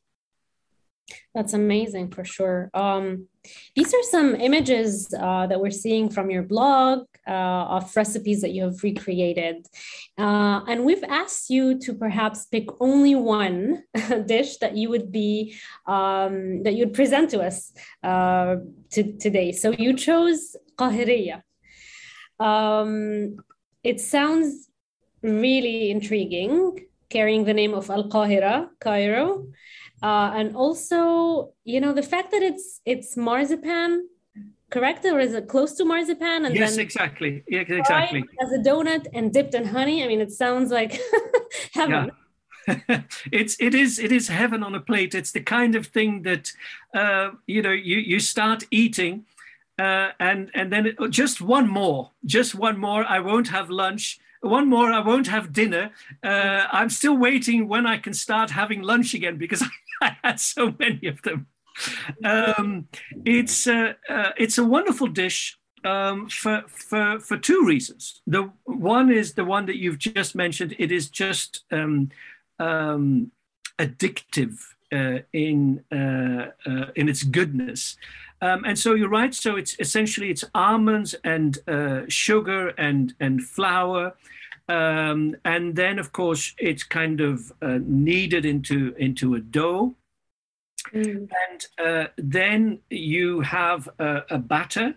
That's 1.34 1.52
amazing 1.52 2.10
for 2.10 2.24
sure. 2.24 2.70
Um, 2.74 3.28
these 3.74 3.94
are 3.94 4.02
some 4.10 4.34
images 4.34 5.12
uh, 5.14 5.46
that 5.46 5.60
we're 5.60 5.70
seeing 5.70 6.10
from 6.10 6.30
your 6.30 6.42
blog 6.42 7.06
uh, 7.26 7.30
of 7.76 7.94
recipes 7.94 8.40
that 8.40 8.52
you 8.52 8.64
have 8.64 8.82
recreated. 8.82 9.66
Uh, 10.18 10.60
and 10.66 10.84
we've 10.84 11.04
asked 11.04 11.50
you 11.50 11.78
to 11.80 11.94
perhaps 11.94 12.46
pick 12.46 12.68
only 12.80 13.14
one 13.14 13.84
dish 14.26 14.56
that 14.58 14.76
you 14.76 14.88
would 14.90 15.12
be, 15.12 15.56
um, 15.86 16.62
that 16.64 16.74
you'd 16.74 16.94
present 16.94 17.30
to 17.30 17.40
us 17.40 17.72
uh, 18.02 18.56
to, 18.90 19.12
today. 19.18 19.52
So 19.52 19.70
you 19.70 19.94
chose 19.94 20.56
Qahiriya. 20.76 21.42
Um, 22.40 23.36
it 23.82 24.00
sounds 24.00 24.68
really 25.22 25.90
intriguing, 25.90 26.86
carrying 27.08 27.44
the 27.44 27.54
name 27.54 27.74
of 27.74 27.90
Al 27.90 28.08
Qahira, 28.08 28.68
Cairo. 28.80 29.46
Uh, 30.02 30.32
and 30.34 30.56
also, 30.56 31.52
you 31.64 31.80
know, 31.80 31.92
the 31.92 32.02
fact 32.02 32.30
that 32.30 32.42
it's 32.42 32.80
it's 32.84 33.16
marzipan, 33.16 34.08
correct? 34.70 35.04
Or 35.04 35.18
is 35.20 35.32
it 35.34 35.48
close 35.48 35.72
to 35.74 35.84
marzipan? 35.84 36.44
And 36.44 36.54
yes, 36.54 36.76
exactly. 36.76 37.42
Yeah, 37.48 37.60
exactly. 37.60 38.24
As 38.40 38.52
a 38.52 38.58
donut 38.58 39.06
and 39.14 39.32
dipped 39.32 39.54
in 39.54 39.64
honey. 39.64 40.04
I 40.04 40.08
mean, 40.08 40.20
it 40.20 40.32
sounds 40.32 40.70
like 40.70 41.00
heaven. 41.72 42.10
It's 43.30 43.56
it 43.60 43.74
is 43.74 43.98
it 43.98 44.10
is 44.10 44.26
heaven 44.28 44.64
on 44.64 44.74
a 44.74 44.80
plate. 44.80 45.14
It's 45.14 45.30
the 45.30 45.40
kind 45.40 45.76
of 45.76 45.86
thing 45.86 46.22
that 46.22 46.52
uh, 46.94 47.30
you 47.46 47.62
know 47.62 47.70
you 47.70 47.98
you 47.98 48.18
start 48.18 48.64
eating, 48.72 49.24
uh, 49.78 50.10
and 50.18 50.50
and 50.52 50.72
then 50.72 50.86
it, 50.86 50.96
just 51.10 51.40
one 51.40 51.68
more, 51.68 52.10
just 52.24 52.56
one 52.56 52.76
more. 52.78 53.04
I 53.04 53.20
won't 53.20 53.48
have 53.48 53.70
lunch 53.70 54.18
one 54.40 54.68
more, 54.68 54.92
I 54.92 55.00
won't 55.00 55.26
have 55.28 55.52
dinner. 55.52 55.90
Uh, 56.22 56.66
I'm 56.72 56.90
still 56.90 57.16
waiting 57.16 57.68
when 57.68 57.86
I 57.86 57.98
can 57.98 58.14
start 58.14 58.50
having 58.50 58.82
lunch 58.82 59.14
again 59.14 59.36
because 59.36 59.62
I 60.02 60.16
had 60.22 60.40
so 60.40 60.74
many 60.78 61.06
of 61.06 61.22
them. 61.22 61.46
Um, 62.24 62.88
it's 63.24 63.66
uh, 63.66 63.94
uh, 64.08 64.30
it's 64.36 64.58
a 64.58 64.64
wonderful 64.64 65.08
dish 65.08 65.58
um, 65.84 66.28
for 66.28 66.64
for 66.68 67.20
for 67.20 67.36
two 67.36 67.64
reasons. 67.64 68.22
The 68.26 68.50
one 68.64 69.10
is 69.10 69.34
the 69.34 69.44
one 69.44 69.66
that 69.66 69.76
you've 69.76 69.98
just 69.98 70.34
mentioned. 70.34 70.74
It 70.78 70.90
is 70.90 71.10
just 71.10 71.64
um, 71.70 72.10
um 72.58 73.30
addictive 73.78 74.58
uh, 74.92 75.18
in 75.32 75.84
uh, 75.92 76.50
uh, 76.66 76.86
in 76.94 77.08
its 77.08 77.22
goodness. 77.22 77.96
Um, 78.42 78.64
and 78.64 78.78
so 78.78 78.94
you're 78.94 79.08
right. 79.08 79.34
So 79.34 79.56
it's 79.56 79.76
essentially 79.78 80.30
it's 80.30 80.44
almonds 80.54 81.14
and 81.24 81.58
uh, 81.66 82.02
sugar 82.08 82.68
and 82.68 83.14
and 83.18 83.42
flour, 83.42 84.14
um, 84.68 85.36
and 85.44 85.74
then 85.74 85.98
of 85.98 86.12
course 86.12 86.54
it's 86.58 86.82
kind 86.82 87.20
of 87.20 87.52
uh, 87.62 87.78
kneaded 87.82 88.44
into 88.44 88.94
into 88.98 89.34
a 89.34 89.40
dough. 89.40 89.94
Mm. 90.92 91.28
And 91.48 91.66
uh, 91.84 92.08
then 92.16 92.80
you 92.90 93.40
have 93.40 93.88
a, 93.98 94.22
a 94.30 94.38
batter, 94.38 94.94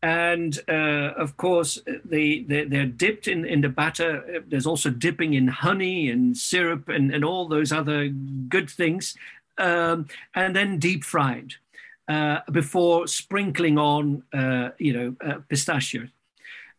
and 0.00 0.58
uh, 0.68 1.12
of 1.16 1.36
course 1.36 1.82
they, 2.04 2.44
they 2.48 2.64
they're 2.64 2.86
dipped 2.86 3.26
in 3.26 3.44
in 3.44 3.62
the 3.62 3.68
batter. 3.68 4.44
There's 4.46 4.66
also 4.66 4.90
dipping 4.90 5.34
in 5.34 5.48
honey 5.48 6.08
and 6.08 6.36
syrup 6.36 6.88
and 6.88 7.12
and 7.12 7.24
all 7.24 7.48
those 7.48 7.72
other 7.72 8.08
good 8.08 8.70
things, 8.70 9.16
um, 9.58 10.06
and 10.36 10.54
then 10.54 10.78
deep 10.78 11.02
fried 11.02 11.54
uh, 12.08 12.40
before 12.50 13.06
sprinkling 13.06 13.78
on, 13.78 14.22
uh, 14.32 14.70
you 14.78 14.92
know, 14.92 15.16
uh, 15.28 15.40
pistachio. 15.48 16.08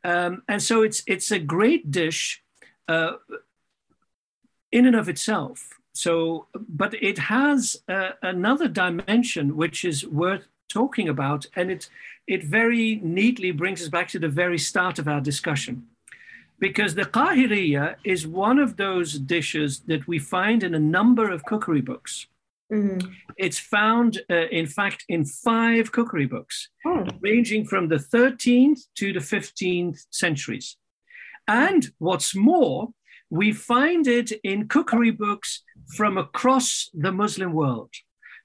Um, 0.03 0.43
and 0.47 0.61
so 0.61 0.83
it's 0.83 1.03
it's 1.07 1.31
a 1.31 1.39
great 1.39 1.91
dish 1.91 2.43
uh, 2.87 3.13
in 4.71 4.85
and 4.85 4.95
of 4.95 5.09
itself. 5.09 5.79
So, 5.93 6.47
but 6.53 6.93
it 6.93 7.17
has 7.17 7.81
uh, 7.89 8.11
another 8.21 8.67
dimension 8.67 9.57
which 9.57 9.83
is 9.83 10.05
worth 10.05 10.47
talking 10.69 11.09
about, 11.09 11.45
and 11.55 11.71
it 11.71 11.89
it 12.27 12.43
very 12.43 12.99
neatly 13.03 13.51
brings 13.51 13.81
us 13.81 13.89
back 13.89 14.07
to 14.09 14.19
the 14.19 14.29
very 14.29 14.57
start 14.57 14.99
of 14.99 15.07
our 15.07 15.21
discussion. 15.21 15.87
because 16.59 16.95
the 16.95 17.05
qahiriya 17.05 17.95
is 18.03 18.27
one 18.27 18.59
of 18.59 18.77
those 18.77 19.13
dishes 19.19 19.81
that 19.81 20.07
we 20.07 20.19
find 20.19 20.63
in 20.63 20.73
a 20.73 20.79
number 20.79 21.29
of 21.31 21.45
cookery 21.45 21.81
books. 21.81 22.27
Mm-hmm. 22.71 23.09
It's 23.37 23.59
found, 23.59 24.21
uh, 24.29 24.47
in 24.51 24.67
fact, 24.67 25.05
in 25.07 25.23
five 25.25 25.91
cookery 25.91 26.25
books, 26.25 26.69
oh. 26.85 27.05
ranging 27.21 27.65
from 27.65 27.87
the 27.87 27.95
13th 27.95 28.81
to 28.95 29.13
the 29.13 29.19
15th 29.19 30.05
centuries. 30.11 30.75
And 31.47 31.89
what's 31.97 32.35
more, 32.35 32.89
we 33.29 33.53
find 33.53 34.07
it 34.07 34.31
in 34.43 34.67
cookery 34.67 35.11
books 35.11 35.63
from 35.95 36.17
across 36.17 36.89
the 36.93 37.11
Muslim 37.11 37.53
world. 37.53 37.91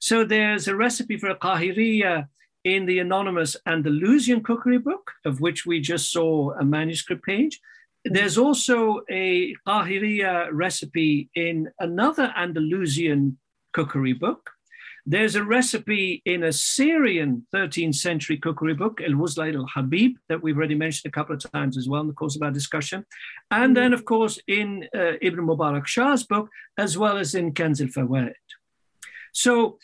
So 0.00 0.24
there's 0.24 0.68
a 0.68 0.76
recipe 0.76 1.16
for 1.16 1.30
a 1.30 1.38
qahiriya 1.38 2.26
in 2.64 2.86
the 2.86 3.00
anonymous 3.00 3.56
Andalusian 3.66 4.42
cookery 4.42 4.78
book, 4.78 5.12
of 5.24 5.40
which 5.40 5.66
we 5.66 5.80
just 5.80 6.12
saw 6.12 6.52
a 6.52 6.64
manuscript 6.64 7.24
page. 7.24 7.60
There's 8.04 8.38
also 8.38 9.02
a 9.10 9.54
qahiriya 9.66 10.48
recipe 10.52 11.30
in 11.34 11.70
another 11.78 12.32
Andalusian 12.36 13.38
cookery 13.72 14.12
book. 14.12 14.50
There's 15.04 15.34
a 15.34 15.42
recipe 15.42 16.22
in 16.24 16.44
a 16.44 16.52
Syrian 16.52 17.46
13th 17.52 17.96
century 17.96 18.36
cookery 18.36 18.74
book, 18.74 19.00
Al 19.00 19.14
Wusla 19.14 19.48
ila 19.48 19.62
al 19.62 19.68
Habib, 19.74 20.16
that 20.28 20.42
we've 20.42 20.56
already 20.56 20.76
mentioned 20.76 21.10
a 21.10 21.12
couple 21.12 21.34
of 21.34 21.50
times 21.50 21.76
as 21.76 21.88
well 21.88 22.02
in 22.02 22.06
the 22.06 22.12
course 22.12 22.36
of 22.36 22.42
our 22.42 22.52
discussion. 22.52 23.04
And 23.50 23.76
then, 23.76 23.92
of 23.92 24.04
course, 24.04 24.38
in 24.46 24.88
uh, 24.94 25.14
Ibn 25.20 25.44
Mubarak 25.44 25.86
Shah's 25.86 26.22
book, 26.22 26.48
as 26.78 26.96
well 26.96 27.18
as 27.18 27.34
in 27.34 27.52
Kanz 27.52 27.80
al 27.80 27.88
Fawaid. 27.88 28.34
So, 29.32 29.78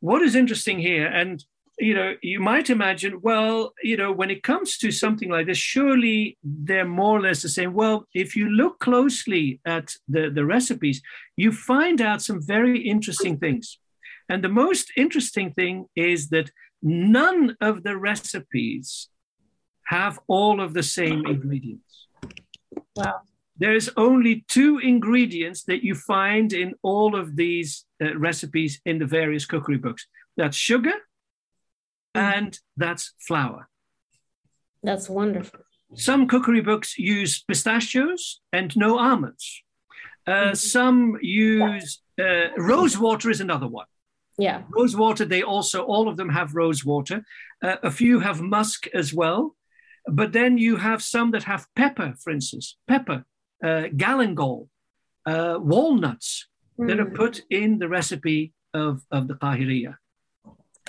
what 0.00 0.22
is 0.22 0.34
interesting 0.34 0.80
here, 0.80 1.06
and 1.06 1.44
you 1.80 1.94
know, 1.94 2.14
you 2.22 2.40
might 2.40 2.68
imagine, 2.70 3.20
well, 3.22 3.72
you 3.82 3.96
know, 3.96 4.12
when 4.12 4.30
it 4.30 4.42
comes 4.42 4.76
to 4.78 4.90
something 4.90 5.30
like 5.30 5.46
this, 5.46 5.58
surely 5.58 6.36
they're 6.42 6.84
more 6.84 7.18
or 7.18 7.22
less 7.22 7.42
the 7.42 7.48
same. 7.48 7.72
Well, 7.72 8.06
if 8.14 8.36
you 8.36 8.48
look 8.50 8.78
closely 8.80 9.60
at 9.64 9.94
the, 10.06 10.30
the 10.30 10.44
recipes, 10.44 11.02
you 11.36 11.52
find 11.52 12.00
out 12.00 12.22
some 12.22 12.40
very 12.42 12.80
interesting 12.80 13.38
things. 13.38 13.78
And 14.28 14.44
the 14.44 14.48
most 14.48 14.92
interesting 14.96 15.52
thing 15.52 15.86
is 15.96 16.28
that 16.28 16.50
none 16.82 17.56
of 17.60 17.82
the 17.82 17.96
recipes 17.96 19.08
have 19.86 20.20
all 20.28 20.60
of 20.60 20.74
the 20.74 20.82
same 20.82 21.26
ingredients. 21.26 22.06
Wow. 22.94 23.22
There's 23.56 23.90
only 23.96 24.44
two 24.48 24.78
ingredients 24.78 25.64
that 25.64 25.84
you 25.84 25.94
find 25.94 26.52
in 26.52 26.74
all 26.82 27.14
of 27.14 27.36
these 27.36 27.84
uh, 28.02 28.16
recipes 28.16 28.80
in 28.84 28.98
the 28.98 29.06
various 29.06 29.44
cookery 29.44 29.78
books 29.78 30.06
that's 30.36 30.56
sugar. 30.56 30.94
And 32.14 32.58
that's 32.76 33.14
flour. 33.18 33.68
That's 34.82 35.08
wonderful. 35.08 35.60
Some 35.94 36.28
cookery 36.28 36.60
books 36.60 36.96
use 36.98 37.42
pistachios 37.42 38.40
and 38.52 38.74
no 38.76 38.98
almonds. 38.98 39.62
Uh, 40.26 40.30
mm-hmm. 40.30 40.54
Some 40.54 41.18
use 41.20 42.00
uh, 42.20 42.48
rose 42.56 42.96
water 42.98 43.30
is 43.30 43.40
another 43.40 43.66
one. 43.66 43.86
Yeah. 44.38 44.62
Rose 44.70 44.96
water, 44.96 45.24
they 45.24 45.42
also, 45.42 45.82
all 45.82 46.08
of 46.08 46.16
them 46.16 46.30
have 46.30 46.54
rose 46.54 46.84
water. 46.84 47.24
Uh, 47.62 47.76
a 47.82 47.90
few 47.90 48.20
have 48.20 48.40
musk 48.40 48.86
as 48.94 49.12
well. 49.12 49.56
But 50.06 50.32
then 50.32 50.56
you 50.56 50.76
have 50.76 51.02
some 51.02 51.32
that 51.32 51.42
have 51.44 51.66
pepper, 51.76 52.14
for 52.22 52.30
instance, 52.30 52.78
pepper, 52.88 53.24
uh, 53.62 53.88
galangal, 53.94 54.68
uh, 55.26 55.58
walnuts 55.60 56.48
mm. 56.78 56.88
that 56.88 56.98
are 56.98 57.04
hmm. 57.04 57.14
put 57.14 57.42
in 57.50 57.78
the 57.78 57.88
recipe 57.88 58.54
of, 58.72 59.02
of 59.10 59.28
the 59.28 59.34
qahiriya. 59.34 59.96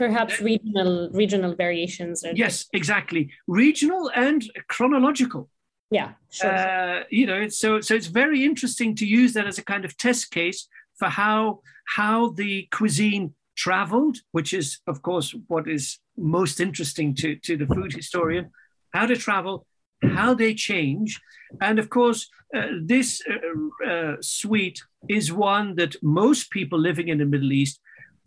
Perhaps 0.06 0.42
regional 0.42 1.10
regional 1.12 1.54
variations. 1.56 2.26
yes, 2.34 2.66
exactly. 2.74 3.24
Regional 3.48 4.04
and 4.16 4.40
chronological. 4.68 5.44
Yeah, 5.92 6.10
sure. 6.30 6.56
Uh, 6.56 7.04
you 7.10 7.26
know, 7.26 7.42
so 7.50 7.82
so 7.82 7.94
it's 7.94 8.08
very 8.08 8.44
interesting 8.44 8.96
to 8.96 9.06
use 9.06 9.34
that 9.34 9.46
as 9.46 9.58
a 9.60 9.64
kind 9.64 9.86
of 9.86 9.96
test 9.98 10.32
case 10.32 10.68
for 10.98 11.10
how 11.10 11.62
how 11.98 12.30
the 12.30 12.68
cuisine 12.72 13.34
traveled, 13.56 14.18
which 14.32 14.54
is, 14.54 14.80
of 14.88 15.02
course, 15.02 15.36
what 15.48 15.68
is 15.68 16.00
most 16.18 16.60
interesting 16.60 17.14
to, 17.16 17.36
to 17.36 17.58
the 17.58 17.68
food 17.68 17.94
historian, 17.94 18.50
how 18.94 19.06
to 19.06 19.16
travel, 19.16 19.66
how 20.04 20.34
they 20.34 20.54
change. 20.54 21.20
And 21.62 21.78
of 21.80 21.90
course, 21.90 22.30
uh, 22.56 22.68
this 22.84 23.22
uh, 23.30 23.88
uh, 23.88 24.16
sweet 24.22 24.82
is 25.10 25.32
one 25.32 25.76
that 25.76 25.96
most 26.02 26.50
people 26.50 26.80
living 26.80 27.08
in 27.10 27.18
the 27.20 27.26
Middle 27.26 27.52
East 27.52 27.80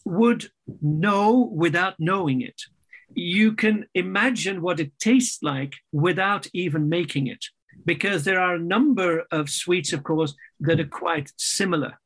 would 0.05 0.51
know 0.83 1.51
without 1.55 1.95
knowing 1.99 2.41
it. 2.41 2.63
You 3.15 3.53
can 3.53 3.87
imagine 3.95 4.63
what 4.63 4.81
it 4.81 4.93
tastes 4.99 5.43
like 5.43 5.75
without 5.93 6.47
even 6.53 6.89
making 6.89 7.27
it, 7.29 7.45
because 7.85 8.25
there 8.25 8.41
are 8.41 8.57
a 8.57 8.69
number 8.77 9.25
of 9.31 9.51
sweets, 9.51 9.93
of 9.93 10.03
course, 10.03 10.35
that 10.61 10.81
are 10.81 10.87
quite 10.87 11.33
similar 11.37 11.99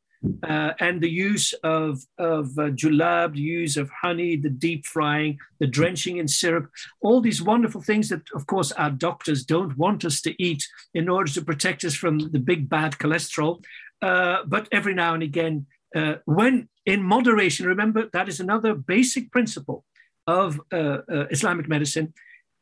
uh, 0.42 0.72
and 0.80 1.00
the 1.00 1.10
use 1.10 1.52
of, 1.62 2.00
of 2.18 2.46
uh, 2.58 2.70
julab, 2.70 3.34
the 3.34 3.40
use 3.40 3.76
of 3.76 3.90
honey, 4.02 4.36
the 4.36 4.50
deep 4.50 4.84
frying, 4.84 5.38
the 5.60 5.66
drenching 5.66 6.16
in 6.16 6.28
syrup, 6.28 6.70
all 7.00 7.20
these 7.20 7.42
wonderful 7.42 7.80
things 7.80 8.08
that, 8.08 8.22
of 8.34 8.46
course, 8.46 8.72
our 8.72 8.90
doctors 8.90 9.44
don't 9.44 9.76
want 9.78 10.04
us 10.04 10.20
to 10.22 10.42
eat 10.42 10.66
in 10.94 11.08
order 11.08 11.32
to 11.32 11.42
protect 11.42 11.84
us 11.84 11.94
from 11.94 12.18
the 12.18 12.38
big 12.38 12.68
bad 12.68 12.92
cholesterol. 12.92 13.62
Uh, 14.02 14.38
but 14.46 14.68
every 14.72 14.94
now 14.94 15.14
and 15.14 15.22
again, 15.22 15.66
uh, 15.94 16.14
when 16.24 16.68
in 16.88 17.02
moderation, 17.02 17.66
remember 17.66 18.08
that 18.12 18.28
is 18.28 18.40
another 18.40 18.74
basic 18.74 19.30
principle 19.30 19.84
of 20.26 20.60
uh, 20.72 20.76
uh, 20.76 21.26
Islamic 21.30 21.68
medicine. 21.68 22.14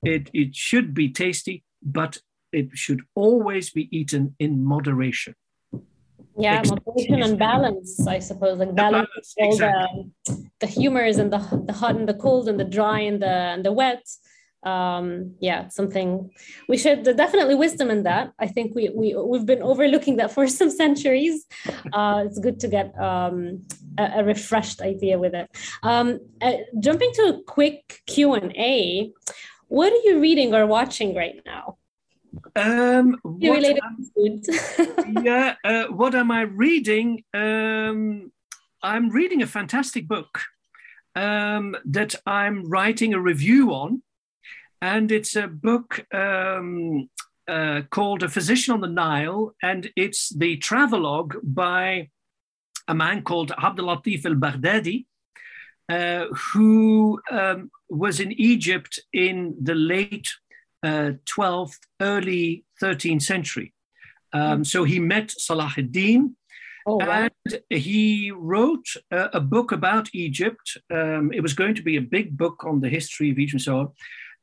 It, 0.03 0.31
it 0.35 0.55
should 0.55 0.95
be 0.95 1.07
tasty, 1.11 1.65
but 1.83 2.19
it 2.53 2.69
should 2.75 3.03
always 3.15 3.71
be 3.71 3.89
eaten 3.97 4.35
in 4.39 4.65
moderation 4.65 5.35
yeah 6.39 6.63
moderation 6.67 7.23
and 7.23 7.39
balance 7.39 8.07
i 8.07 8.19
suppose 8.19 8.59
like 8.59 8.75
balance, 8.75 9.09
balance 9.09 9.35
all 9.41 9.53
exactly. 9.53 10.11
the 10.27 10.51
the 10.61 10.67
humors 10.67 11.17
and 11.19 11.33
the 11.33 11.39
the 11.67 11.73
hot 11.73 11.97
and 11.97 12.09
the 12.09 12.15
cold 12.15 12.49
and 12.49 12.61
the 12.61 12.65
dry 12.65 13.01
and 13.01 13.23
the 13.23 13.37
and 13.55 13.65
the 13.65 13.73
wet 13.73 14.05
um 14.67 15.35
yeah 15.41 15.69
something 15.69 16.31
we 16.69 16.77
should 16.77 17.05
definitely 17.05 17.55
wisdom 17.55 17.89
in 17.91 18.03
that. 18.03 18.33
I 18.39 18.49
think 18.49 18.75
we, 18.75 18.91
we 19.01 19.15
we've 19.15 19.47
been 19.47 19.63
overlooking 19.63 20.17
that 20.17 20.33
for 20.33 20.47
some 20.61 20.71
centuries. 20.71 21.47
Uh 21.93 22.25
it's 22.27 22.39
good 22.39 22.59
to 22.61 22.69
get 22.69 22.89
um 23.01 23.63
a, 23.99 24.21
a 24.21 24.25
refreshed 24.25 24.81
idea 24.93 25.19
with 25.19 25.35
it. 25.35 25.49
Um 25.83 26.21
uh, 26.43 26.59
jumping 26.81 27.13
to 27.15 27.23
a 27.33 27.43
quick 27.45 28.03
q 28.07 28.35
and 28.35 28.53
a 28.57 29.13
what 29.69 29.93
are 29.93 30.05
you 30.09 30.21
reading 30.21 30.55
or 30.55 30.67
watching 30.67 31.15
right 31.15 31.41
now? 31.45 31.79
Um, 32.55 33.17
related 33.25 33.83
food. 34.15 34.45
yeah, 35.25 35.55
uh, 35.65 35.87
what 35.87 36.15
am 36.15 36.31
I 36.31 36.43
reading? 36.43 37.25
Um, 37.35 38.31
I'm 38.83 39.11
reading 39.11 39.43
a 39.43 39.47
fantastic 39.47 40.07
book 40.07 40.41
um, 41.15 41.77
that 41.85 42.15
I'm 42.27 42.65
writing 42.69 43.15
a 43.15 43.21
review 43.21 43.73
on, 43.73 44.03
and 44.81 45.11
it's 45.11 45.37
a 45.37 45.47
book 45.47 46.05
um, 46.15 47.09
uh, 47.49 47.83
called 47.91 48.23
A 48.23 48.29
Physician 48.29 48.75
on 48.75 48.81
the 48.81 48.89
Nile, 48.89 49.55
and 49.63 49.91
it's 49.97 50.31
the 50.31 50.57
travelogue 50.57 51.37
by 51.43 52.11
a 52.89 52.95
man 52.95 53.23
called 53.23 53.53
Abdul 53.53 53.87
Latif 53.87 54.25
al 54.27 54.35
Baghdadi. 54.35 55.07
Uh, 55.89 56.27
who 56.53 57.21
um, 57.31 57.71
was 57.89 58.19
in 58.19 58.33
Egypt 58.33 58.99
in 59.13 59.55
the 59.63 59.75
late 59.77 60.29
12th, 60.85 61.75
uh, 61.75 62.05
early 62.05 62.65
13th 62.83 63.23
century. 63.23 63.73
Um, 64.33 64.65
so 64.65 64.83
he 64.83 64.99
met 64.99 65.31
Salah 65.31 65.73
ad-Din, 65.79 66.35
oh, 66.89 66.97
wow. 66.97 67.29
and 67.29 67.61
he 67.71 68.33
wrote 68.33 68.89
a, 69.13 69.31
a, 69.35 69.41
book 69.41 69.71
about 69.71 70.09
Egypt. 70.13 70.77
Um, 70.93 71.33
it 71.33 71.41
was 71.41 71.55
going 71.55 71.77
to 71.77 71.83
be 71.83 71.97
a 71.97 72.03
big 72.03 72.37
book 72.37 72.65
on 72.65 72.81
the 72.81 72.89
history 72.89 73.31
of 73.31 73.39
Egypt 73.39 73.55
and 73.55 73.63
so 73.63 73.79
on. 73.79 73.89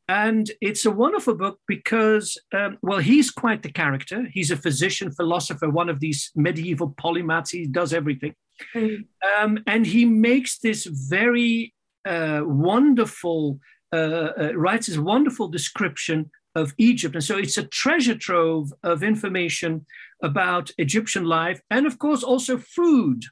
And 0.08 0.51
it's 0.60 0.86
a 0.86 0.91
wonderful 0.91 1.36
book 1.36 1.60
because, 1.68 2.38
um, 2.54 2.78
well, 2.82 2.99
he's 2.99 3.32
quite 3.32 3.64
the 3.64 3.72
character. 3.72 4.28
He's 4.32 4.51
a 4.51 4.58
physician, 4.58 5.12
philosopher, 5.12 5.70
one 5.70 5.89
of 5.89 5.99
these 5.99 6.32
medieval 6.36 6.91
polymaths. 6.91 7.51
He 7.51 7.66
does 7.66 7.93
everything. 7.93 8.36
Mm. 8.76 9.06
Um, 9.39 9.60
and 9.66 9.86
he 9.86 10.06
makes 10.06 10.60
this 10.60 10.86
very 10.86 11.74
uh, 12.06 12.41
wonderful 12.43 13.60
uh, 13.93 14.34
uh, 14.39 14.51
writes 14.56 14.88
this 14.88 14.97
wonderful 14.97 15.47
description 15.47 16.32
of 16.56 16.74
Egypt. 16.78 17.16
And 17.16 17.24
so 17.24 17.38
it's 17.38 17.58
a 17.58 17.68
treasure 17.68 18.16
trove 18.16 18.74
of 18.84 19.04
information 19.04 19.86
about 20.24 20.72
Egyptian 20.80 21.26
life 21.26 21.62
and, 21.70 21.86
of 21.86 21.99
course, 21.99 22.24
also 22.24 22.58
food. 22.58 23.24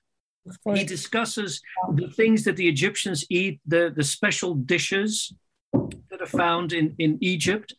He 0.73 0.83
discusses 0.83 1.61
the 1.95 2.09
things 2.09 2.43
that 2.45 2.55
the 2.55 2.67
Egyptians 2.67 3.25
eat, 3.29 3.59
the, 3.65 3.93
the 3.95 4.03
special 4.03 4.55
dishes 4.55 5.33
are 6.21 6.27
found 6.27 6.73
in, 6.73 6.95
in 6.99 7.17
Egypt. 7.21 7.73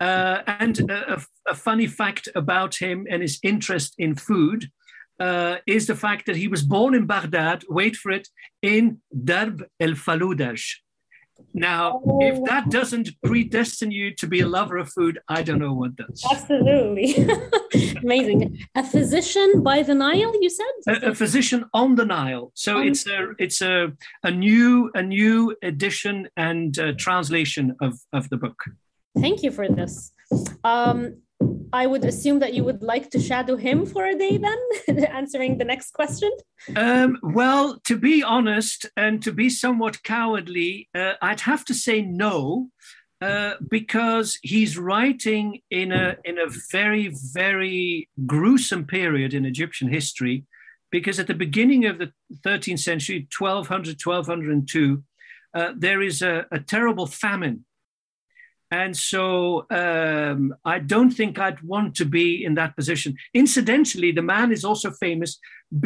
Uh, 0.00 0.42
and 0.46 0.90
a, 0.90 1.22
a, 1.48 1.54
funny 1.54 1.86
fact 1.86 2.28
about 2.34 2.74
him 2.74 3.06
and 3.10 3.22
his 3.22 3.38
interest 3.42 3.94
in 3.98 4.14
food 4.14 4.70
uh, 5.20 5.56
is 5.66 5.86
the 5.86 5.94
fact 5.94 6.26
that 6.26 6.36
he 6.36 6.48
was 6.48 6.62
born 6.62 6.94
in 6.94 7.06
Baghdad, 7.06 7.62
wait 7.68 7.96
for 7.96 8.10
it, 8.10 8.28
in 8.62 9.00
Darb 9.12 9.64
el 9.80 9.92
Faludaj, 9.92 10.62
Now, 11.52 12.02
oh. 12.04 12.18
if 12.20 12.42
that 12.44 12.70
doesn't 12.70 13.10
predestine 13.24 13.92
you 13.92 14.14
to 14.16 14.26
be 14.26 14.40
a 14.40 14.48
lover 14.48 14.76
of 14.76 14.90
food, 14.90 15.20
I 15.28 15.42
don't 15.42 15.60
know 15.60 15.72
what 15.72 15.94
does. 15.96 16.24
Absolutely. 16.28 17.28
Amazing. 18.02 18.58
A 18.74 18.84
physician 18.84 19.62
by 19.62 19.82
the 19.82 19.94
Nile, 19.94 20.32
you 20.40 20.50
said? 20.50 21.02
A, 21.02 21.10
a 21.10 21.14
physician 21.14 21.64
on 21.72 21.94
the 21.94 22.04
Nile. 22.04 22.50
So 22.54 22.78
um, 22.78 22.88
it's 22.88 23.06
a 23.06 23.28
it's 23.38 23.62
a, 23.62 23.92
a 24.24 24.30
new 24.30 24.90
a 24.94 25.02
new 25.02 25.56
edition 25.62 26.28
and 26.36 26.76
uh, 26.78 26.92
translation 26.98 27.76
of, 27.80 28.00
of 28.12 28.28
the 28.30 28.36
book. 28.36 28.60
Thank 29.18 29.44
you 29.44 29.52
for 29.52 29.68
this. 29.68 30.12
Um, 30.64 31.18
I 31.74 31.86
would 31.86 32.04
assume 32.04 32.38
that 32.38 32.54
you 32.54 32.62
would 32.62 32.82
like 32.82 33.10
to 33.10 33.20
shadow 33.20 33.56
him 33.56 33.84
for 33.84 34.06
a 34.06 34.16
day 34.16 34.36
then, 34.38 35.06
answering 35.20 35.58
the 35.58 35.64
next 35.64 35.90
question. 35.90 36.30
Um, 36.76 37.18
well, 37.20 37.80
to 37.88 37.98
be 37.98 38.22
honest 38.22 38.86
and 38.96 39.20
to 39.24 39.32
be 39.32 39.50
somewhat 39.50 40.04
cowardly, 40.04 40.88
uh, 40.94 41.14
I'd 41.20 41.40
have 41.40 41.64
to 41.66 41.74
say 41.74 42.00
no. 42.00 42.68
Uh, 43.20 43.54
because 43.70 44.38
he's 44.42 44.76
writing 44.76 45.60
in 45.70 45.92
a 45.92 46.16
in 46.24 46.36
a 46.38 46.48
very 46.70 47.14
very 47.32 48.08
gruesome 48.26 48.84
period 48.84 49.32
in 49.32 49.46
Egyptian 49.46 49.88
history, 49.88 50.44
because 50.90 51.18
at 51.18 51.26
the 51.26 51.40
beginning 51.46 51.86
of 51.86 51.98
the 51.98 52.12
13th 52.44 52.80
century, 52.80 53.26
1200 53.38 53.96
1202, 54.04 55.02
uh, 55.54 55.72
there 55.74 56.02
is 56.02 56.20
a, 56.20 56.44
a 56.50 56.60
terrible 56.60 57.06
famine 57.06 57.64
and 58.74 58.96
so 58.96 59.66
um, 59.70 60.52
I 60.64 60.80
don't 60.80 61.12
think 61.18 61.38
I'd 61.38 61.62
want 61.62 61.94
to 61.96 62.04
be 62.04 62.44
in 62.44 62.54
that 62.54 62.74
position. 62.74 63.16
Incidentally, 63.32 64.10
the 64.12 64.28
man 64.34 64.50
is 64.50 64.64
also 64.64 64.90
famous 64.90 65.38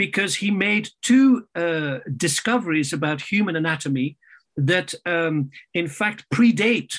because 0.02 0.34
he 0.36 0.50
made 0.50 0.88
two 1.02 1.46
uh, 1.54 1.98
discoveries 2.16 2.92
about 2.94 3.20
human 3.20 3.56
anatomy 3.56 4.16
that, 4.56 4.94
um, 5.04 5.50
in 5.74 5.86
fact, 5.86 6.24
predate 6.34 6.94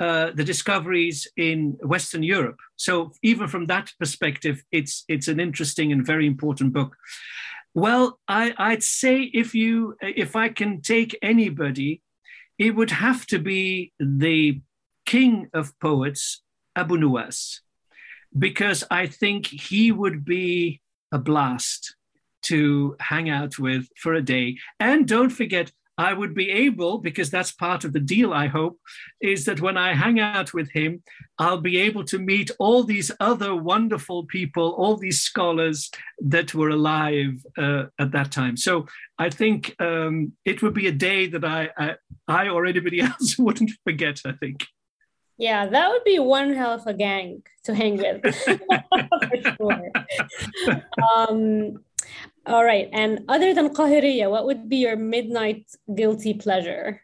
uh, 0.00 0.30
the 0.38 0.44
discoveries 0.44 1.28
in 1.36 1.76
Western 1.82 2.22
Europe. 2.22 2.60
So 2.76 3.12
even 3.22 3.46
from 3.48 3.66
that 3.66 3.92
perspective, 3.98 4.62
it's 4.72 5.04
it's 5.08 5.28
an 5.28 5.38
interesting 5.38 5.92
and 5.92 6.06
very 6.06 6.26
important 6.26 6.72
book. 6.72 6.96
Well, 7.74 8.18
I, 8.26 8.54
I'd 8.56 8.82
say 8.82 9.14
if 9.42 9.54
you 9.54 9.96
if 10.00 10.34
I 10.34 10.48
can 10.48 10.80
take 10.80 11.12
anybody, 11.20 12.00
it 12.58 12.74
would 12.74 12.90
have 12.90 13.26
to 13.26 13.38
be 13.38 13.92
the 13.98 14.60
king 15.06 15.48
of 15.54 15.78
poets, 15.80 16.42
Abu 16.74 16.98
Nuwas, 16.98 17.60
because 18.36 18.84
I 18.90 19.06
think 19.06 19.46
he 19.46 19.92
would 19.92 20.24
be 20.24 20.80
a 21.12 21.18
blast 21.18 21.96
to 22.42 22.96
hang 23.00 23.30
out 23.30 23.58
with 23.58 23.88
for 23.96 24.14
a 24.14 24.22
day. 24.22 24.58
And 24.78 25.08
don't 25.08 25.30
forget, 25.30 25.72
I 25.98 26.12
would 26.12 26.34
be 26.34 26.50
able, 26.50 26.98
because 26.98 27.30
that's 27.30 27.52
part 27.52 27.84
of 27.84 27.94
the 27.94 28.00
deal, 28.00 28.32
I 28.34 28.48
hope, 28.48 28.78
is 29.20 29.46
that 29.46 29.62
when 29.62 29.78
I 29.78 29.94
hang 29.94 30.20
out 30.20 30.52
with 30.52 30.70
him, 30.70 31.02
I'll 31.38 31.60
be 31.60 31.78
able 31.78 32.04
to 32.04 32.18
meet 32.18 32.50
all 32.58 32.84
these 32.84 33.10
other 33.18 33.54
wonderful 33.54 34.26
people, 34.26 34.74
all 34.76 34.96
these 34.96 35.22
scholars 35.22 35.90
that 36.18 36.54
were 36.54 36.68
alive 36.68 37.42
uh, 37.56 37.84
at 37.98 38.12
that 38.12 38.30
time. 38.30 38.58
So 38.58 38.86
I 39.18 39.30
think 39.30 39.74
um, 39.80 40.32
it 40.44 40.62
would 40.62 40.74
be 40.74 40.86
a 40.86 40.92
day 40.92 41.28
that 41.28 41.44
I, 41.44 41.70
I, 41.78 41.94
I 42.28 42.48
or 42.48 42.66
anybody 42.66 43.00
else 43.10 43.38
wouldn't 43.38 43.72
forget, 43.84 44.20
I 44.26 44.32
think. 44.32 44.66
Yeah, 45.38 45.66
that 45.66 45.90
would 45.90 46.04
be 46.04 46.18
one 46.18 46.54
hell 46.54 46.72
of 46.72 46.86
a 46.86 46.94
gang 46.94 47.42
to 47.64 47.74
hang 47.74 47.98
with. 47.98 48.22
For 48.34 49.36
sure. 49.56 49.90
Um, 51.16 51.84
all 52.46 52.64
right. 52.64 52.88
And 52.92 53.24
other 53.28 53.52
than 53.52 53.74
Qahiriya, 53.74 54.30
what 54.30 54.46
would 54.46 54.68
be 54.68 54.78
your 54.78 54.96
midnight 54.96 55.66
guilty 55.94 56.34
pleasure? 56.34 57.02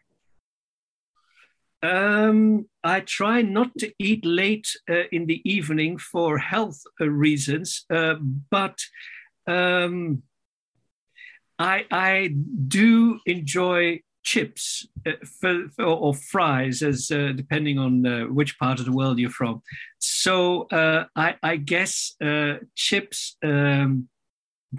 Um, 1.83 2.69
I 2.83 3.01
try 3.01 3.41
not 3.41 3.77
to 3.79 3.91
eat 3.99 4.25
late 4.25 4.69
uh, 4.89 5.03
in 5.11 5.25
the 5.25 5.41
evening 5.43 5.97
for 5.97 6.37
health 6.37 6.81
uh, 6.99 7.09
reasons, 7.09 7.85
uh, 7.93 8.15
but 8.49 8.79
um, 9.47 10.23
I, 11.59 11.85
I 11.91 12.35
do 12.67 13.19
enjoy 13.25 13.99
chips 14.23 14.87
uh, 15.05 15.11
for, 15.39 15.67
for, 15.75 15.85
or 15.85 16.13
fries, 16.13 16.81
as 16.81 17.11
uh, 17.11 17.33
depending 17.35 17.77
on 17.77 18.05
uh, 18.05 18.23
which 18.23 18.57
part 18.57 18.79
of 18.79 18.85
the 18.85 18.91
world 18.91 19.19
you're 19.19 19.29
from. 19.29 19.61
So 19.99 20.63
uh, 20.63 21.05
I, 21.15 21.35
I, 21.43 21.57
guess 21.57 22.15
uh, 22.23 22.55
chips 22.75 23.37
um, 23.43 24.07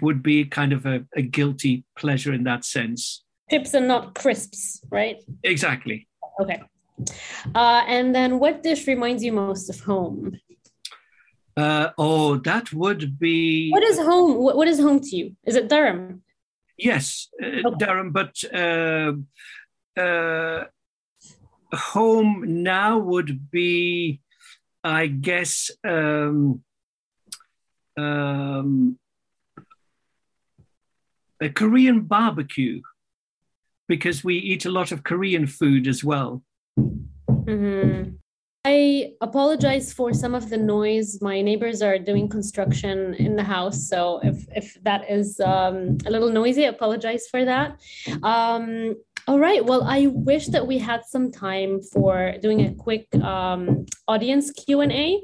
would 0.01 0.21
be 0.21 0.45
kind 0.45 0.73
of 0.73 0.85
a, 0.85 1.05
a, 1.15 1.21
guilty 1.21 1.85
pleasure 1.97 2.33
in 2.33 2.43
that 2.43 2.65
sense. 2.65 3.23
Chips 3.49 3.73
are 3.75 3.79
not 3.79 4.15
crisps, 4.15 4.81
right? 4.89 5.17
Exactly. 5.43 6.07
Okay. 6.39 6.61
Uh, 7.53 7.83
and 7.87 8.15
then, 8.15 8.39
what 8.39 8.63
dish 8.63 8.87
reminds 8.87 9.23
you 9.23 9.33
most 9.33 9.69
of 9.69 9.79
home? 9.79 10.39
oh, 11.57 12.37
that 12.43 12.73
would 12.73 13.19
be. 13.19 13.69
What 13.71 13.83
is 13.83 13.97
home? 13.99 14.35
What, 14.35 14.57
what 14.57 14.67
is 14.67 14.79
home 14.79 14.99
to 14.99 15.15
you? 15.15 15.35
Is 15.45 15.55
it 15.55 15.69
Durham? 15.69 16.23
Yes, 16.77 17.29
uh, 17.41 17.69
Durham, 17.77 18.11
but 18.11 18.43
uh, 18.53 19.13
uh, 19.99 20.65
home 21.73 22.63
now 22.63 22.97
would 22.97 23.49
be, 23.49 24.21
I 24.83 25.07
guess, 25.07 25.71
um, 25.87 26.63
um, 27.97 28.99
a 31.41 31.49
Korean 31.49 32.01
barbecue 32.01 32.81
because 33.87 34.23
we 34.23 34.35
eat 34.35 34.65
a 34.65 34.71
lot 34.71 34.91
of 34.91 35.03
Korean 35.03 35.47
food 35.47 35.87
as 35.87 36.03
well. 36.03 36.43
Mm-hmm. 36.77 38.15
I 38.67 39.11
apologize 39.21 39.93
for 39.93 40.11
some 40.11 40.33
of 40.33 40.49
the 40.49 40.57
noise. 40.57 41.21
My 41.21 41.39
neighbors 41.39 41.83
are 41.83 41.99
doing 41.99 42.27
construction 42.27 43.13
in 43.13 43.35
the 43.35 43.43
house, 43.43 43.87
so 43.87 44.19
if 44.23 44.47
if 44.55 44.75
that 44.81 45.07
is 45.07 45.39
um, 45.39 45.99
a 46.07 46.09
little 46.09 46.31
noisy, 46.31 46.65
I 46.65 46.69
apologize 46.69 47.27
for 47.29 47.45
that. 47.45 47.79
Um, 48.23 48.95
all 49.27 49.37
right. 49.37 49.63
Well, 49.63 49.83
I 49.83 50.07
wish 50.07 50.47
that 50.47 50.65
we 50.65 50.79
had 50.79 51.05
some 51.05 51.31
time 51.31 51.79
for 51.93 52.33
doing 52.41 52.61
a 52.65 52.73
quick 52.73 53.05
um, 53.17 53.85
audience 54.07 54.49
Q 54.49 54.81
and 54.81 54.91
A. 54.91 55.21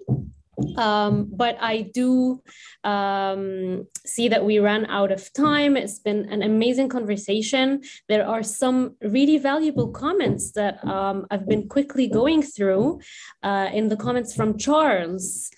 Um, 0.78 1.30
but 1.32 1.58
I 1.60 1.90
do 1.94 2.42
um, 2.84 3.88
see 4.06 4.28
that 4.30 4.44
we 4.46 4.60
ran 4.60 4.86
out 4.88 5.12
of 5.12 5.32
time. 5.34 5.78
It's 5.78 6.00
been 6.00 6.30
an 6.30 6.42
amazing 6.42 6.90
conversation. 6.90 7.82
There 8.08 8.28
are 8.28 8.44
some 8.44 8.96
really 9.02 9.38
valuable 9.38 9.90
comments 9.90 10.52
that 10.54 10.84
um, 10.86 11.26
I've 11.32 11.48
been 11.48 11.68
quickly 11.68 12.08
going 12.08 12.42
through 12.42 13.02
uh, 13.44 13.70
in 13.74 13.90
the 13.90 13.98
comments 13.98 14.36
from 14.36 14.58
Charles, 14.58 15.50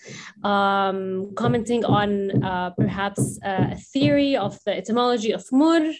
um, 0.42 1.32
commenting 1.34 1.84
on 1.84 2.42
uh, 2.42 2.70
perhaps 2.70 3.38
a 3.42 3.76
theory 3.76 4.36
of 4.36 4.58
the 4.64 4.76
etymology 4.76 5.32
of 5.32 5.44
mur 5.52 5.92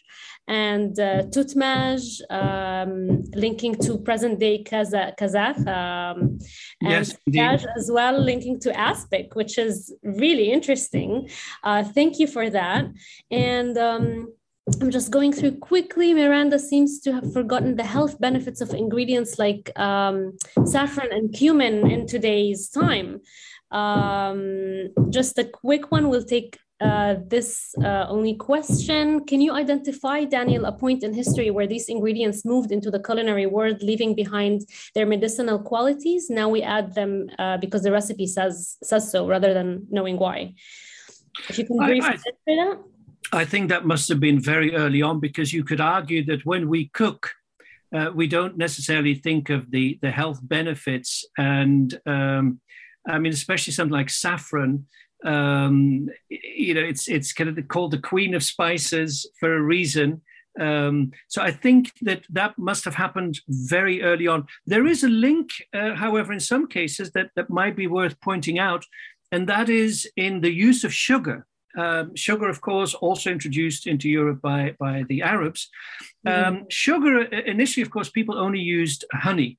and 0.47 0.99
uh, 0.99 1.23
Tutmaj, 1.25 2.21
um, 2.31 3.23
linking 3.35 3.75
to 3.77 3.99
present 3.99 4.39
day 4.39 4.63
Kazakh, 4.63 5.67
um, 5.67 6.39
and 6.83 7.17
yes, 7.27 7.67
as 7.77 7.91
well, 7.91 8.19
linking 8.19 8.61
to 8.61 8.71
Aspic, 8.71 9.35
which 9.35 9.59
is 9.59 9.95
really 10.03 10.53
interesting. 10.53 11.29
Uh, 11.63 11.83
thank 11.83 12.19
you 12.19 12.27
for 12.27 12.51
that. 12.51 12.87
And 13.31 13.79
um, 13.79 14.33
I'm 14.81 14.91
just 14.91 15.11
going 15.11 15.33
through 15.33 15.59
quickly. 15.59 16.15
Miranda 16.15 16.59
seems 16.59 17.01
to 17.01 17.13
have 17.13 17.33
forgotten 17.33 17.77
the 17.77 17.85
health 17.85 18.19
benefits 18.21 18.61
of 18.61 18.73
ingredients 18.73 19.39
like 19.39 19.71
um, 19.79 20.37
saffron 20.65 21.13
and 21.13 21.33
cumin 21.33 21.91
in 21.91 22.07
today's 22.07 22.69
time. 22.69 23.21
Um, 23.71 24.91
just 25.11 25.39
a 25.39 25.45
quick 25.45 25.91
one 25.91 26.09
We'll 26.09 26.25
take 26.25 26.59
uh, 26.85 27.17
this 27.27 27.75
uh, 27.83 28.07
only 28.09 28.35
question. 28.35 29.25
Can 29.25 29.41
you 29.41 29.53
identify, 29.53 30.25
Daniel, 30.25 30.65
a 30.67 30.73
point 30.73 31.03
in 31.03 31.15
history 31.15 31.51
where 31.51 31.67
these 31.67 31.89
ingredients 31.89 32.45
moved 32.45 32.71
into 32.71 32.91
the 32.91 33.03
culinary 33.03 33.47
world, 33.47 33.83
leaving 33.83 34.15
behind 34.15 34.63
their 34.95 35.07
medicinal 35.07 35.59
qualities? 35.59 36.29
Now 36.29 36.49
we 36.49 36.63
add 36.63 36.95
them 36.95 37.31
uh, 37.39 37.57
because 37.57 37.83
the 37.83 37.93
recipe 37.93 38.27
says 38.27 38.77
says 38.83 39.11
so, 39.11 39.27
rather 39.27 39.55
than 39.55 39.87
knowing 39.91 40.19
why. 40.19 40.55
If 41.49 41.59
you 41.59 41.65
can 41.65 41.79
briefly 41.79 42.11
answer 42.11 42.33
that. 42.47 42.79
I 43.33 43.45
think 43.45 43.71
that 43.71 43.87
must 43.87 44.09
have 44.11 44.21
been 44.21 44.39
very 44.39 44.75
early 44.77 45.03
on 45.03 45.19
because 45.19 45.53
you 45.53 45.65
could 45.65 45.81
argue 45.81 46.25
that 46.27 46.45
when 46.45 46.69
we 46.69 46.89
cook, 46.89 47.31
uh, 47.95 48.11
we 48.15 48.27
don't 48.27 48.57
necessarily 48.59 49.15
think 49.15 49.51
of 49.51 49.71
the 49.71 49.99
the 50.03 50.11
health 50.11 50.41
benefits, 50.43 51.25
and 51.39 51.99
um, 52.07 52.61
I 53.09 53.19
mean, 53.19 53.33
especially 53.33 53.73
something 53.73 53.93
like 53.93 54.11
saffron 54.11 54.87
um, 55.25 56.09
you 56.29 56.75
know, 56.75 56.87
it's 56.93 57.09
it's 57.09 57.33
kind 57.33 57.51
of 57.51 57.69
called 57.69 57.93
the 57.93 58.09
queen 58.09 58.35
of 58.35 58.43
spices 58.43 59.27
for 59.41 59.57
a 59.57 59.67
reason. 59.77 60.23
Um, 60.61 61.11
so 61.29 61.43
I 61.43 61.51
think 61.51 61.93
that 62.03 62.23
that 62.31 62.57
must 62.57 62.85
have 62.85 62.95
happened 62.95 63.41
very 63.49 64.03
early 64.03 64.29
on. 64.29 64.47
There 64.67 64.87
is 64.87 65.05
a 65.05 65.09
link, 65.09 65.49
uh, 65.73 65.95
however, 65.95 66.33
in 66.33 66.41
some 66.41 66.67
cases 66.69 67.11
that 67.13 67.31
that 67.35 67.51
might 67.51 67.77
be 67.77 67.89
worth 67.89 68.21
pointing 68.21 68.61
out, 68.61 68.85
and 69.33 69.49
that 69.49 69.69
is 69.69 70.09
in 70.17 70.41
the 70.41 70.53
use 70.53 70.87
of 70.87 70.93
sugar 70.93 71.47
Um, 71.77 72.15
sugar, 72.15 72.49
of 72.49 72.61
course, 72.61 72.95
also 72.95 73.31
introduced 73.31 73.87
into 73.87 74.09
Europe 74.09 74.41
by, 74.41 74.77
by 74.79 75.05
the 75.09 75.23
Arabs. 75.23 75.71
Mm-hmm. 76.27 76.57
Um, 76.57 76.67
sugar, 76.71 77.23
initially, 77.25 77.83
of 77.83 77.91
course, 77.91 78.11
people 78.11 78.37
only 78.39 78.61
used 78.61 79.05
honey. 79.13 79.59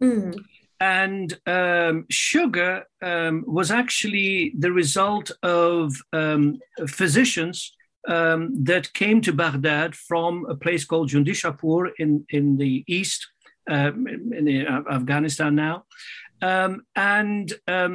Mm-hmm. 0.00 0.38
And 0.80 1.36
um, 1.46 2.06
sugar 2.08 2.84
um, 3.02 3.44
was 3.46 3.70
actually 3.70 4.54
the 4.58 4.72
result 4.72 5.30
of 5.42 5.94
um, 6.12 6.58
physicians 6.86 7.74
um, 8.06 8.64
that 8.64 8.92
came 8.92 9.20
to 9.22 9.32
Baghdad 9.32 9.94
from 9.96 10.46
a 10.46 10.54
place 10.54 10.84
called 10.84 11.10
Jundishapur 11.10 11.90
in, 11.98 12.24
in 12.30 12.56
the 12.56 12.84
east, 12.86 13.26
um, 13.68 14.06
in 14.06 14.66
uh, 14.66 14.82
Afghanistan 14.90 15.54
now. 15.54 15.84
Um, 16.40 16.82
and 16.94 17.52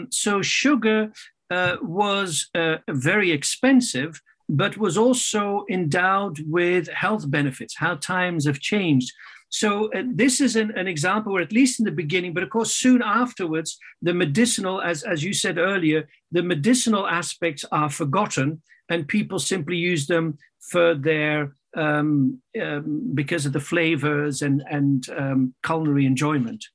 so 0.10 0.42
sugar 0.42 1.12
uh, 1.50 1.78
was 1.82 2.50
uh, 2.56 2.78
very 2.90 3.32
expensive, 3.32 4.22
but 4.50 4.78
was 4.78 4.98
also 4.98 5.66
endowed 5.70 6.40
with 6.48 6.88
health 6.90 7.30
benefits, 7.30 7.76
how 7.78 7.96
times 7.96 8.46
have 8.46 8.60
changed. 8.60 9.12
So 9.54 9.94
uh, 9.94 10.02
this 10.12 10.42
is 10.42 10.56
an, 10.56 10.72
an, 10.76 10.88
example 10.88 11.32
where, 11.32 11.42
at 11.44 11.52
least 11.52 11.80
in 11.80 11.86
the 11.86 11.92
beginning, 11.92 12.34
but 12.34 12.42
of 12.42 12.50
course 12.50 12.74
soon 12.74 13.04
afterwards, 13.04 13.78
the 14.02 14.12
medicinal, 14.12 14.82
as, 14.82 15.04
as 15.04 15.24
you 15.24 15.32
said 15.32 15.60
earlier, 15.60 16.10
the 16.32 16.42
medicinal 16.42 17.06
aspects 17.06 17.64
are 17.72 17.90
forgotten 17.90 18.64
and 18.90 19.08
people 19.08 19.38
simply 19.38 19.78
use 19.78 20.08
them 20.08 20.40
for 20.60 20.96
their 20.96 21.56
um, 21.78 22.42
um, 22.60 23.12
because 23.14 23.46
of 23.46 23.54
the 23.54 23.60
flavors 23.60 24.42
and 24.42 24.64
and 24.70 25.08
um, 25.10 25.54
culinary 25.64 26.08
enjoyment. 26.08 26.66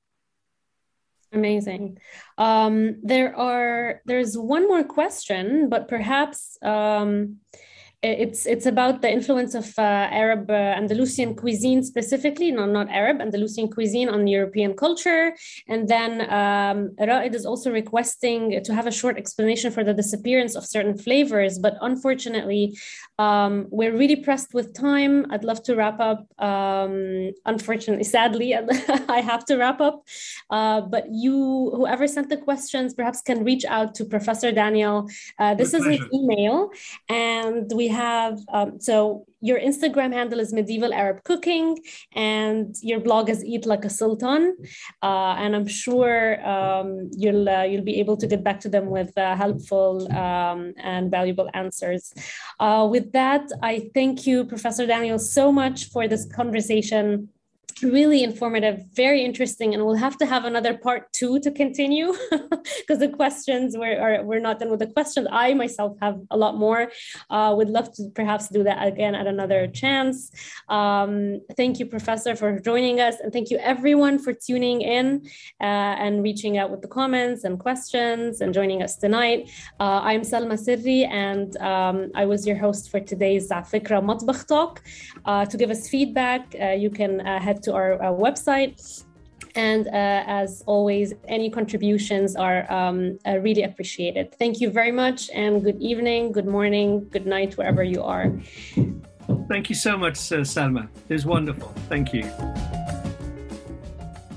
Amazing. 1.33 1.99
Um, 2.37 2.97
there 3.03 3.37
are 3.37 4.03
there's 4.07 4.39
one 4.39 4.69
more 4.69 4.85
question, 4.85 5.69
but 5.69 5.89
perhaps 5.89 6.57
um, 6.63 7.39
it's 8.03 8.47
it's 8.47 8.67
about 8.67 9.03
the 9.03 9.11
influence 9.11 9.55
of 9.55 9.77
uh, 9.77 9.83
Arab 9.83 10.49
uh, 10.51 10.53
Andalusian 10.53 11.35
cuisine 11.35 11.83
specifically, 11.83 12.53
no, 12.53 12.65
not 12.65 12.89
Arab 12.91 13.21
Andalusian 13.21 13.69
cuisine 13.69 14.09
on 14.09 14.29
European 14.29 14.75
culture. 14.75 15.35
And 15.67 15.89
then 15.89 16.31
um, 16.33 16.95
Raed 17.01 17.35
is 17.35 17.45
also 17.45 17.73
requesting 17.73 18.63
to 18.63 18.73
have 18.73 18.87
a 18.87 18.93
short 18.93 19.19
explanation 19.19 19.73
for 19.73 19.83
the 19.83 19.93
disappearance 19.93 20.55
of 20.55 20.65
certain 20.65 20.97
flavors. 20.97 21.59
But 21.59 21.75
unfortunately, 21.81 22.79
um, 23.19 23.67
we're 23.71 23.97
really 23.97 24.17
pressed 24.17 24.55
with 24.55 24.75
time. 24.75 25.27
I'd 25.31 25.43
love 25.43 25.65
to 25.65 25.75
wrap 25.75 25.99
up. 25.99 26.25
Um, 26.41 27.33
unfortunately, 27.47 28.05
sadly, 28.05 28.55
I 29.09 29.21
have 29.21 29.45
to 29.47 29.57
wrap 29.57 29.81
up. 29.81 30.07
Uh, 30.51 30.83
but 30.83 31.07
you, 31.11 31.73
whoever 31.75 32.07
sent 32.07 32.29
the 32.29 32.37
questions, 32.37 32.95
perhaps 32.95 33.23
can 33.23 33.43
reach 33.43 33.65
out 33.65 33.97
to 33.97 34.05
Professor 34.05 34.53
Daniel. 34.53 35.09
Uh, 35.37 35.55
this 35.55 35.73
with 35.73 35.81
is 35.81 35.87
pleasure. 35.87 36.03
his 36.05 36.13
email, 36.15 36.71
and 37.09 37.73
we 37.75 37.88
have 37.89 38.39
um, 38.53 38.81
so 38.81 39.25
your 39.41 39.61
Instagram 39.61 40.13
handle 40.13 40.41
is 40.41 40.53
medieval 40.53 40.93
Arab 40.93 41.23
cooking, 41.25 41.79
and 42.15 42.75
your 42.83 43.01
blog 43.01 43.31
is 43.31 43.45
Eat 43.45 43.67
Like 43.67 43.85
a 43.85 43.91
Sultan. 43.91 44.57
Uh, 45.03 45.35
and 45.39 45.55
I'm 45.55 45.67
sure 45.67 46.45
um, 46.47 47.11
you'll 47.17 47.49
uh, 47.49 47.63
you'll 47.63 47.85
be 47.85 48.01
able 48.01 48.17
to 48.17 48.27
get 48.27 48.43
back 48.43 48.61
to 48.61 48.69
them 48.69 48.87
with 48.91 49.17
uh, 49.17 49.37
helpful 49.37 50.11
um, 50.13 50.75
and 50.79 51.11
valuable 51.11 51.49
answers. 51.55 52.13
Uh, 52.59 52.89
with 52.91 53.13
that, 53.13 53.49
I 53.63 53.91
thank 53.95 54.27
you, 54.27 54.45
Professor 54.45 54.87
Daniel, 54.87 55.19
so 55.19 55.53
much 55.53 55.87
for 55.91 56.09
this 56.09 56.27
conversation 56.27 57.29
really 57.83 58.23
informative, 58.23 58.85
very 58.95 59.25
interesting, 59.25 59.75
and 59.75 59.85
we'll 59.85 59.95
have 59.95 60.17
to 60.19 60.27
have 60.27 60.45
another 60.45 60.77
part 60.77 61.13
two 61.13 61.39
to 61.41 61.51
continue 61.51 62.15
because 62.79 62.99
the 62.99 63.09
questions 63.09 63.77
we're, 63.77 64.23
we're 64.25 64.41
not 64.41 64.59
done 64.59 64.71
with 64.71 64.81
the 64.81 64.87
questions. 64.87 65.27
I 65.31 65.55
myself 65.55 65.97
have 66.01 66.21
a 66.31 66.37
lot 66.37 66.57
more. 66.57 66.91
Uh, 67.31 67.55
would 67.57 67.69
love 67.69 67.93
to 67.95 68.11
perhaps 68.15 68.49
do 68.49 68.63
that 68.65 68.87
again 68.87 69.15
at 69.15 69.27
another 69.27 69.67
chance. 69.69 70.31
Um, 70.69 71.41
thank 71.57 71.79
you, 71.79 71.87
Professor, 71.87 72.35
for 72.35 72.59
joining 72.61 73.01
us, 73.01 73.17
and 73.21 73.33
thank 73.33 73.51
you 73.51 73.59
everyone 73.59 74.19
for 74.19 74.33
tuning 74.33 74.81
in 74.83 75.27
uh, 75.61 75.95
and 76.05 76.23
reaching 76.23 76.59
out 76.59 76.71
with 76.71 76.83
the 76.83 76.89
comments 76.89 77.45
and 77.45 77.59
questions 77.59 78.41
and 78.41 78.55
joining 78.55 78.83
us 78.83 78.97
tonight. 78.97 79.51
Uh, 79.81 80.01
I'm 80.03 80.23
Salma 80.23 80.59
Serry, 80.59 81.07
and 81.09 81.57
um, 81.59 82.11
I 82.15 82.25
was 82.27 82.47
your 82.47 82.57
host 82.57 82.91
for 82.91 83.01
today's 83.01 83.49
Fikra 83.51 84.03
Matbakh 84.03 84.47
Talk. 84.47 84.83
Uh, 85.25 85.45
to 85.47 85.57
give 85.57 85.71
us 85.71 85.89
feedback, 85.89 86.55
uh, 86.61 86.69
you 86.71 86.91
can 86.91 87.21
uh, 87.21 87.41
head 87.41 87.63
to 87.63 87.68
to 87.69 87.75
our, 87.75 88.03
our 88.03 88.17
website. 88.17 89.05
And 89.55 89.87
uh, 89.89 90.23
as 90.27 90.63
always, 90.67 91.15
any 91.27 91.51
contributions 91.51 92.37
are 92.37 92.71
um, 92.73 93.19
uh, 93.27 93.39
really 93.39 93.63
appreciated. 93.63 94.35
Thank 94.39 94.61
you 94.61 94.71
very 94.71 94.93
much, 94.93 95.31
and 95.31 95.63
good 95.63 95.81
evening, 95.81 96.33
good 96.33 96.47
morning, 96.47 97.09
good 97.09 97.27
night, 97.27 97.57
wherever 97.57 97.83
you 97.83 98.03
are. 98.03 98.27
Thank 99.49 99.69
you 99.71 99.75
so 99.75 99.97
much, 99.97 100.17
uh, 100.33 100.45
Salma. 100.55 100.89
It 101.09 101.13
was 101.13 101.27
wonderful. 101.27 101.69
Thank 101.89 102.13
you. 102.13 102.25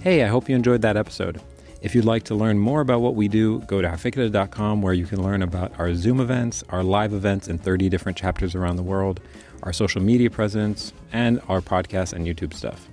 Hey, 0.01 0.23
I 0.23 0.27
hope 0.27 0.49
you 0.49 0.55
enjoyed 0.55 0.81
that 0.81 0.97
episode. 0.97 1.41
If 1.81 1.93
you'd 1.95 2.05
like 2.05 2.23
to 2.23 2.35
learn 2.35 2.57
more 2.57 2.81
about 2.81 3.01
what 3.01 3.15
we 3.15 3.27
do, 3.27 3.59
go 3.61 3.81
to 3.81 3.87
afikra.com 3.87 4.81
where 4.81 4.93
you 4.93 5.05
can 5.05 5.21
learn 5.21 5.41
about 5.41 5.79
our 5.79 5.93
Zoom 5.93 6.19
events, 6.19 6.63
our 6.69 6.83
live 6.83 7.13
events 7.13 7.47
in 7.47 7.57
30 7.57 7.89
different 7.89 8.17
chapters 8.17 8.55
around 8.55 8.75
the 8.75 8.83
world, 8.83 9.19
our 9.63 9.73
social 9.73 10.01
media 10.01 10.29
presence, 10.29 10.93
and 11.11 11.41
our 11.47 11.61
podcast 11.61 12.13
and 12.13 12.25
YouTube 12.25 12.53
stuff. 12.53 12.87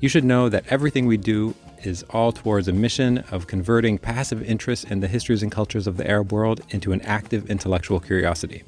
You 0.00 0.08
should 0.08 0.24
know 0.24 0.48
that 0.48 0.64
everything 0.68 1.06
we 1.06 1.18
do 1.18 1.54
is 1.82 2.02
all 2.10 2.32
towards 2.32 2.68
a 2.68 2.72
mission 2.72 3.18
of 3.30 3.46
converting 3.46 3.98
passive 3.98 4.42
interest 4.42 4.90
in 4.90 5.00
the 5.00 5.08
histories 5.08 5.42
and 5.42 5.52
cultures 5.52 5.86
of 5.86 5.96
the 5.98 6.08
Arab 6.08 6.32
world 6.32 6.62
into 6.70 6.92
an 6.92 7.02
active 7.02 7.50
intellectual 7.50 8.00
curiosity. 8.00 8.62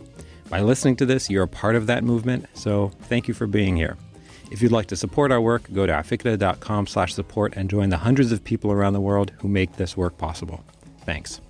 By 0.51 0.61
listening 0.61 0.97
to 0.97 1.07
this, 1.07 1.31
you're 1.31 1.45
a 1.45 1.49
part 1.49 1.77
of 1.77 1.87
that 1.87 2.05
movement, 2.05 2.47
so 2.53 2.93
thank 3.03 3.29
you 3.29 3.35
for 3.35 3.47
being 3.47 3.77
here. 3.77 3.97
If 4.51 4.61
you'd 4.61 4.73
like 4.73 4.89
to 4.89 4.97
support 4.97 5.33
our 5.33 5.41
work, 5.41 5.73
go 5.73 5.87
to 5.87 5.93
afikra.com 5.93 6.87
slash 6.87 7.15
support 7.15 7.55
and 7.57 7.71
join 7.71 7.89
the 7.89 7.97
hundreds 7.97 8.33
of 8.33 8.45
people 8.45 8.71
around 8.71 8.93
the 8.93 9.01
world 9.01 9.33
who 9.39 9.49
make 9.49 9.77
this 9.77 9.97
work 9.97 10.19
possible. 10.19 10.63
Thanks. 11.07 11.41